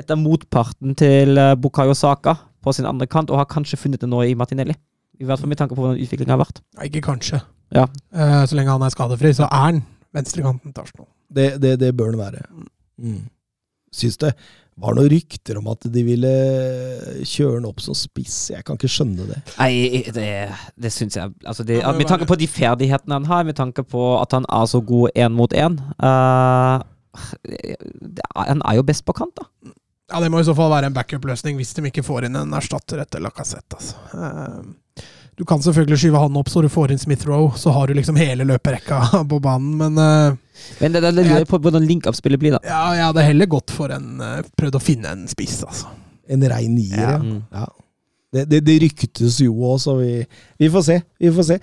[0.00, 4.10] etter, motparten til eh, Bukayo Saka på sin andre kant, og har kanskje funnet det
[4.10, 4.76] nå i Martinelli.
[5.20, 6.60] I hvert fall med tanke på hvordan utviklingen har vært.
[6.84, 7.40] Ikke kanskje.
[7.74, 7.86] Ja.
[8.12, 9.80] Uh, så lenge han er skadefri, så er han
[10.16, 11.08] venstrekanten til Arsenal.
[11.32, 12.44] Det, det, det bør han være.
[13.00, 13.22] Mm.
[13.96, 14.34] Syns det
[14.76, 16.32] var noen rykter om at de ville
[17.24, 18.50] kjøre den opp som spiss.
[18.52, 19.38] Jeg kan ikke skjønne det.
[19.56, 20.28] Nei, det,
[20.76, 24.10] det syns jeg altså det, Med tanke på de ferdighetene han har, med tanke på
[24.20, 26.84] at han er så god én mot én uh,
[28.36, 29.48] Han er jo best på kant, da.
[30.12, 32.52] Ja, Det må i så fall være en backup-løsning hvis de ikke får inn en
[32.54, 33.80] erstatter etter Lacassette.
[33.80, 33.96] Altså.
[34.12, 34.76] Uh,
[35.36, 38.16] du kan selvfølgelig skyve han opp så du får inn Smith-Roe, så har du liksom
[38.16, 40.38] hele løperekka på banen, men uh,
[40.80, 42.62] Men det, det, det lurer på hvordan link-up-spillet blir, da.
[42.64, 45.92] Ja, jeg hadde heller gått for en uh, Prøvd å finne en spiss, altså.
[46.32, 47.18] En rein nier, ja.
[47.20, 47.42] ja.
[47.60, 47.66] ja.
[48.34, 50.10] Det, det, det, ryktes jo òg, så vi,
[50.58, 50.96] vi, får se.
[51.22, 51.58] Vi får se.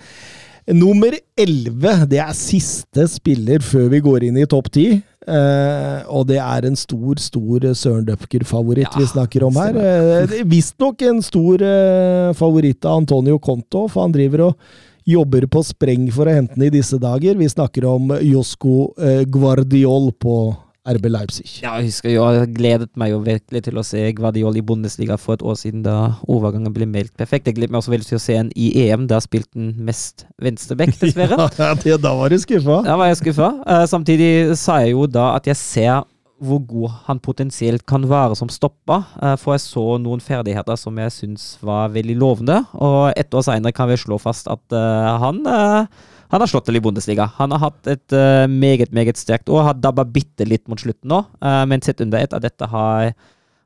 [0.74, 4.86] Nummer elleve, det er siste spiller før vi går inn i topp ti.
[5.24, 9.78] Uh, og det er en stor, stor Søren Dupker-favoritt ja, vi snakker om her.
[9.78, 14.74] Uh, Visstnok en stor uh, favoritt av Antonio Conto, for han driver og
[15.08, 17.36] jobber på spreng for å hente den i disse dager.
[17.40, 18.94] Vi snakker om Josko
[19.32, 20.38] Guardiol på
[20.84, 21.48] RB Leipzig.
[21.64, 25.16] Ja, jeg husker jo, jeg gledet meg jo virkelig til å se Guardiol i Bundesliga
[25.22, 27.48] for et år siden, da overgangen ble meldt perfekt.
[27.48, 30.28] Jeg gledet meg også veldig til å se en i EM, der spilte han mest
[30.44, 31.40] venstreback, dessverre.
[31.64, 32.82] Ja, det, da var du skuffa.
[32.84, 33.54] Da var jeg skuffa.
[33.64, 36.04] Uh, samtidig sa jeg jo da at jeg ser
[36.44, 39.06] hvor god han potensielt kan være som stopper.
[39.22, 42.60] Eh, for jeg så noen ferdigheter som jeg syns var veldig lovende.
[42.74, 46.04] Og ett år seinere kan vi slå fast at eh, han eh,
[46.34, 47.28] han har slått til i Bundesliga.
[47.38, 49.68] Han har hatt et uh, meget, meget sterkt år.
[49.70, 53.14] Har dabba bitte litt mot slutten nå, uh, men sett under ett at dette har,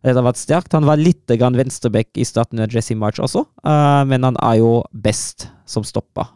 [0.03, 0.75] dette har vært sterkt.
[0.75, 4.81] Han var litt venstreback i starten av Jesse March også, uh, men han er jo
[4.91, 6.27] best som stopper.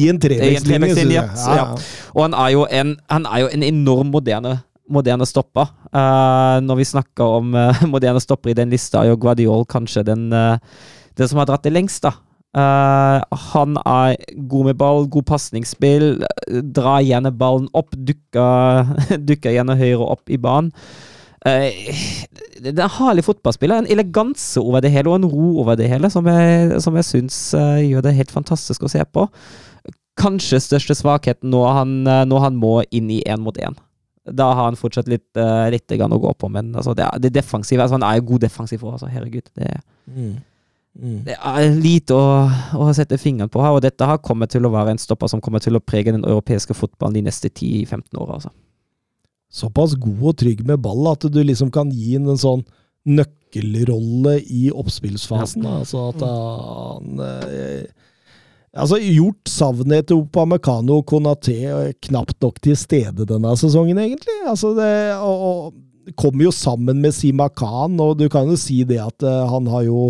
[0.00, 0.20] I en
[1.20, 1.36] jeg.
[1.36, 1.68] Ja, ja.
[2.16, 4.58] Og han er jo en, han er jo en enorm moderne
[4.92, 5.70] moderne stopper.
[5.92, 10.04] Uh, når vi snakker om uh, moderne stopper i den lista, er jo Guardiol kanskje
[10.08, 10.58] den, uh,
[11.18, 12.16] den som har dratt det lengst, da.
[12.52, 16.20] Uh, han er god med ball, god pasningsspill.
[16.76, 18.92] Drar gjerne ballen opp, dukker,
[19.28, 20.72] dukker gjerne høyre opp i banen.
[21.42, 21.72] Uh,
[22.62, 23.80] det er en herlig fotballspiller.
[23.80, 27.08] En eleganse over det hele og en ro over det hele som jeg, som jeg
[27.08, 29.26] syns uh, gjør det helt fantastisk å se på.
[30.20, 31.96] Kanskje største svakheten når han,
[32.28, 33.78] når han må inn i én mot én.
[34.28, 35.24] Da har han fortsatt litt,
[35.72, 38.84] litt å gå på, men altså, det, det defensive altså, Han er jo god defensiv
[38.84, 39.48] òg, altså, herregud.
[39.56, 39.70] Det,
[40.12, 40.36] mm.
[40.92, 41.22] Mm.
[41.24, 42.26] Det er lite å,
[42.76, 45.40] å, sette fingeren på her, og dette har kommet til å være en stopper som
[45.40, 48.36] kommer til å prege den europeiske fotballen de neste 10-15 åra.
[48.36, 48.52] Altså.
[49.52, 52.64] Såpass god og trygg med ball at du liksom kan gi en sånn
[53.08, 55.64] nøkkelrolle i oppspillsfasen.
[55.64, 55.80] Ja.
[55.82, 57.90] Altså at han eh,
[58.72, 61.58] Altså, gjort savnet til Opamecano og Konaté
[62.06, 64.36] knapt nok til stede denne sesongen, egentlig.
[64.48, 64.88] Altså, det
[65.18, 69.26] og, og, kommer jo sammen med Sima Khan, og du kan jo si det at
[69.28, 70.06] uh, han har jo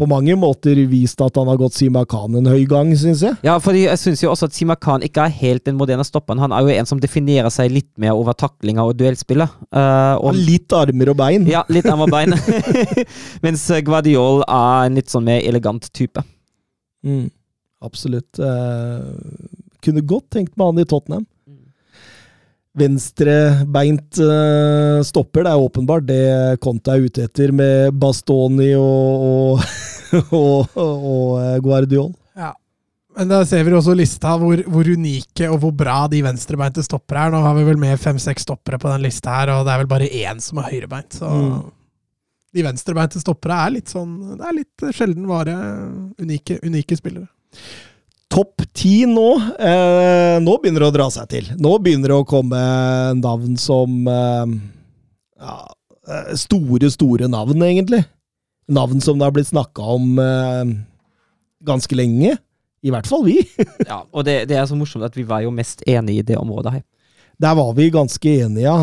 [0.00, 3.36] på mange måter vist at han har gått Sima Khan en høy gang, syns jeg.
[3.46, 6.40] Ja, for jeg syns jo også at Sima Khan ikke er helt den moderne stopperen.
[6.40, 9.58] Han er jo en som definerer seg litt mer over taklinger og duellspillet.
[9.68, 11.44] Uh, og, litt armer og bein.
[11.50, 12.36] Ja, litt armer og bein.
[13.44, 16.24] Mens Guardiol er en litt sånn mer elegant type.
[17.04, 17.28] Mm,
[17.84, 18.40] absolutt.
[18.40, 19.12] Uh,
[19.84, 21.28] kunne godt tenkt meg han i Tottenham
[22.78, 25.44] venstrebeint uh, stopper.
[25.44, 26.24] Det er åpenbart det
[26.62, 29.64] Conte er ute etter med Bastoni og, og,
[30.40, 32.12] og, og eh, Guardiol.
[32.38, 32.52] Ja.
[33.18, 37.26] Men da ser vi også lista hvor, hvor, unike og hvor bra de venstrebeinte stoppere
[37.26, 37.34] er.
[37.34, 39.90] Nå har vi vel med fem-seks stoppere på den lista her, og det er vel
[39.90, 41.18] bare én som er høyrebeint.
[41.18, 41.60] Så mm.
[42.56, 45.56] de venstrebeinte stoppere er litt sånn Det er litt sjelden vare
[46.22, 47.28] unike, unike spillere
[48.30, 49.28] topp ti nå.
[49.58, 51.50] Eh, nå begynner det å dra seg til.
[51.58, 52.60] Nå begynner det å komme
[53.18, 54.54] navn som eh,
[55.40, 55.56] ja,
[56.06, 58.04] eh, Store, store navn, egentlig.
[58.70, 60.76] Navn som det har blitt snakka om eh,
[61.66, 62.36] ganske lenge.
[62.80, 63.36] I hvert fall vi.
[63.90, 66.38] ja, og det, det, er så morsomt at vi var jo mest enige i det
[66.40, 66.86] området her.
[67.40, 68.76] Der var vi ganske enige, ja.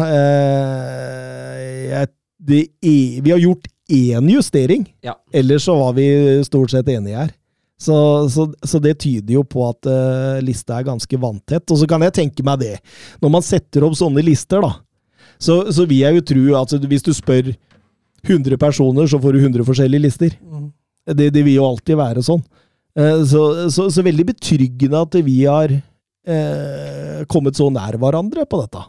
[1.94, 2.06] Eh,
[2.38, 4.88] det, vi har gjort én justering.
[5.02, 5.16] Ja.
[5.34, 6.08] Ellers så var vi
[6.46, 7.32] stort sett enige her.
[7.80, 11.66] Så, så, så, det tyder jo på at uh, lista er ganske vanntett.
[11.70, 12.76] Og så kan jeg tenke meg det,
[13.22, 14.80] når man setter opp sånne lister, da,
[15.38, 17.52] så, så vil jeg jo tro at altså, hvis du spør
[18.26, 20.38] 100 personer, så får du 100 forskjellige lister.
[20.42, 20.72] Mm.
[21.14, 22.42] Det, det, vil jo alltid være sånn.
[23.30, 28.82] Så, så, så, veldig betryggende at vi har eh, kommet så nær hverandre på dette.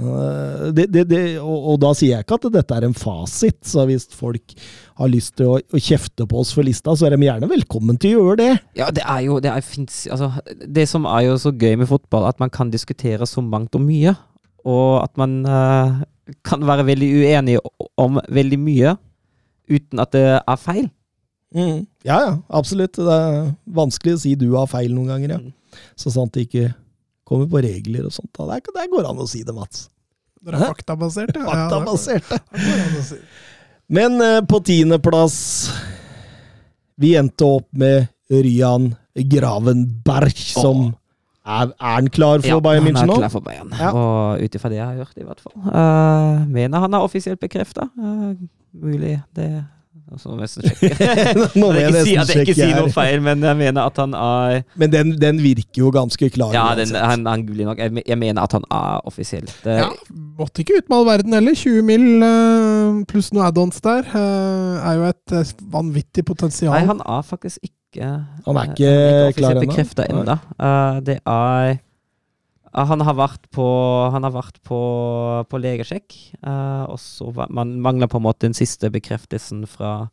[0.00, 3.58] Eh, det, det, det, og, og, da sier jeg ikke at dette er en fasit,
[3.66, 4.54] så hvis folk
[5.00, 8.00] har lyst til å, å, kjefte på oss for lista, så er de gjerne velkommen
[8.00, 8.50] til å gjøre det.
[8.80, 10.30] Ja, det er jo det, er, altså,
[10.78, 13.84] det som er jo så gøy med fotball, at man kan diskutere så mangt og
[13.84, 14.16] mye.
[14.68, 16.00] Og at man uh,
[16.46, 17.62] kan være veldig uenige
[18.00, 18.96] om veldig mye
[19.70, 20.88] uten at det er feil.
[21.54, 21.86] Mm.
[22.06, 22.98] Ja, ja, absolutt.
[22.98, 25.40] Det er vanskelig å si du har feil noen ganger, ja.
[25.42, 25.80] Mm.
[25.98, 26.70] Så sant det ikke
[27.26, 28.32] kommer på regler og sånt.
[28.34, 29.88] Der, der går an å si det, Mats.
[30.40, 31.46] Dere er faktabasert, ja.
[31.50, 33.02] Faktabasert, ja.
[33.06, 33.18] Si.
[33.90, 35.34] Men uh, på tiendeplass
[37.00, 40.92] Vi endte opp med Ryan Gravenberg, som
[41.46, 43.16] er, er, han klar for ja, Bayern München nå?
[43.16, 43.74] Ja, han er klar for Bayern.
[43.80, 43.90] Ja.
[43.96, 45.56] Og ut ifra det jeg har hørt, i hvert fall.
[45.64, 47.88] Uh, mener han er offisielt bekrefta.
[47.98, 49.50] Uh, eh, mulig det
[50.18, 50.90] så må nesten sjekke.
[51.54, 53.98] Nå må jeg nesten si at jeg ikke sier noe feil, men jeg mener at
[54.02, 56.54] han er Men den, den virker jo ganske klar.
[56.54, 57.78] Ja, den, han, han nok.
[57.78, 59.54] Jeg, mener at han er offisielt.
[59.62, 59.86] Ja,
[60.40, 61.54] måtte ikke ut med all verden heller.
[61.54, 64.06] 20 mil Uh, pluss noe add-ons der.
[64.10, 66.74] Uh, er jo et uh, vanvittig potensial.
[66.74, 67.79] Nei, han er faktisk ikke
[68.46, 68.90] Han er ikke,
[69.32, 69.60] ikke klar
[70.06, 70.36] ennå.
[71.06, 71.78] det er
[72.70, 73.66] han har vært på,
[74.14, 74.80] han har vært på,
[75.50, 76.14] på legesjekk,
[76.46, 80.06] og så man mangler på en måte den siste bekreftelsen fra,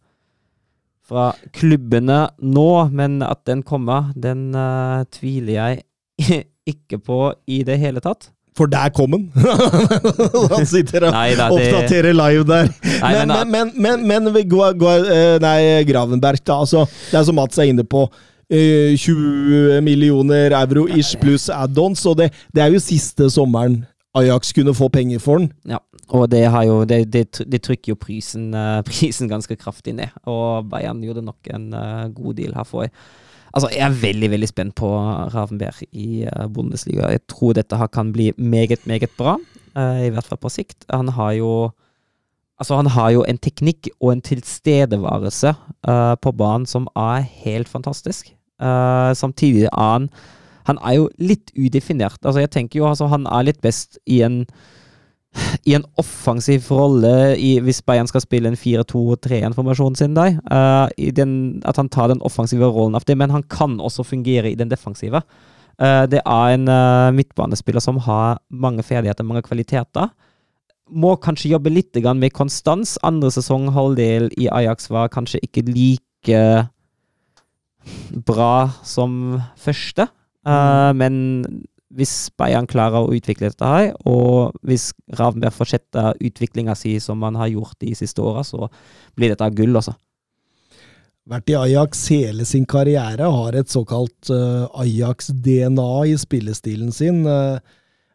[1.06, 7.78] fra klubbene nå, men at den kommer, den uh, tviler jeg ikke på i det
[7.78, 8.32] hele tatt.
[8.58, 9.26] For der kom han!
[10.56, 12.72] han sitter og Nei da, det- oppdaterer live der.
[13.04, 16.60] Nei, men, men- men, men, men, men vi går, går, eh, Nei, Gravenberg, da.
[16.66, 18.08] Altså, det er som Mats er inne på.
[18.50, 23.82] eh, 20 millioner euro ish pluss add-ons, og det, det er jo siste sommeren
[24.18, 25.52] Ajax kunne få penger for den.
[25.70, 25.78] Ja,
[26.10, 30.16] og det, har jo, det, det, trykker jo prisen, eh, prisen ganske kraftig ned.
[30.26, 32.88] Og Bayern gjorde nok en eh, god deal her for
[33.58, 34.88] Altså, jeg er veldig veldig spent på
[35.34, 37.10] Ravenberg i eh, Bundesliga.
[37.10, 39.40] Jeg tror dette kan bli meget, meget bra,
[39.74, 40.86] eh, i hvert fall på sikt.
[40.94, 41.72] Han har jo
[42.58, 45.52] Altså, han har jo en teknikk og en tilstedeværelse
[45.86, 48.32] uh, på banen som er helt fantastisk.
[48.58, 50.10] Uh, samtidig er han
[50.66, 52.18] Han er jo litt udefinert.
[52.26, 54.48] Altså, jeg tenker jo altså, han er litt best i en
[55.68, 61.12] i en offensiv rolle i, hvis Bayern skal spille en 4-2-3-1-formasjon sin, der, Uh, i
[61.12, 64.56] den, at han tar den offensive rollen av det, men han kan også fungere i
[64.56, 65.22] den defensive.
[65.78, 70.10] Uh, det er en uh, midtbanespiller som har mange ferdigheter, mange kvaliteter.
[70.90, 72.98] Må kanskje jobbe litt med konstans.
[73.04, 76.68] Andre sesonghalvdel i Ajax var kanskje ikke like
[78.26, 80.08] bra som første,
[80.48, 81.16] Eh, men
[81.96, 87.38] hvis Bayern klarer å utvikle dette her, og hvis Ravnberg fortsetter utviklinga si som han
[87.40, 88.68] har gjort de siste åra, så
[89.16, 89.96] blir dette gull, altså.
[91.28, 97.26] Vært i Ajax hele sin karriere, har et såkalt uh, Ajax-DNA i spillestilen sin.
[97.28, 97.60] Uh,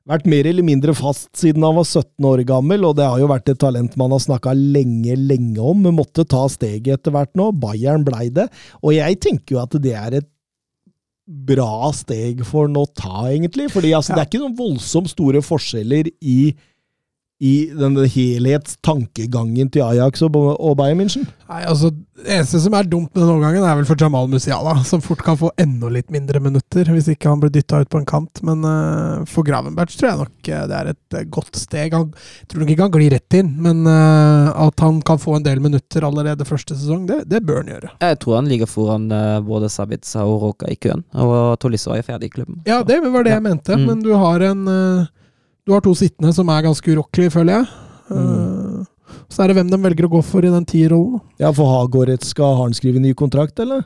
[0.08, 3.28] vært mer eller mindre fast siden han var 17 år gammel, og det har jo
[3.28, 5.84] vært et talent man har snakka lenge, lenge om.
[5.92, 7.50] Måtte ta steget etter hvert nå.
[7.60, 8.48] Bayern blei det.
[8.80, 10.31] Og jeg tenker jo at det er et
[11.26, 13.70] bra steg for å ta, egentlig.
[13.72, 14.16] Fordi altså, Ja.
[14.16, 16.54] det er ikke noen voldsomt store forskjeller i,
[17.42, 21.24] i den helhetstankegangen til Ajax og, og Bayern München.
[21.50, 21.90] Nei, altså,
[22.22, 25.24] Det eneste som er dumt med den overgangen, er vel for Jamal Musiala, som fort
[25.26, 28.42] kan få enda litt mindre minutter hvis ikke han blir dytta ut på en kant.
[28.46, 31.96] Men uh, for Gravenberg tror jeg nok eh, det er et eh, godt steg.
[31.98, 35.34] Han jeg tror nok ikke han glir rett inn, men uh, at han kan få
[35.40, 37.90] en del minutter allerede første sesong, det, det bør han gjøre.
[38.06, 42.06] Jeg tror han ligger foran uh, både Sabitza og Roka i køen, og Tolisso er
[42.06, 42.62] ferdig i klubben.
[42.70, 43.84] Ja, det var det jeg mente, Mm.
[43.88, 45.06] men du har en eh,
[45.66, 47.66] Du har to sittende som er ganske urokkelige, føler jeg.
[48.10, 48.82] Mm.
[48.82, 48.88] Eh,
[49.32, 51.20] så er det hvem de velger å gå for i den tierrollen.
[51.40, 53.84] Ja, for Hagoretska, har han skrevet ny kontrakt, eller?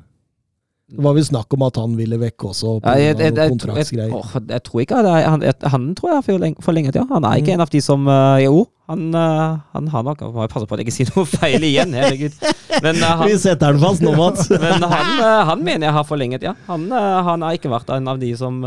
[0.87, 3.51] Det var vel snakk om at han ville vekk også, på Ja, jeg, jeg, jeg,
[3.51, 7.03] jeg, tror ikke det er, han, jeg, han tror jeg har forleng- forlenget, ja.
[7.11, 7.59] Han er ikke Mm.
[7.59, 10.77] en av de som eh, Jo, han, uh, han har nok Må jeg passe på
[10.77, 12.37] at jeg ikke sier noe feil igjen, herregud.
[12.85, 14.47] Men, uh, han, Vi setter den fast nå, Mats.
[14.63, 16.53] men han, uh, han mener jeg har forlenget, ja.
[16.69, 18.61] Han, han har ikke vært en av de som,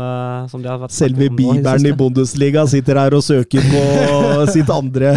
[0.50, 1.94] som det har vært Selve det bibelen i.
[1.96, 3.82] Bundesliga sitter her og søker på
[4.54, 5.16] sitt andre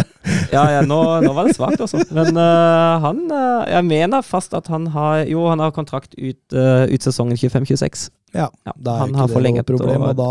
[0.52, 2.00] Ja, ja nå, nå var det svakt, altså.
[2.14, 3.22] Men han
[3.70, 8.08] Jeg mener fast at han har Jo, han har kontrakt ut, ut sesongen 25-26.
[8.34, 10.06] Ja, Ja, da er han ikke har det noe problem.
[10.08, 10.30] Og da,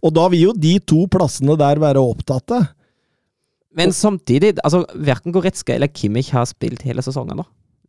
[0.00, 2.62] og da vil jo de to plassene der være opptatte.
[3.76, 7.46] Men samtidig, altså verken Goretzka eller Kimmich har spilt hele sesongen nå.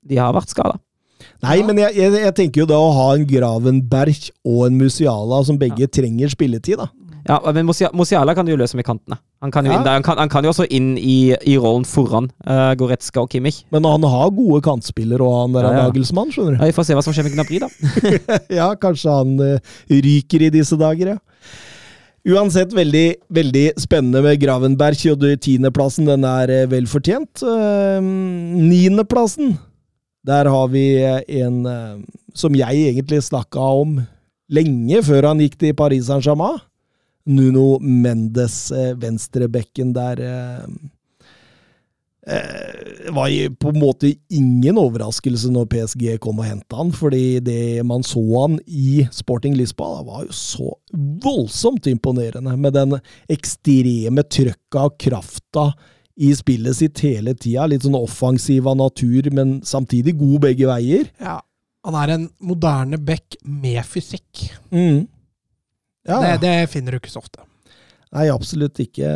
[0.08, 0.78] De har vært skada.
[1.44, 1.66] Nei, Ja.
[1.68, 5.58] men jeg, jeg, jeg tenker jo da å ha en Gravenberg og en Musiala som
[5.60, 6.90] begge trenger spilletid, da.
[7.24, 7.64] Ja, men
[7.96, 9.16] Musiala kan du jo løse med kantene.
[9.44, 9.80] Han kan jo, Ja.
[9.84, 13.30] der, han kan, han kan jo også inn i, i rollen foran uh, Goretzka og
[13.32, 13.62] Kimmich.
[13.72, 15.86] Men han har gode kantspillere, og han der Ja, er ja.
[15.88, 16.60] Nagelsmann, skjønner du.
[16.60, 17.72] Ja, vi får se hva som skjer med Gnabry, da.
[18.60, 21.20] ja, kanskje han uh, ryker i disse dager, ja.
[22.24, 24.96] Uansett veldig, veldig spennende med Gravenberg,
[25.44, 27.44] tiendeplassen den er eh, vel fortjent.
[27.44, 29.58] Eh, Niendeplassen,
[30.24, 31.98] der har vi eh, en eh,
[32.34, 33.98] som jeg egentlig snakka om
[34.48, 36.62] lenge før han gikk til Paris Saint-Germain.
[37.28, 38.68] Nuno Mendes,
[39.00, 40.20] venstrebekken der.
[42.28, 47.40] Eh, eh, var på en måte ingen overraskelse når PSG kom og henta han, fordi
[47.44, 50.70] det man så han i Sporting Lisboa, var jo så
[51.24, 52.98] voldsomt imponerende, med den
[53.32, 55.72] ekstreme trøkka og krafta
[56.16, 57.66] i spillet sitt hele tida.
[57.68, 61.10] Litt sånn offensiv av natur, men samtidig god begge veier.
[61.22, 61.40] Ja.
[61.84, 64.46] Han er en moderne back med fysikk.
[64.72, 65.10] Mm.
[66.08, 67.44] Ja, Det, det finner du ikke så ofte.
[68.14, 69.10] Nei, absolutt ikke.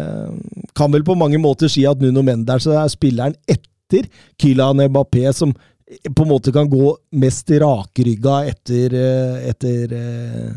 [0.78, 4.08] Kan vel på mange måter si at Nuno Mendes er spilleren etter
[4.42, 5.54] Kylian Mbappé, som
[5.88, 10.50] på en måte kan gå mest rakrygga etter, eh, etter, eh,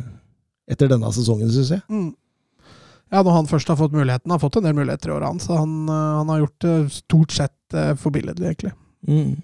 [0.73, 1.85] etter denne sesongen, syns jeg.
[1.89, 2.09] Mm.
[3.11, 5.39] Ja, når han først har fått muligheten, har fått en del muligheter i året, han,
[5.43, 8.73] så han, eh, han har gjort det stort sett forbilledlig, egentlig.
[9.07, 9.37] Mm.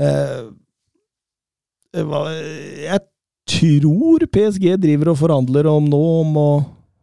[0.00, 0.44] Eh,
[1.92, 3.00] jeg
[3.52, 6.50] tror PSG driver og forhandler om nå om å,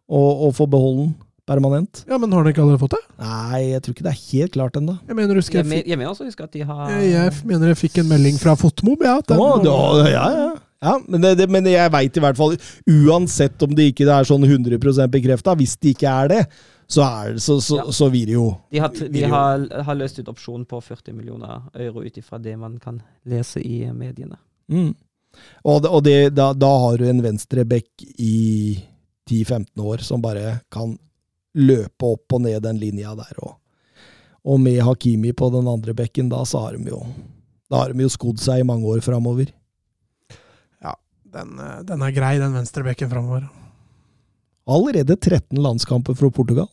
[0.09, 1.15] å, og få beholde den
[1.49, 2.03] permanent.
[2.09, 3.01] Ja, men har dere ikke allerede fått det?
[3.23, 4.97] Nei, jeg tror ikke det er helt klart ennå.
[5.09, 7.79] Jeg mener, husker Jeg, jeg, jeg mener også at de har jeg, jeg mener jeg
[7.79, 9.15] fikk en melding fra Fotmob, ja.
[9.25, 10.49] den- oh, da- ja, ja.
[10.79, 12.53] Ja, men, det, det, men jeg veit i hvert fall,
[12.87, 14.77] uansett om det ikke er sånn 100
[15.11, 16.37] bekrefta, hvis det ikke er det,
[16.89, 17.83] så, er så, så, Ja.
[17.91, 21.65] så vil det jo De, har, de har, har løst ut opsjonen på 40 millioner
[21.75, 24.37] euro ut ifra det man kan lese i mediene.
[24.71, 24.93] mm.
[25.63, 28.79] Og, det, og det, da, da har du en venstreback i
[29.29, 30.97] 10-15 år som bare kan
[31.59, 33.39] løpe opp og ned den linja der.
[33.45, 33.55] Og,
[34.49, 37.03] og med Hakimi på den andre bekken, da så har de jo
[37.69, 39.51] da har de jo skodd seg i mange år framover.
[41.33, 43.47] Den, eh, den er grei, den venstrebekken framover.
[44.69, 46.69] Allerede 13 landskamper for Portugal.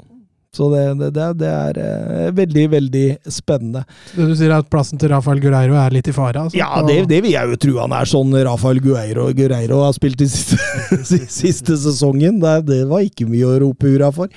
[0.57, 3.83] Så det, det, det, det er eh, veldig, veldig spennende.
[4.13, 6.47] Så du sier er at plassen til Rafael Gureiro er litt i fare?
[6.47, 9.93] Altså, Ja, det, det vil jeg jo tro han er sånn Rafael Guerreiro Guereiro har
[9.97, 10.57] spilt i siste,
[11.43, 12.41] siste sesongen.
[12.43, 14.33] Det, det var ikke mye å rope hurra for.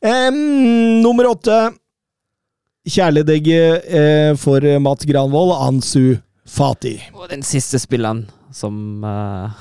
[0.00, 0.40] Um,
[1.04, 1.58] nummer åtte.
[2.88, 6.16] Kjæledegget eh, for Matt Granvold, Ansu
[6.48, 6.94] Fati.
[7.12, 8.24] Og den siste spilleren
[8.56, 9.58] som eh,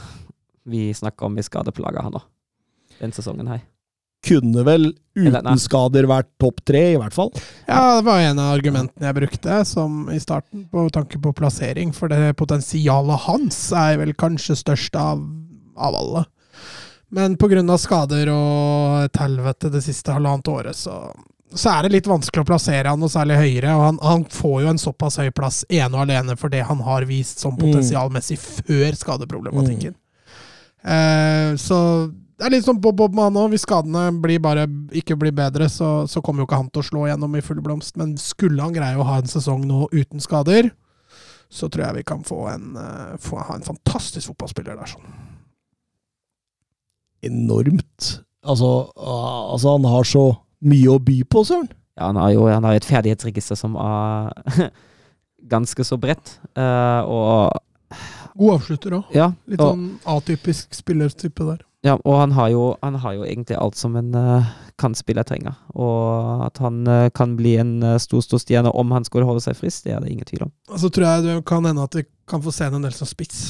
[0.72, 2.22] vi snakker om i skadeplaga her nå.
[3.02, 3.66] Den sesongen her.
[4.28, 7.32] Kunne vel uten skader vært topp tre, i hvert fall.
[7.66, 11.94] Ja, det var en av argumentene jeg brukte som i starten, på tanke på plassering.
[11.96, 15.24] For det potensialet hans er vel kanskje størst av,
[15.78, 16.26] av alle.
[17.10, 17.64] Men pga.
[17.80, 20.98] skader og et helvete det siste halvannet året, så,
[21.56, 23.76] så er det litt vanskelig å plassere han noe særlig høyere.
[23.78, 26.84] Og han, han får jo en såpass høy plass ene og alene for det han
[26.84, 29.96] har vist som potensialmessig før skadeproblematikken.
[30.84, 31.80] Eh, så
[32.38, 33.54] det er litt sånn Bob Bob med han òg.
[33.54, 36.86] Hvis skadene blir bare, ikke blir bedre, så, så kommer jo ikke han til å
[36.86, 37.96] slå gjennom i full blomst.
[37.98, 40.70] Men skulle han greie å ha en sesong nå uten skader,
[41.50, 44.92] så tror jeg vi kan få en, eh, få, ha en fantastisk fotballspiller der.
[44.92, 45.16] sånn.
[47.26, 48.12] Enormt.
[48.46, 50.28] Altså, altså han har så
[50.68, 51.72] mye å by på, søren.
[51.98, 54.70] Ja, han har jo han har et ferdighetsregister som er
[55.54, 56.38] ganske så bredt.
[56.54, 57.98] Uh, og
[58.38, 59.16] God avslutter òg.
[59.16, 61.64] ja, Litt og, sånn atypisk spillertype der.
[61.88, 64.50] Ja, og han har, jo, han har jo egentlig alt som en uh,
[64.82, 65.56] kantspiller trenger.
[65.74, 69.44] Og at han uh, kan bli en uh, stor, stor stjerne om han skulle holde
[69.46, 70.54] seg frisk, det er det ingen tvil om.
[70.74, 73.10] Og så tror jeg det kan hende at vi kan få se en del som
[73.10, 73.42] spiss.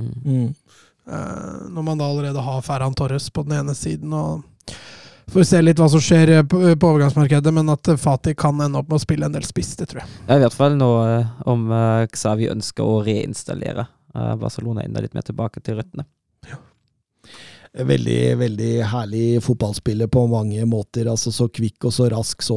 [0.00, 0.12] Mm.
[0.24, 0.50] Mm.
[1.04, 4.12] Uh, når man da allerede har Ferran Torres på den ene siden.
[4.12, 4.42] og
[5.32, 8.60] Får se litt hva som skjer eh, på, på overgangsmarkedet, men at Fatih Fati kan
[8.60, 10.10] ende opp med å spille en del spiss, det tror jeg.
[10.28, 15.02] Ja, i hvert fall nå eh, om uh, Xavi ønsker å reinstallere eh, Barcelona enda
[15.04, 16.06] litt mer tilbake til røttene.
[17.74, 21.08] Veldig, veldig herlig fotballspiller på mange måter.
[21.10, 22.54] altså Så kvikk og så rask, så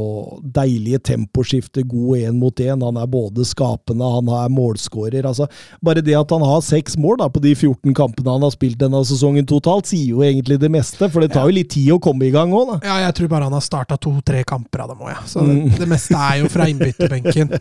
[0.53, 2.84] deilige temposkifter, god én mot én.
[2.86, 5.26] Han er både skapende, han er målskårer.
[5.26, 5.47] altså
[5.82, 8.78] Bare det at han har seks mål da på de 14 kampene han har spilt
[8.78, 11.09] denne sesongen totalt, sier jo egentlig det meste.
[11.09, 12.78] For det tar jo litt tid å komme i gang òg, da.
[12.86, 15.24] Ja, jeg tror bare han har starta to-tre kamper av dem òg, ja.
[15.26, 15.74] Så det, Mm.
[15.80, 17.57] det meste er jo fra innbytterbenken.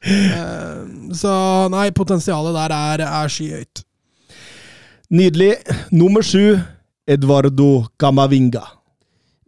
[0.00, 1.30] Eh, så
[1.68, 3.82] nei, potensialet der er, er skyhøyt.
[5.12, 5.50] Nydelig.
[5.92, 6.56] Nummer sju,
[7.10, 8.62] Eduardo Camavinga.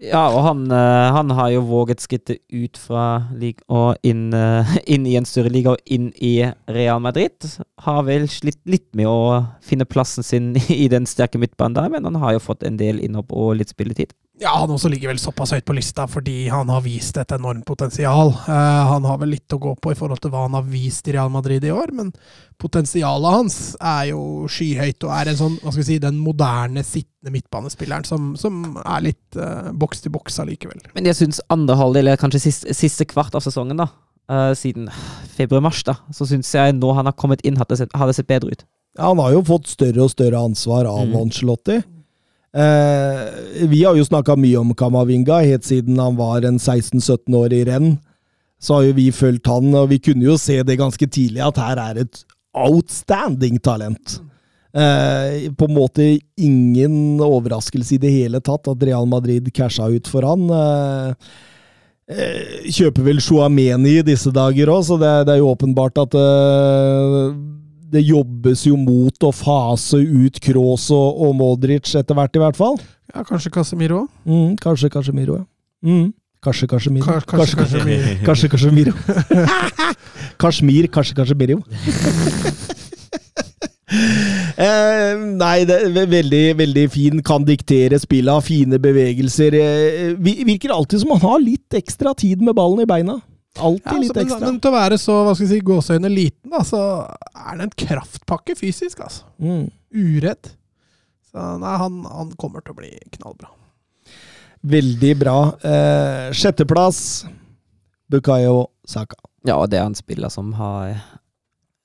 [0.02, 4.72] Ja, og han, eh, han har jo våget skrittet ut fra league og inn, eh,
[4.90, 7.38] inn i en større liga og inn i Real Madrid.
[7.78, 12.04] Har vel slitt litt med å finne plassen sin i den sterke midtbanen der, men
[12.10, 14.10] han har jo fått en del innhopp og litt spilletid.
[14.42, 17.62] Ja, han også ligger vel såpass høyt på lista fordi han har vist et enormt
[17.68, 18.32] potensial.
[18.48, 21.06] Uh, han har vel litt å gå på i forhold til hva han har vist
[21.06, 22.10] i Real Madrid i år, men
[22.62, 26.82] potensialet hans er jo skyhøyt og er en sånn, hva skal vi si, den moderne,
[26.86, 30.82] sittende midtbanespilleren som, som er litt uh, boks til boks allikevel.
[30.96, 33.88] Men jeg syns andre halvdel, eller kanskje siste, siste kvart av sesongen, da,
[34.32, 34.90] uh, siden
[35.38, 38.18] februar-mars, da, så syns jeg nå han har kommet inn, har det sett, har det
[38.18, 38.66] sett bedre ut.
[38.98, 41.14] Ja, han har jo fått større og større ansvar av Mm.
[41.22, 41.78] Ancelotti.
[42.52, 47.54] Eh, vi har jo snakka mye om Kamavinga helt siden han var en 16-17 år
[47.56, 47.94] i renn.
[48.62, 51.58] Så har jo vi fulgt han, og vi kunne jo se det ganske tidlig at
[51.58, 52.20] her er et
[52.52, 54.20] outstanding talent.
[54.72, 56.04] Eh, på en måte
[56.40, 60.44] ingen overraskelse i det hele tatt at Real Madrid casha ut for han.
[60.52, 61.32] Eh,
[62.12, 66.16] eh, kjøper vel Chouameni i disse dager òg, så det, det er jo åpenbart at
[66.20, 67.34] eh,
[67.92, 72.58] det jobbes jo mot å fase ut Kroos og, og Modric etter hvert, i hvert
[72.58, 72.80] fall.
[73.12, 74.10] Ja, kanskje Casemiro òg?
[74.24, 75.46] Mm, kanskje Casemiro, ja.
[75.84, 76.12] Mm,
[76.44, 77.18] kanskje Casemiro.
[77.28, 78.14] Kanskje, Casemiro.
[78.28, 78.94] kanskje, Casemiro.
[80.42, 81.60] Kashmir, kanskje Casemiro.
[83.92, 87.18] Eh, nei, det er veldig, veldig fin.
[87.24, 89.56] Kan diktere spillet, har fine bevegelser.
[89.58, 93.18] Eh, virker alltid som han har litt ekstra tid med ballen i beina.
[93.60, 94.38] Alltid Ja, litt ekstra.
[94.40, 96.82] men, men til å være så hva skal vi si, gåseøyne liten, da, så
[97.36, 99.02] er det en kraftpakke fysisk.
[99.04, 99.26] altså.
[99.42, 99.66] Mm.
[99.92, 100.54] Uredd.
[101.32, 103.52] Så nei, han, han kommer til å bli knallbra.
[104.62, 105.36] Veldig bra.
[105.66, 107.24] Eh, sjetteplass,
[108.12, 109.18] Bukayo Saka.
[109.48, 110.94] Ja, og det er en spiller som har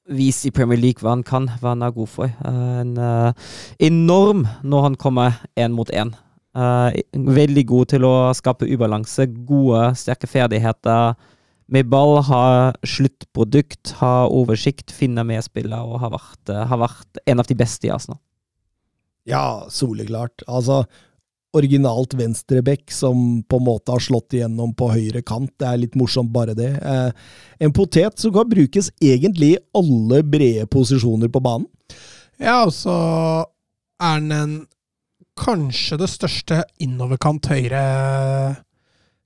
[0.08, 2.32] vist i Premier League hva han kan, hva han er god for.
[2.32, 3.48] Eh, en uh,
[3.84, 6.14] enorm når han kommer én mot én.
[6.58, 11.18] Uh, veldig god til å skape ubalanse, gode, sterke ferdigheter
[11.68, 12.44] med ball, ha
[12.88, 17.92] sluttprodukt, ha oversikt, finne medspillere og har vært, har vært en av de beste i
[17.92, 18.22] Arsenal.
[19.28, 20.46] Ja, soleklart.
[20.48, 20.86] Altså,
[21.58, 25.52] originalt venstreback som på en måte har slått igjennom på høyre kant.
[25.60, 26.72] Det er litt morsomt, bare det.
[26.80, 27.12] Eh,
[27.66, 31.68] en potet som kan brukes egentlig i alle brede posisjoner på banen.
[32.38, 32.96] Ja, og så
[33.98, 34.58] er han en
[35.38, 37.50] kanskje det største innoverkant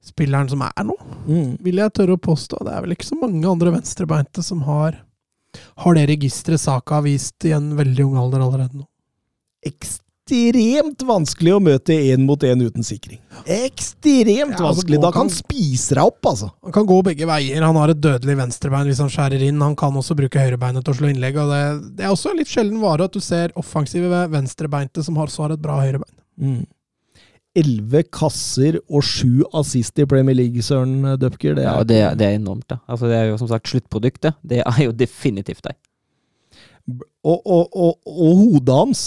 [0.01, 0.95] høyre-spilleren som er nå,
[1.27, 1.57] Mm.
[1.61, 2.63] vil jeg tørre å påstå.
[2.65, 4.95] Det er vel ikke så mange andre venstrebeinte som har,
[5.77, 8.87] har det registeret Saka har vist i en veldig ung alder allerede nå.
[9.63, 13.19] Ekstremt vanskelig å møte én mot én uten sikring.
[13.45, 15.01] Ekstremt Ja, altså, vanskelig.
[15.01, 16.51] Da kan han spise deg opp, altså.
[16.63, 17.61] Han kan gå begge veier.
[17.61, 19.61] Han har et dødelig venstrebein hvis han skjærer inn.
[19.61, 21.37] Han kan også bruke høyrebeinet til å slå innlegg.
[21.37, 25.43] og Det, det er også litt sjelden vare at du ser offensive venstrebeinte som også
[25.43, 26.15] har et bra høyrebein.
[26.39, 26.65] Mm.
[27.57, 31.55] Elleve kasser og sju assist i Premier League, Søren Dupker.
[31.57, 32.79] Det Ja, det, det er enormt, det.
[32.87, 34.37] Altså, det er jo som sagt sluttproduktet.
[34.43, 35.75] Det er jo definitivt det.
[37.23, 39.03] og, og, og, og hodet hans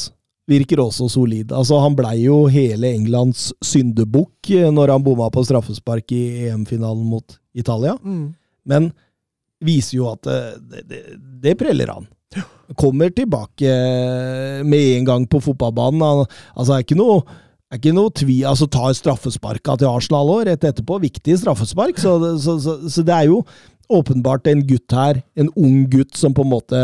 [0.51, 1.53] virker også solid.
[1.57, 7.05] Altså, han blei jo hele Englands syndebukk eh, når han bomma på straffespark i EM-finalen
[7.09, 7.97] mot Italia.
[8.69, 8.91] Men
[9.65, 11.01] viser jo at eh, det, det,
[11.47, 12.11] det preller han.
[12.81, 13.71] Kommer tilbake
[14.67, 16.03] med en gang på fotballbanen.
[16.05, 17.19] Han, altså, det er ikke noe
[17.75, 21.01] er ikke noe tvil, altså Tar straffesparka til Arsenal òg, rett etterpå.
[21.03, 21.99] Viktig straffespark.
[22.01, 23.41] Så, så, så, så det er jo
[23.93, 26.81] åpenbart en gutt her, en ung gutt, som på en måte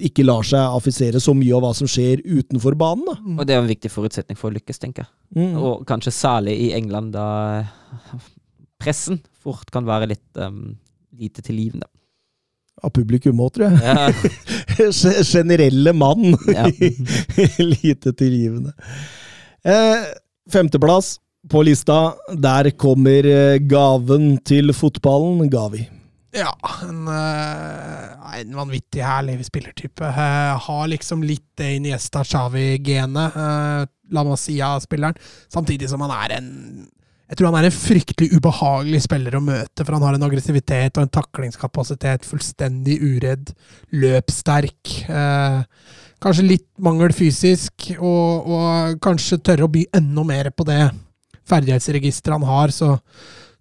[0.00, 3.04] ikke lar seg affisere så mye av hva som skjer utenfor banen.
[3.06, 3.16] da.
[3.36, 5.12] Og det er en viktig forutsetning for å lykkes, tenker jeg.
[5.36, 5.54] Mm.
[5.60, 7.26] Og kanskje særlig i England, da
[8.80, 10.78] pressen fort kan være litt um,
[11.20, 11.88] lite tilgivende.
[12.80, 13.80] Av publikum òg, tror jeg.
[13.84, 14.88] Ja,
[15.34, 16.32] Generelle mann.
[16.48, 16.64] ja.
[17.82, 18.72] Lite tilgivende.
[19.64, 20.04] Eh,
[20.52, 21.18] femteplass
[21.50, 22.14] på lista.
[22.36, 25.86] Der kommer eh, gaven til fotballen, Gavi.
[26.36, 26.52] Ja,
[26.86, 30.12] en, eh, en vanvittig herlig spillertype.
[30.66, 33.82] Har liksom litt det Iniesta Xavi-genet, uh,
[34.14, 35.18] La Masia-spilleren.
[35.50, 36.50] Samtidig som han er en
[37.30, 40.96] Jeg tror han er en fryktelig ubehagelig spiller å møte, for han har en aggressivitet
[40.98, 42.24] og en taklingskapasitet.
[42.26, 43.52] Fullstendig uredd,
[43.94, 45.08] løpssterk.
[45.08, 45.62] eh,
[46.22, 50.82] kanskje litt mangel fysisk, og, og kanskje tørre å by enda mer på det
[51.50, 52.74] ferdighetsregisteret han har.
[52.74, 52.96] så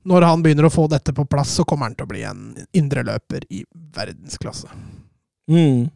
[0.10, 2.43] når han begynner å få dette på plass, så kommer han til å bli en
[2.78, 3.64] indreløper i
[3.95, 4.70] verdensklasse.
[5.51, 5.89] Mm.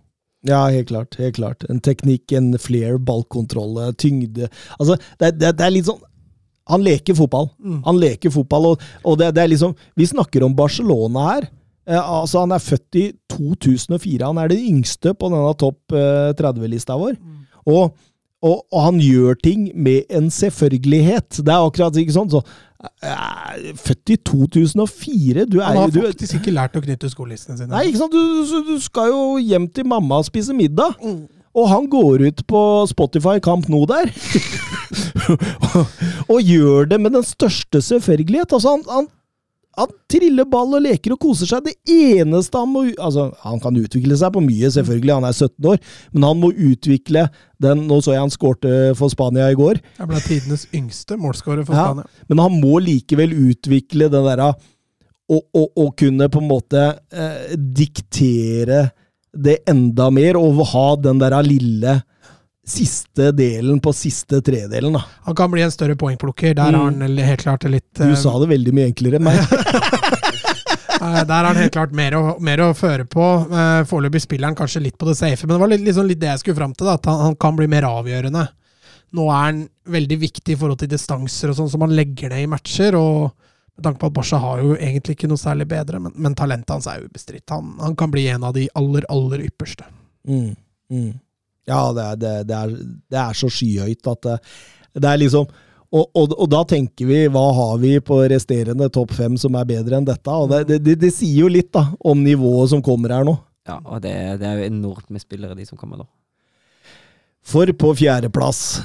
[0.43, 1.16] Ja, helt klart.
[1.20, 1.64] helt klart.
[1.72, 6.01] En teknikk, en flair, ballkontroll, eh, tyngde Altså, det, det, det er litt sånn
[6.68, 7.47] Han leker fotball.
[7.64, 7.80] Mm.
[7.86, 11.47] Han leker fotball, og, og det, det er liksom Vi snakker om Barcelona her.
[11.88, 14.25] Eh, altså, han er født i 2004.
[14.25, 17.17] Han er den yngste på denne topp eh, 30-lista vår.
[17.69, 17.93] Og,
[18.43, 21.41] og, og han gjør ting med en selvfølgelighet.
[21.41, 22.31] Det er akkurat ikke sånn.
[22.34, 22.43] Så,
[23.03, 27.57] eh, født i 2004 Du er Han har faktisk du, ikke lært å knytte skolissene
[27.59, 27.71] sine.
[27.71, 28.17] Nei, ikke sant?
[28.17, 30.99] Du, du, skal jo hjem til mamma og spise middag.
[31.03, 31.23] Mm.
[31.53, 34.09] Og han går ut på Spotify Camp Nou der.
[36.31, 38.55] og gjør det med den største selvfølgelighet.
[38.57, 39.11] Altså, han, han,
[39.78, 41.65] han triller ball og leker og koser seg.
[41.65, 45.15] Det eneste han må Altså, han kan utvikle seg på mye, selvfølgelig.
[45.17, 45.80] Han er 17 år.
[46.13, 47.28] Men han må utvikle
[47.63, 49.80] den Nå så jeg han skårte for Spania i går.
[50.01, 51.88] Han ble tidenes yngste målskårer for Ja.
[51.89, 52.26] Spania.
[52.30, 54.53] Men han må likevel utvikle den derre
[55.34, 58.89] å, kunne på en måte eh, diktere
[59.34, 61.95] det enda mer, og ha den der lille
[62.68, 64.93] siste delen på siste tredelen.
[64.93, 65.03] da.
[65.28, 66.53] Han kan bli en større poengplukker.
[66.55, 69.39] Der har han helt klart litt Du eh, sa det veldig mye enklere enn meg.
[71.01, 73.28] eh, Der har han helt klart mer å, mer å føre på.
[73.51, 76.22] Eh, Foreløpig spiller han kanskje litt på det safe, men det var litt, liksom litt
[76.24, 76.88] det jeg skulle fram til.
[76.88, 78.47] Da, at han, han kan bli mer avgjørende.
[79.14, 82.47] Nå er han veldig viktig i forhold til distanser og sånn som han legger ned
[82.47, 82.95] i matcher.
[82.97, 83.34] og
[83.74, 86.70] med tanke på at Barca har jo egentlig ikke noe særlig bedre, men, men talentet
[86.76, 87.47] hans er ubestridt.
[87.49, 89.88] Han, han kan bli en av de aller, aller ypperste.
[90.30, 90.51] Mm,
[90.93, 91.14] mm.
[91.70, 92.74] Ja, det er, det, det, er,
[93.14, 94.39] det er så skyhøyt at det,
[94.99, 95.47] det er liksom
[95.93, 99.68] og, og, og da tenker vi, hva har vi på resterende topp fem som er
[99.70, 100.34] bedre enn dette?
[100.34, 103.35] Og det, det, det, det sier jo litt da, om nivået som kommer her nå.
[103.69, 106.07] ja og det, det er jo enormt med spillere, de som kommer nå.
[107.45, 108.81] For på fjerdeplass,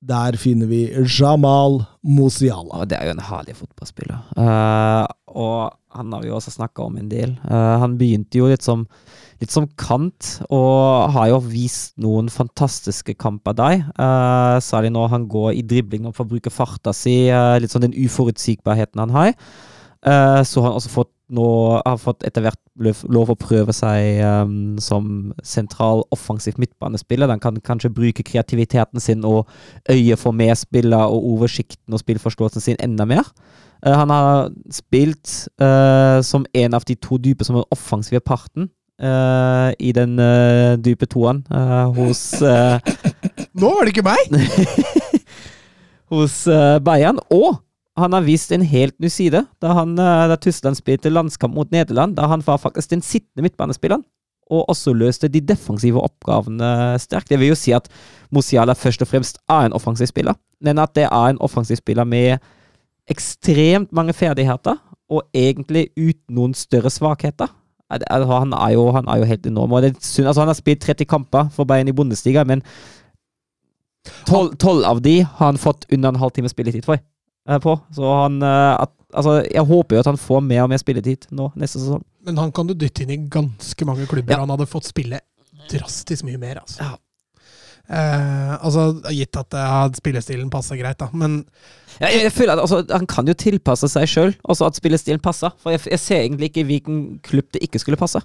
[0.00, 0.86] der finner vi
[1.18, 2.82] Jamal Musiala.
[2.82, 4.20] Og det er jo en herlig fotballspiller.
[4.38, 7.34] Uh, og han har vi også snakka om en del.
[7.48, 8.86] Uh, han begynte jo litt som,
[9.42, 13.82] litt som kant, og har jo vist noen fantastiske kamper der.
[13.98, 17.18] Uh, særlig når han går i dribling og får bruke farta si,
[17.58, 19.34] litt sånn den uforutsigbarheten han har.
[19.98, 21.48] Så har han også fått nå
[21.84, 27.28] har fått etter hvert lov å prøve seg um, som sentral offensiv midtbanespiller.
[27.28, 29.48] Den kan kanskje bruke kreativiteten sin og
[29.90, 33.28] øyet for medspiller og oversikten og spillforståelsen sin enda mer.
[33.84, 38.70] Uh, han har spilt uh, som en av de to dype som er offensive parten
[39.02, 40.16] uh, i den
[40.82, 41.44] dype toeren
[41.98, 42.24] hos
[43.58, 44.32] Nå var det ikke meg!
[46.14, 46.44] hos
[46.84, 47.18] Bayern.
[47.34, 47.58] Og
[47.98, 51.70] han har vist en helt ny side da, han, eh, da Tyskland spilte landskamp mot
[51.74, 52.16] Nederland.
[52.18, 54.04] Da han var faktisk den sittende midtbanespilleren.
[54.48, 57.28] Og også løste de defensive oppgavene sterkt.
[57.28, 57.90] Det vil jo si at
[58.32, 62.08] Musiala først og fremst er en offensiv spiller, men at det er en offensiv spiller
[62.08, 62.38] med
[63.08, 64.76] ekstremt mange ferdigheter,
[65.08, 67.48] og egentlig uten noen større svakheter.
[67.90, 69.72] Er altså, Han er jo, han er jo helt enorm.
[69.72, 72.62] og det synd, altså Han har spilt 30 kamper for Bayern i Bundesliga, men
[74.26, 76.98] tolv av de har han fått under en halvtime spilletid for.
[77.48, 77.78] Eh, På.
[77.96, 81.22] Så han eh, at, Altså, jeg håper jo at han får mer og mer spilletid
[81.32, 82.02] nå neste sesong.
[82.28, 84.34] Men han kan du dytte inn i ganske mange klubber.
[84.34, 84.42] Ja.
[84.42, 85.22] Han hadde fått spille
[85.72, 86.84] drastisk mye mer, altså.
[86.84, 86.98] Ja.
[87.88, 88.82] Eh, altså,
[89.16, 91.08] gitt at uh, spillestilen passer greit, da.
[91.16, 91.38] Men
[91.98, 95.22] Ja, jeg, jeg føler at altså, Han kan jo tilpasse seg sjøl, også at spillestilen
[95.24, 95.56] passer.
[95.62, 98.20] For jeg, jeg ser egentlig ikke hvilken klubb det ikke skulle passe.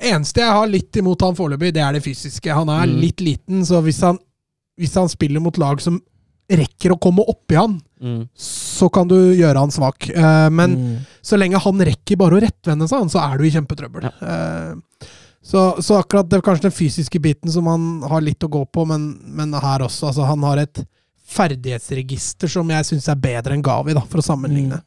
[0.00, 2.56] eneste jeg har litt imot han foreløpig, det er det fysiske.
[2.56, 2.96] Han er Mm.
[3.04, 4.18] litt liten, så hvis han,
[4.80, 6.00] hvis han spiller mot lag som
[6.48, 7.80] rekker å komme oppi han,
[8.38, 10.10] så kan du gjøre han svak.
[10.14, 10.96] Uh, men Mm.
[11.24, 14.04] så lenge han rekker bare å rettvende seg, så er du i kjempetrøbbel.
[14.04, 15.06] Eh,
[15.42, 18.64] så, så akkurat det er kanskje den fysiske biten som han har litt å gå
[18.66, 20.08] på, men, men her også.
[20.10, 20.82] Altså, han har et
[21.26, 24.78] ferdighetsregister som jeg syns er bedre enn Gavi, da, for å sammenligne.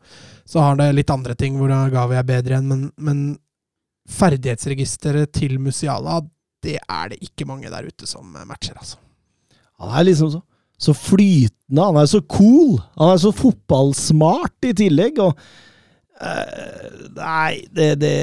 [0.48, 3.38] Så har det litt andre ting hvor Gavi er bedre igjen, men, men
[4.10, 6.22] ferdighetsregisteret til Musiala,
[6.64, 8.98] det er det ikke mange der ute som matcher, altså.
[9.80, 10.42] Han er liksom så,
[10.80, 12.78] så flytende, han er så cool.
[13.00, 15.36] Han er så fotballsmart i tillegg, og
[16.24, 18.16] uh, Nei, det, det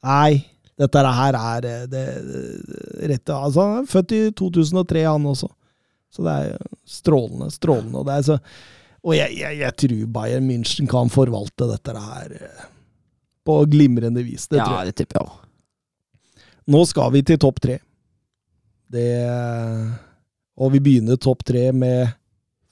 [0.00, 0.30] Nei.
[0.76, 5.48] Dette her er eh, det, det rette Altså, han er født i 2003, han også.
[6.12, 8.02] Så det er strålende, strålende.
[8.02, 8.36] Og, det er så,
[9.00, 12.66] og jeg, jeg, jeg tror Bayern München kan forvalte dette her eh,
[13.48, 14.44] på glimrende vis.
[14.50, 14.92] Det tror ja, jeg.
[14.92, 16.44] det tipper jeg òg.
[16.76, 17.78] Nå skal vi til topp tre.
[18.92, 19.08] Det
[20.56, 22.14] Og vi begynner topp tre med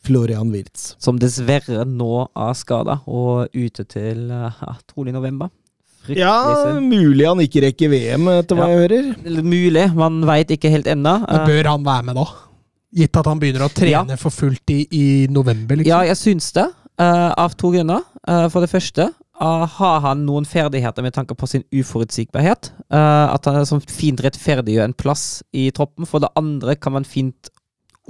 [0.05, 0.95] Florian Wirtz.
[1.01, 5.49] Som dessverre nå er skada og ute til eh, ja, trolig november.
[6.05, 8.75] Fryktelig Ja, mulig han ikke rekker VM, etter hva Ja.
[8.75, 9.43] jeg hører.
[9.45, 11.19] Mulig, man veit ikke helt ennå.
[11.25, 12.27] Men Eh, bør han være med nå?
[12.95, 15.89] Gitt at han begynner å trene for fullt i, i november, liksom.
[15.91, 18.05] Ja, jeg syns det, Uh, av to grunner.
[18.23, 19.09] Uh, for det første
[19.43, 22.69] uh, har han noen ferdigheter med tanke på sin uforutsigbarhet.
[22.95, 26.07] At han er sånn fint rettferdiggjør en plass i troppen.
[26.07, 27.51] For det andre kan man fint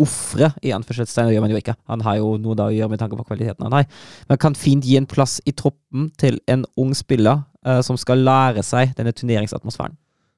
[0.01, 1.77] ofre, i anførselstegn, det gjør man jo ikke.
[1.91, 3.85] Han har jo noe da å gjøre med tanke på kvaliteten han har.
[4.31, 8.25] Men kan fint gi en plass i troppen til en ung spiller uh, som skal
[8.27, 9.95] lære seg denne turneringsatmosfæren.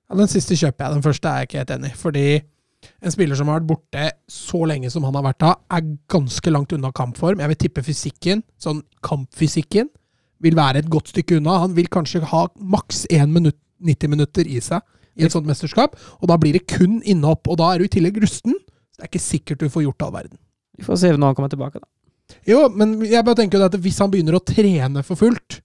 [0.06, 0.98] Ja, den siste kjøper jeg.
[0.98, 1.98] Den første er jeg ikke helt enig i.
[1.98, 2.26] Fordi
[3.02, 6.52] en spiller som har vært borte så lenge som han har vært da, er ganske
[6.52, 7.40] langt unna kampform.
[7.42, 9.88] Jeg vil tippe fysikken, sånn kampfysikken,
[10.44, 11.62] vil være et godt stykke unna.
[11.64, 14.84] Han vil kanskje ha maks 1 minutt, 90 minutter i seg
[15.16, 17.48] i et sånt mesterskap, og da blir det kun innhopp.
[17.48, 18.54] Og da er du i tillegg rusten.
[18.96, 20.38] Det er ikke sikkert du får gjort all verden.
[20.76, 21.88] Vi får se når han kommer tilbake, da.
[22.48, 25.60] Jo, men jeg bare tenker at hvis han begynner å trene for fullt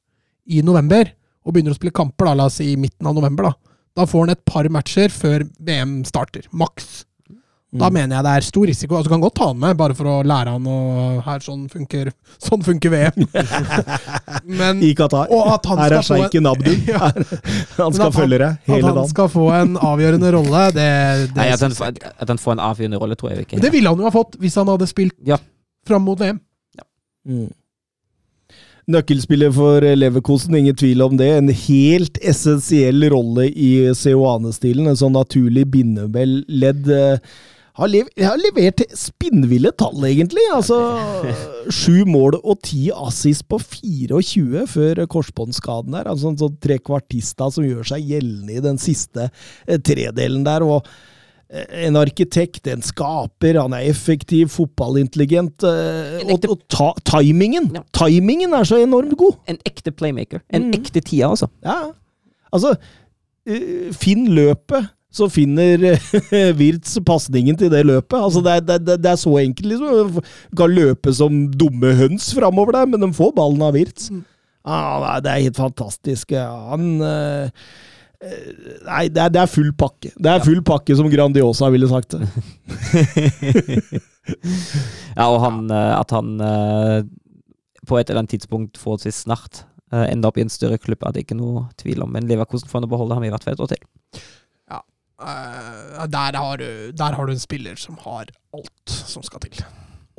[0.52, 1.10] i november,
[1.42, 4.06] og begynner å spille kamper, da, la oss si i midten av november, da, da
[4.08, 6.46] får han et par matcher før VM starter.
[6.54, 7.04] Maks.
[7.74, 7.94] Da Mm.
[7.94, 8.96] mener jeg det er stor risiko.
[8.98, 11.70] Altså, du kan godt ta han med, bare for å lære han å her, sånn
[11.72, 13.28] funker, sånn funker VM.
[14.60, 15.30] Men, I Qatar.
[15.32, 16.76] og at han Her er sjeiken en, Abdul.
[16.92, 17.12] ja,
[17.78, 19.08] Han skal følge deg at han dagen.
[19.14, 20.90] skal få en avgjørende rolle, det,
[21.32, 23.56] det, Nei, at han, at han får en avgjørende rolle, tror jeg ikke.
[23.62, 25.38] Men det ville han jo ha fått hvis han hadde spilt Ja.
[25.88, 26.42] fram mot VM.
[27.28, 27.48] Mm.
[28.92, 31.28] Nøkkelspiller for Leverkosen, ingen tvil om det.
[31.38, 34.90] En helt essensiell rolle i Seoane-stilen.
[34.92, 36.90] En sånn naturlig bindebell-ledd.
[36.90, 37.20] eh,
[37.82, 40.44] Har, lev har levert spinnville tall, egentlig.
[40.54, 40.78] Altså
[41.74, 46.10] Sju mål og ti assist på 24 før korsbåndskaden der.
[46.12, 49.28] Altså en sånn trekvartista som gjør seg gjeldende i den siste
[49.66, 50.62] eh, tredelen der.
[50.66, 50.86] og
[51.50, 55.66] eh, en arkitekt, en skaper, han er effektiv, fotballintelligent.
[55.68, 57.84] eh, Og, og ta, timingen Ja.
[57.98, 59.42] Timingen er så enormt god!
[59.52, 60.46] En ekte playmaker.
[60.54, 60.78] En Mm.
[60.78, 61.50] ekte tida, altså.
[61.66, 61.92] Ja.
[62.54, 62.76] Altså,
[63.98, 68.18] finn løpet, så finner eh, Wirtz pasningen til det løpet.
[68.18, 70.20] Altså, det, er, det, det er så enkelt, liksom.
[70.52, 74.10] Du kan løpe som dumme høns framover der, men de får ballen av Wirtz.
[74.12, 74.24] Mm.
[74.64, 76.36] Ah, det er helt fantastisk.
[76.38, 77.50] Han eh,
[78.24, 78.52] eh,
[78.86, 80.14] Nei, det er, det er full pakke.
[80.16, 82.24] Det er full pakke, som Grandiosa ville sagt det.
[85.12, 86.36] Ja, og han, at han
[87.90, 91.24] på et eller annet tidspunkt forholdsvis snart enda opp i en større klubb, er det
[91.26, 92.14] ikke noe tvil om.
[92.14, 93.82] Men Leverkosen får han beholde ham i hvert fall et år til.
[95.22, 99.62] Eh, der, har du, der har du en spiller som har alt som skal til.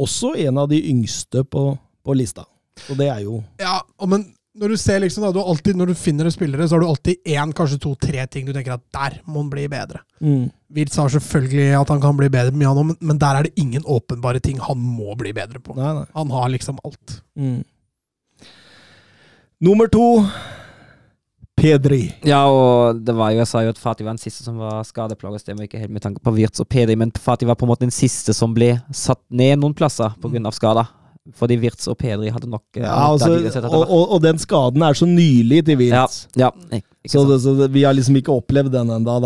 [0.00, 1.72] Også en av de yngste på,
[2.04, 2.46] på lista.
[2.88, 5.96] Og det er jo Ja, men når du ser liksom, da, du alltid, når du
[5.96, 9.18] finner spillere, så har du alltid én, kanskje to, tre ting du tenker at der
[9.24, 10.02] må han bli bedre.
[10.20, 10.50] mm.
[10.72, 13.60] Wirtz har selvfølgelig at han kan bli bedre mye, han, men, men der er det
[13.60, 15.76] ingen åpenbare ting han må bli bedre på.
[15.76, 16.06] Nei, nei.
[16.16, 17.18] Han har liksom alt.
[17.36, 17.60] Mm.
[19.62, 20.06] Nummer to
[21.62, 22.01] Pedri.
[22.26, 24.82] Ja, og det var jo, jeg sa jo at Fati var den siste som var
[24.86, 27.70] skadeplaga, stemmer ikke helt med tanke på Wirtz og Pedri, men Fati var på en
[27.70, 30.52] måte den siste som ble satt ned noen plasser pga.
[30.55, 30.90] skader.
[31.39, 34.97] Fordi Wirtz og Pedri hadde nok eh, Ja, altså, og, og, og den skaden er
[34.98, 36.24] så nylig til ja, Wirtz.
[36.34, 39.20] ja, ikke Så, det, så det, vi har liksom ikke opplevd den ennå.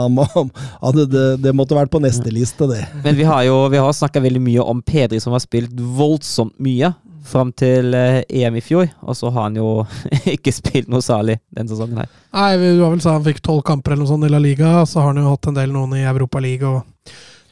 [0.93, 2.83] Det, det, det måtte vært på neste liste, det.
[3.01, 6.53] Men vi har jo vi har snakka veldig mye om Pedri, som har spilt voldsomt
[6.61, 6.93] mye
[7.29, 8.89] fram til eh, EM i fjor.
[9.07, 9.71] Og så har han jo
[10.37, 12.11] ikke spilt noe særlig den sesongen her.
[12.37, 14.81] Nei, du har vel sa han fikk tolv kamper eller noe sånt i La Liga,
[14.87, 16.85] så har han jo hatt en del noen i Europa League og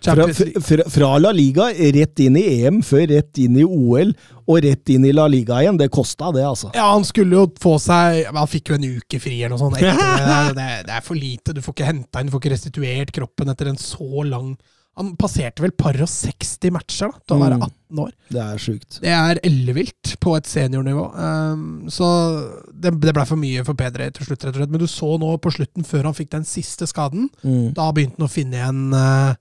[0.04, 0.26] Fra,
[0.60, 4.10] fra, fra La Liga rett inn i EM, før rett inn i OL,
[4.44, 5.78] og rett inn i La Liga igjen.
[5.80, 6.68] Det kosta, det, altså.
[6.76, 9.78] Ja, han skulle jo få seg Han fikk jo en uke fri eller noe sånt.
[9.80, 10.58] etter det.
[10.58, 11.54] Det, det er for lite.
[11.56, 14.52] Du får ikke henta inn, du får ikke restituert kroppen etter en så lang
[14.96, 17.64] Han passerte vel par og 60 matcher da, til være Mm.
[17.66, 18.10] 18 år.
[18.30, 19.00] Det er sjukt.
[19.02, 21.04] Det er ellevilt på et seniornivå.
[21.18, 22.06] Um, så
[22.72, 24.70] det, det ble for mye for Peder til slutt, rett og slett.
[24.70, 27.72] Men du så nå på slutten, før han fikk den siste skaden, Mm.
[27.74, 29.34] da begynte han å finne igjen uh,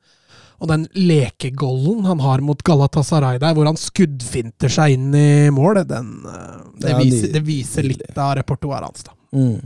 [0.64, 5.82] Og den lekegollen han har mot Galatasaray der, hvor han skuddfinter seg inn i mål,
[5.90, 9.04] den, uh, det, Det er viser, det viser litt av repertoaret hans.
[9.04, 9.12] da.
[9.36, 9.58] Mm.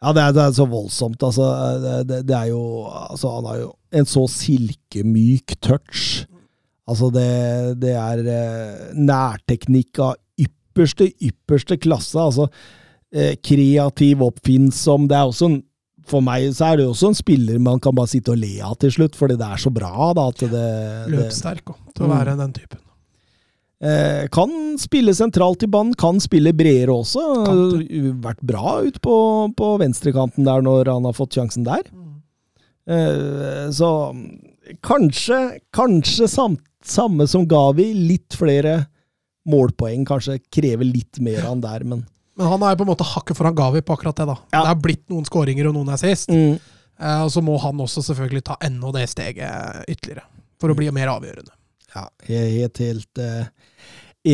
[0.00, 1.22] Ja, det er, det er så voldsomt.
[1.22, 1.46] Altså,
[2.08, 6.26] det, det, er jo altså, Han har jo en så silkemyk touch.
[6.88, 7.26] Altså, det,
[7.82, 12.16] det er eh, nærteknikk av ypperste, ypperste klasse.
[12.18, 12.48] Altså,
[13.12, 15.04] eh, kreativ, oppfinnsom.
[15.10, 15.60] Det er også en
[16.10, 18.56] for meg så er det jo også en spiller man kan bare sitte og le
[18.66, 20.08] av til slutt, fordi det er så bra.
[20.16, 20.62] da, at det,
[21.12, 22.14] Løpssterk òg, til å Mm.
[22.16, 22.80] være den typen.
[23.80, 27.22] Eh, kan spille sentralt i banen, kan spille bredere også.
[27.46, 28.10] Kante.
[28.20, 29.14] Vært bra ut på,
[29.56, 31.86] på venstrekanten der når han har fått sjansen der.
[32.90, 33.90] Eh, så
[34.84, 38.82] kanskje, kanskje samt, samme som Gavi, litt flere
[39.48, 40.04] målpoeng.
[40.08, 42.06] Kanskje krever litt mer av han der, men
[42.40, 44.26] Men han er på en måte hakket foran Gavi på akkurat det.
[44.26, 44.36] da.
[44.52, 44.60] Ja.
[44.60, 46.28] Det har blitt noen skåringer og noen assist.
[46.30, 46.58] mm.
[47.00, 50.26] Eh, og så må han også selvfølgelig ta enda det steget ytterligere,
[50.60, 51.52] for å bli mer avgjørende.
[51.94, 53.46] Ja, jeg er helt, helt uh,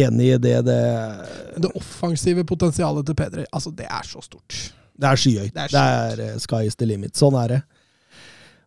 [0.02, 0.56] enig i det.
[0.66, 0.80] Det,
[1.62, 4.58] det offensive potensialet til Pedri, altså det er så stort.
[4.96, 5.54] det er skyhøyt.
[5.54, 7.16] Det er Det er, uh, sky is the limit.
[7.16, 7.62] Sånn er det.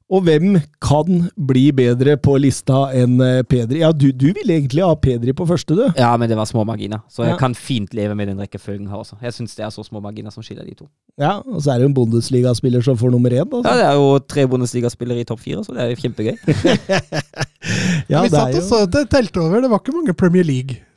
[0.10, 3.84] Og hvem kan bli bedre på lista enn eh, Pedri?
[3.84, 5.84] Ja, du, du ville egentlig ha Pedri på første, du.
[6.00, 7.38] Ja, men det var små marginer, så jeg Ja.
[7.38, 9.20] kan fint leve med den rekkefølgen her også.
[9.22, 10.88] Jeg syns det er så små marginer som skiller de to.
[11.22, 13.46] Ja, Og så er det jo en Bundesliga-spiller som får nummer én.
[13.46, 13.76] Ja, Altså.
[13.78, 16.36] Det er jo tre Bundesliga-spillere i topp fire, så det er jo kjempegøy.
[18.10, 20.44] Ja, Vi satt og så det telte over, det var ikke mange Premier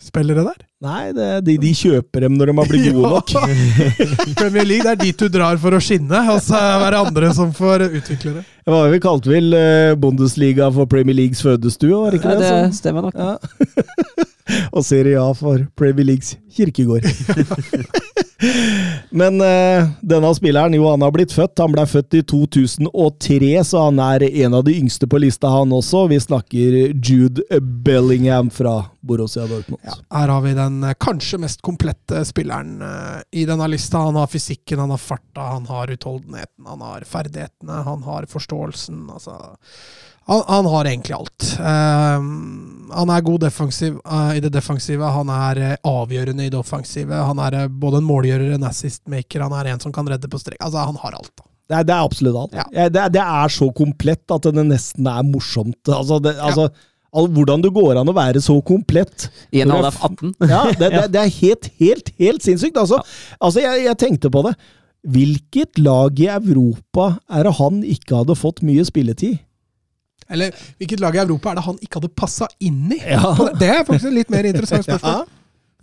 [0.02, 0.58] League-spillere der.
[0.82, 3.30] Nei, det, de, de kjøper dem når de har blitt gode nok.
[4.40, 7.30] Premier League, det er dit du drar for å skinne, og så er det andre
[7.36, 8.42] som får utvikle det.
[8.66, 12.34] Det var jo vi kalte vel eh, Bundesliga for Premier Leagues fødestue, var det ikke
[12.34, 12.50] Ja, det?
[12.72, 13.14] det stemmer nok.
[13.14, 13.38] Ja.
[14.74, 17.06] og Serie A for Premier Leagues kirkegård.
[19.10, 21.60] Men uh, denne spilleren, jo, han har blitt født.
[21.62, 25.74] Han ble født i 2003, så han er en av de yngste på lista, han
[25.74, 26.06] også.
[26.10, 29.82] Vi snakker Jude Bellingham fra Borussia Dortmund.
[29.86, 34.04] Ja, Her har vi den eh, kanskje mest komplette spilleren uh, i denne lista.
[34.08, 39.04] Han har fysikken, han har farta, han har utholdenheten, han har ferdighetene, han har forståelsen.
[39.12, 39.38] Altså,
[40.26, 41.48] han, han har egentlig alt.
[41.58, 42.26] Eh,
[42.92, 45.72] han er god defensiv uh, i det defensive, han er uh,
[46.02, 47.22] avgjørende i det offensive.
[47.30, 50.40] Han er eh, både en målgjører, en assist-maker, han er en som kan redde på
[50.40, 50.60] strek.
[50.60, 51.32] Altså, han har alt.
[51.38, 51.48] da.
[51.72, 52.56] Det er, det er absolutt alt.
[52.58, 52.64] Ja.
[52.74, 55.80] Ja, det, er, det er så komplett at det nesten er morsomt.
[55.88, 56.68] Altså, det, altså
[57.16, 59.30] al- hvordan det går an å være så komplett.
[59.54, 60.34] I en alder av 18.
[60.50, 62.76] Ja, det, det, det er helt, helt, helt sinnssykt.
[62.82, 63.00] Altså,
[63.40, 64.54] altså jeg, jeg tenkte på det.
[65.12, 69.40] Hvilket lag i Europa er det han ikke hadde fått mye spilletid?
[70.30, 73.00] Eller hvilket lag i Europa er det han ikke hadde passa inn i?
[73.02, 73.34] Ja.
[73.58, 74.96] Det er faktisk et litt mer interessant Ja.
[74.98, 75.26] spørsmål.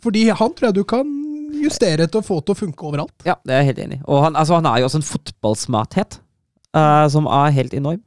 [0.02, 1.16] Fordi han tror jeg du kan
[1.60, 3.12] justere til å få til å funke overalt.
[3.26, 4.04] Ja, det er jeg helt enig i.
[4.08, 6.20] Og han, altså, han har jo også en fotballsmarthet
[6.78, 8.00] uh, som er helt enorm.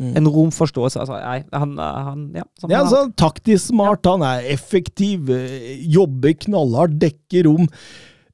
[0.00, 0.16] Mm.
[0.18, 0.98] En romforståelse.
[1.04, 2.42] Altså, nei, han, eh, han Ja.
[2.64, 7.68] Ja, han altså, taktisk smart, han er effektiv, eh, jobber knallhardt, dekker rom.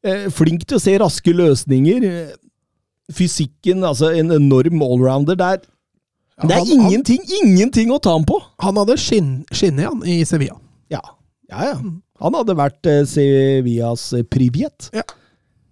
[0.03, 2.07] eh, Flink til å se raske løsninger.
[3.13, 5.37] Fysikken, altså en enorm allrounder.
[5.37, 5.61] Det er,
[6.41, 8.39] Ja, det er han, ingenting, ingenting å ta ham på!
[8.41, 10.57] han, han hadde skinn, skinnet han i Sevilla.
[10.93, 11.03] Ja,
[11.51, 11.71] ja.
[11.71, 11.75] ja.
[12.21, 14.91] Han hadde vært eh, Sevillas priviet.
[14.97, 15.05] Ja.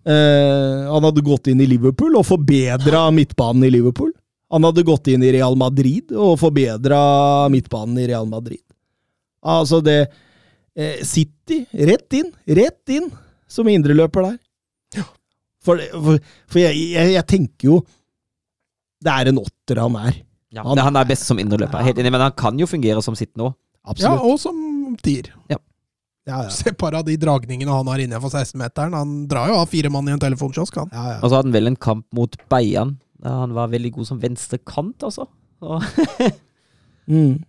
[0.09, 4.13] Eh, han hadde gått inn i Liverpool og forbedra midtbanen i Liverpool.
[4.53, 7.01] Han hadde gått inn i Real Madrid og forbedra
[7.53, 8.63] midtbanen i Real Madrid.
[9.45, 9.99] Altså, det
[10.77, 13.11] eh, City, rett inn, rett inn
[13.49, 14.39] som indreløper der.
[15.69, 17.79] For, for, for jeg, jeg, jeg tenker jo
[19.03, 20.15] Det er en åtter han er.
[20.53, 23.15] Ja, Han- han, er best som indreløper, helt enig, men han kan jo fungere som
[23.19, 23.51] sitt nå.
[24.01, 25.29] Ja, og som tier.
[25.51, 25.57] Ja,
[26.29, 26.49] ja.
[26.53, 28.93] Se et par av de dragningene han har innenfor 16-meteren.
[28.97, 30.91] Han drar jo av fire mann i en telefonkiosk, han.
[30.93, 31.19] ja, ja.
[31.23, 32.99] Og så hadde han vel en kamp mot Beian.
[33.25, 35.27] han var veldig god som venstre kant, altså.
[35.63, 35.83] Og,
[37.09, 37.43] Mm.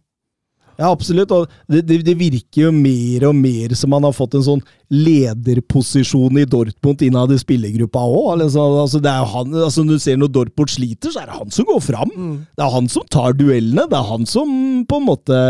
[0.80, 1.32] Ja, absolutt.
[1.36, 4.62] Og det, det, det virker jo mer og mer som han har fått en sånn
[4.90, 8.46] lederposisjon i Dortmund innad i spillergruppa òg.
[8.46, 11.68] Altså, altså, han, altså, når du ser når Dortmund sliter, så er det han som
[11.68, 12.16] går fram.
[12.56, 13.90] Det er han som tar duellene.
[13.92, 14.56] Det er han som
[14.88, 15.44] på en måte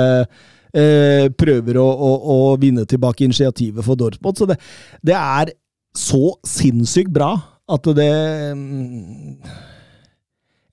[0.73, 4.41] eh, prøver å, å, å vinne tilbake initiativet for Dortmund.
[4.41, 4.57] Så det,
[5.05, 5.53] det er
[5.97, 7.35] så sinnssykt bra
[7.69, 8.13] at det
[8.57, 9.37] mm,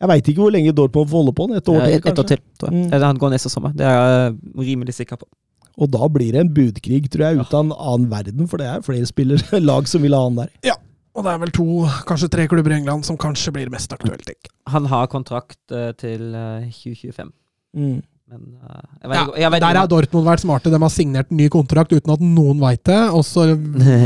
[0.00, 1.44] Jeg veit ikke hvor lenge Dortmund får holde på.
[1.56, 2.12] Et år til, kanskje?
[2.12, 2.86] et år til, tror jeg.
[2.92, 3.02] Mm.
[3.06, 4.34] Han går neste sommer, det er jeg
[4.70, 5.28] rimelig sikker på.
[5.76, 8.66] Og da blir det en budkrig, tror jeg, ut av en annen verden, for det
[8.70, 10.52] er flere spillere, lag som vil ha han der.
[10.64, 10.76] Ja.
[11.16, 11.64] Og det er vel to,
[12.08, 14.28] kanskje tre klubber i England som kanskje blir mest aktuelt.
[14.28, 14.50] ikke?
[14.68, 17.32] Han har kontrakt eh, til eh, 2025,
[17.76, 17.98] Mm.
[18.26, 20.70] Men uh, jeg vet, Ja, jeg vet der har Dortmund vært smarte.
[20.72, 23.44] De har signert en ny kontrakt uten at noen veit det, og så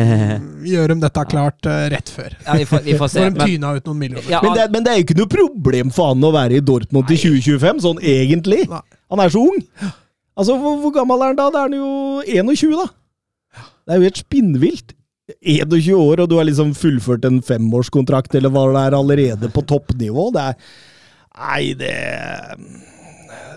[0.73, 2.35] gjør de dette klart uh, rett før.
[2.45, 3.25] ja, vi, får, vi får se.
[3.33, 4.29] De tyna ut noen millioner.
[4.29, 6.65] ja, Men, det, men det er jo ikke noe problem for han å være i
[6.73, 8.63] Dortmund til 2025, sånn egentlig.
[8.69, 8.83] Nei.
[9.11, 9.65] Han er så ung.
[10.37, 11.49] Altså, hvor, hvor gammel er han da?
[11.55, 11.89] Da er han jo
[12.29, 13.65] 21, da.
[13.89, 14.95] Det er jo helt spinnvilt.
[15.41, 19.63] 21 år, og du har liksom fullført en femårskontrakt, eller hva det er, allerede på
[19.73, 20.29] toppnivå.
[20.35, 20.57] Det er
[21.41, 21.93] Nei, det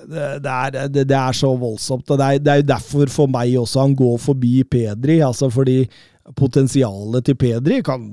[0.09, 2.09] det, er, det, det er så voldsomt.
[2.09, 5.21] og det er, det er jo derfor for meg også han går forbi Pedri.
[5.25, 5.84] altså Fordi
[6.39, 8.05] potensialet til Pedri kan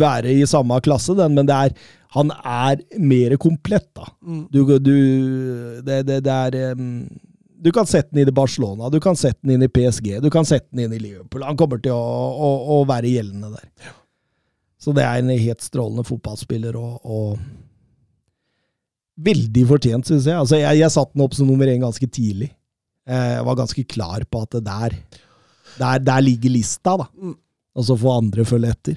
[0.00, 1.74] være i samme klasse, den, men det er,
[2.16, 3.88] han er mer komplett.
[3.96, 4.10] da.
[4.22, 4.44] Mm.
[4.52, 4.94] Du, du,
[5.86, 7.08] det, det, det er um,
[7.60, 10.30] Du kan sette den inn i Barcelona, du kan sette den inn i PSG, du
[10.32, 11.44] kan sette den inn i Liverpool.
[11.44, 13.96] Han kommer til å, å, å være gjeldende der.
[14.80, 16.76] Så det er en helt strålende fotballspiller.
[16.76, 17.59] og, og
[19.20, 20.36] Veldig fortjent, syns jeg.
[20.38, 20.78] Altså, jeg.
[20.80, 22.50] Jeg satte den opp som nummer én ganske tidlig.
[23.08, 24.94] Eh, Jeg var ganske klar på at det der,
[25.80, 27.06] der, der ligger lista, da.
[27.20, 27.34] Mm.
[27.76, 28.96] Og så får andre følge etter.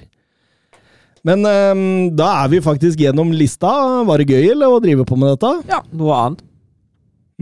[1.24, 1.84] Men um,
[2.16, 3.70] da er vi faktisk gjennom lista.
[4.04, 5.52] Var det gøy eller å drive på med dette?
[5.70, 6.42] ja, noe annet.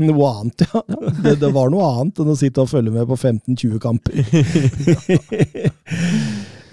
[0.02, 0.80] Noe annet, ja.
[1.24, 4.22] Det, det var noe annet enn å sitte og følge med på 15-20 kamper.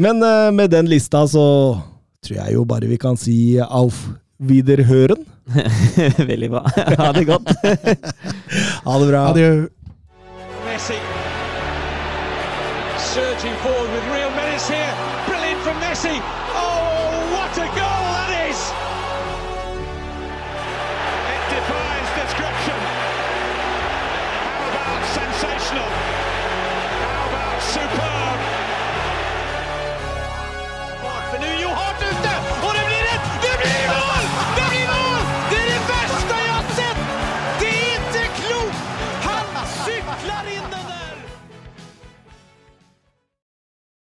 [0.03, 1.44] Men uh, med den lista så
[2.23, 4.06] tror jeg jo bare vi kan si auf
[4.40, 5.26] wiederhören.
[6.18, 6.66] Veldig bra.
[6.98, 7.52] Ha det godt.
[8.84, 9.28] Ha det bra.
[9.30, 9.68] Adjø.
[10.66, 11.09] Messi.